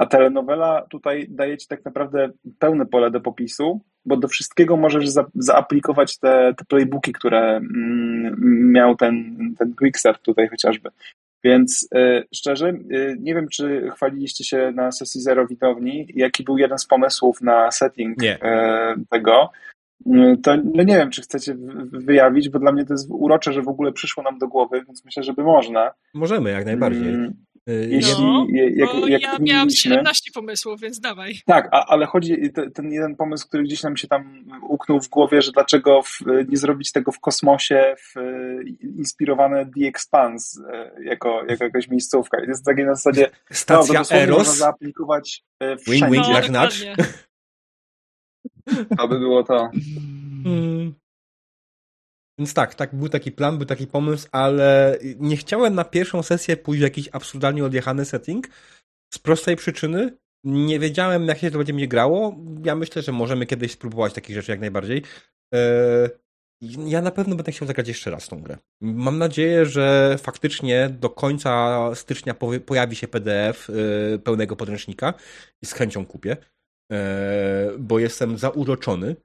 [0.00, 5.08] a telenowela tutaj daje ci tak naprawdę pełne pole do popisu, bo do wszystkiego możesz
[5.08, 8.36] za, zaaplikować te, te playbooki, które mm,
[8.72, 10.90] miał ten, ten Quickstart tutaj chociażby.
[11.44, 16.58] Więc y, szczerze, y, nie wiem, czy chwaliliście się na sesji Zero widowni, jaki był
[16.58, 18.38] jeden z pomysłów na setting y,
[19.10, 19.50] tego.
[20.06, 21.56] Y, To no nie wiem, czy chcecie
[21.92, 25.04] wyjawić, bo dla mnie to jest urocze, że w ogóle przyszło nam do głowy, więc
[25.04, 25.90] myślę, że by można.
[26.14, 27.30] Możemy, jak najbardziej.
[27.66, 31.34] Mm, E, Jeśli, No, je- jak, Bo jak ja miałam mieliśmy- 17 pomysłów, więc dawaj.
[31.46, 35.08] tak, a, ale chodzi te, ten jeden pomysł, który gdzieś nam się tam uknął w
[35.08, 38.14] głowie, że dlaczego w, nie zrobić tego w kosmosie, w,
[38.98, 42.38] inspirowane The Expanse e, jako, jako jakaś miejscówka.
[42.38, 44.56] I to jest takie na zasadzie, no, Stacja można Eros.
[44.56, 46.06] zaaplikować e, Wing, wszędzie.
[46.10, 46.96] wing, No, jak dokładnie.
[48.98, 49.70] To by było to.
[50.46, 50.94] Mm.
[52.40, 56.56] Więc tak, tak, był taki plan, był taki pomysł, ale nie chciałem na pierwszą sesję
[56.56, 58.48] pójść w jakiś absurdalnie odjechany setting
[59.14, 60.16] z prostej przyczyny.
[60.44, 62.36] Nie wiedziałem, jak się to będzie mnie grało.
[62.64, 65.02] Ja myślę, że możemy kiedyś spróbować takich rzeczy jak najbardziej.
[65.54, 66.08] Eee,
[66.86, 68.58] Ja na pewno będę chciał zagrać jeszcze raz tą grę.
[68.80, 72.34] Mam nadzieję, że faktycznie do końca stycznia
[72.66, 75.14] pojawi się PDF yy, pełnego podręcznika
[75.62, 76.36] i z chęcią kupię,
[76.90, 76.98] yy,
[77.78, 79.16] bo jestem zauroczony.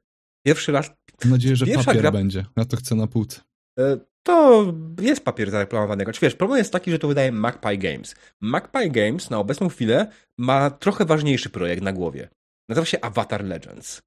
[0.45, 0.91] Pierwszy raz
[1.23, 2.45] Mam nadzieję, że Pierwsza papier gra- będzie.
[2.57, 3.41] Ja to chcę na półce.
[3.79, 4.65] E, To
[5.01, 6.13] jest papier zareklamowanego.
[6.13, 8.15] Czy wiesz, problem jest taki, że to wydaje Magpie Games.
[8.41, 12.29] Magpie Games na obecną chwilę ma trochę ważniejszy projekt na głowie.
[12.69, 14.01] Nazywa się Avatar Legends.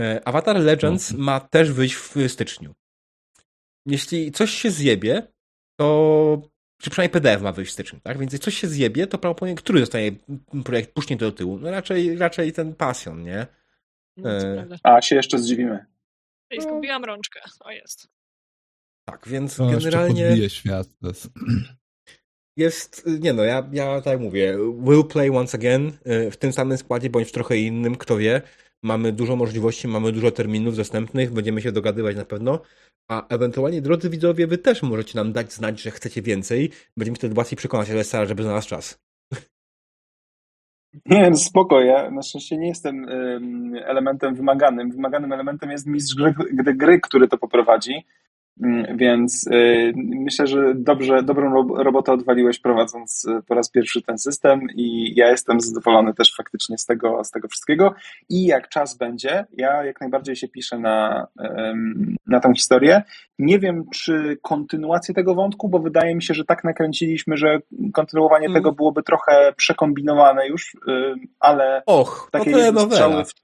[0.00, 2.74] E, Avatar Legends ma też wyjść w styczniu.
[3.86, 5.22] Jeśli coś się zjebie,
[5.80, 6.42] to.
[6.82, 8.18] Czy przynajmniej PDF ma wyjść w styczniu, tak?
[8.18, 10.12] Więc jeśli coś się zjebie, to prawdopodobnie który zostaje
[10.64, 11.58] projekt puśnięty do tyłu?
[11.58, 13.46] No raczej, raczej ten Passion, nie?
[14.16, 14.66] No, E.
[14.82, 15.86] A się jeszcze zdziwimy.
[16.50, 17.40] Ej, Zgubiłam rączkę.
[17.60, 18.08] O jest.
[19.08, 20.50] Tak, więc To generalnie.
[20.50, 20.88] świat.
[21.02, 21.28] Jest...
[22.56, 26.78] Jest, nie no, ja, ja tak mówię, will play once again y, w tym samym
[26.78, 28.42] składzie, bądź w trochę innym, kto wie.
[28.82, 32.62] Mamy dużo możliwości, mamy dużo terminów dostępnych, będziemy się dogadywać na pewno.
[33.10, 36.70] A ewentualnie, drodzy widzowie, wy też możecie nam dać znać, że chcecie więcej.
[36.96, 38.98] Będziemy wtedy łatwiej przekonać Alessara, żeby znalazł czas.
[41.06, 43.06] Nie, no spoko, ja na szczęście nie jestem
[43.84, 44.90] elementem wymaganym.
[44.90, 46.34] Wymaganym elementem jest mistrz gry,
[46.74, 48.06] gry który to poprowadzi.
[48.62, 54.02] Ym, Więc y, myślę, że dobrze, dobrą rob- robotę odwaliłeś prowadząc y, po raz pierwszy
[54.02, 57.94] ten system i ja jestem zadowolony też faktycznie z tego, z tego wszystkiego.
[58.28, 61.26] I jak czas będzie, ja jak najbardziej się piszę na,
[62.26, 63.02] na tą historię.
[63.38, 67.58] Nie wiem, czy kontynuację tego wątku, bo wydaje mi się, że tak nakręciliśmy, że
[67.92, 68.54] kontynuowanie Mm.
[68.54, 73.43] tego byłoby trochę przekombinowane już, ym, ale Och, takie to jedno strzały w...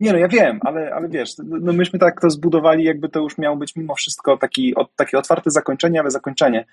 [0.00, 3.38] Nie no, ja wiem, ale, ale wiesz, no myśmy tak to zbudowali, jakby to już
[3.38, 6.64] miało być mimo wszystko taki, o, takie otwarte zakończenie, ale zakończenie.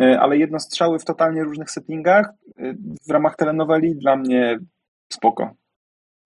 [0.00, 2.26] Y, Ale jedno strzały w totalnie różnych settingach
[2.60, 4.58] y, w ramach telenoweli dla mnie
[5.12, 5.54] spoko.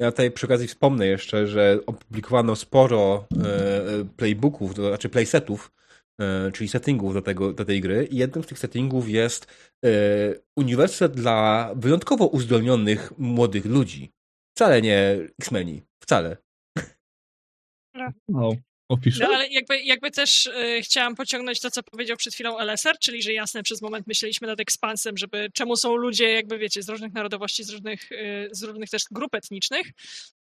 [0.01, 5.73] Ja tutaj przy okazji wspomnę jeszcze, że opublikowano sporo e, playbooków, to znaczy playsetów,
[6.20, 8.05] e, czyli settingów do, tego, do tej gry.
[8.05, 9.47] I jednym z tych settingów jest
[9.85, 9.89] e,
[10.57, 14.12] uniwersytet dla wyjątkowo uzdolnionych młodych ludzi.
[14.57, 15.83] Wcale nie X-Meni.
[16.03, 16.37] Wcale.
[18.35, 18.53] O,
[18.89, 19.25] opiszę.
[19.25, 23.23] No ale jakby, jakby też y, chciałam pociągnąć to, co powiedział przed chwilą LSR, czyli
[23.23, 27.12] że jasne, przez moment myśleliśmy nad ekspansem, żeby czemu są ludzie, jakby wiecie, z różnych
[27.12, 29.87] narodowości, z różnych, y, z różnych też grup etnicznych.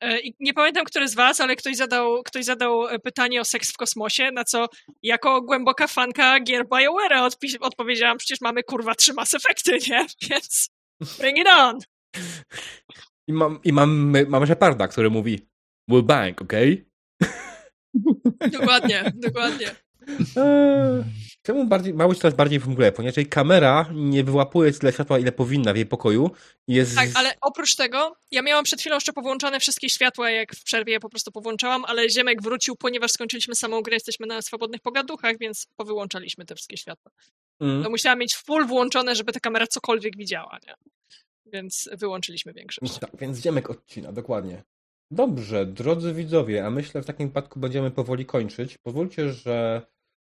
[0.03, 3.45] Y, I nie pamiętam, który z was, ale ktoś zadał, ktoś zadał e, pytanie o
[3.45, 4.67] seks w kosmosie, na co
[5.03, 10.05] jako głęboka fanka gier BioWare'a odpi- odpowiedziałam, przecież mamy kurwa trzy Mass Effecty, nie?
[10.29, 10.69] Więc
[11.19, 11.79] bring it on!
[13.27, 15.47] I mam, i mam, mamy Sheparda, który mówi
[15.89, 16.85] Will bang, okej?
[18.59, 19.67] Dokładnie, dokładnie.
[20.37, 21.03] Eee,
[21.45, 22.75] Czemu bardziej, ma być coraz bardziej w?
[22.95, 26.31] Ponieważ jej kamera nie wyłapuje tyle światła, ile powinna w jej pokoju.
[26.67, 26.95] Jest...
[26.95, 30.93] Tak, ale oprócz tego, ja miałam przed chwilą jeszcze powłączane wszystkie światła, jak w przerwie
[30.93, 35.37] je po prostu powłączałam, ale Ziemek wrócił, ponieważ skończyliśmy samą grę, jesteśmy na swobodnych pogaduchach,
[35.39, 37.11] więc powyłączaliśmy te wszystkie światła.
[37.59, 37.83] Mm.
[37.83, 40.73] To musiałam mieć full włączone, żeby ta kamera cokolwiek widziała, nie?
[41.45, 42.99] Więc wyłączyliśmy większość.
[42.99, 44.63] Tak, więc Ziemek odcina, dokładnie.
[45.11, 48.77] Dobrze, drodzy widzowie, a myślę, że w takim wypadku będziemy powoli kończyć.
[48.77, 49.81] Pozwólcie, że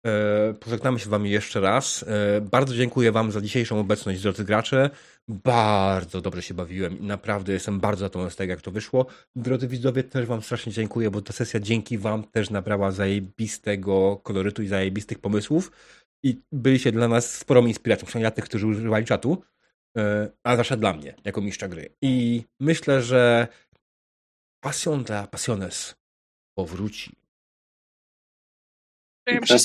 [0.07, 2.05] e, pożegnamy się wami jeszcze raz.
[2.09, 4.91] E, bardzo dziękuję wam za dzisiejszą obecność, drodzy gracze.
[5.29, 9.07] Bardzo dobrze się bawiłem i naprawdę jestem bardzo zadowolony z tego, jak to wyszło.
[9.37, 14.63] Drodzy widzowie, też wam strasznie dziękuję, bo ta sesja dzięki wam też nabrała zajebistego kolorytu
[14.63, 15.73] i zajebistych pomysłów
[16.23, 19.43] i byliście dla nas sporą inspiracją, przynajmniej dla tych, którzy używali czatu,
[20.45, 21.95] a zwłaszcza dla mnie, jako mistrza gry.
[22.03, 23.49] I myślę, że
[24.61, 25.95] pasjon dla pasjones
[26.59, 27.17] powróci.
[29.27, 29.59] Ja muszę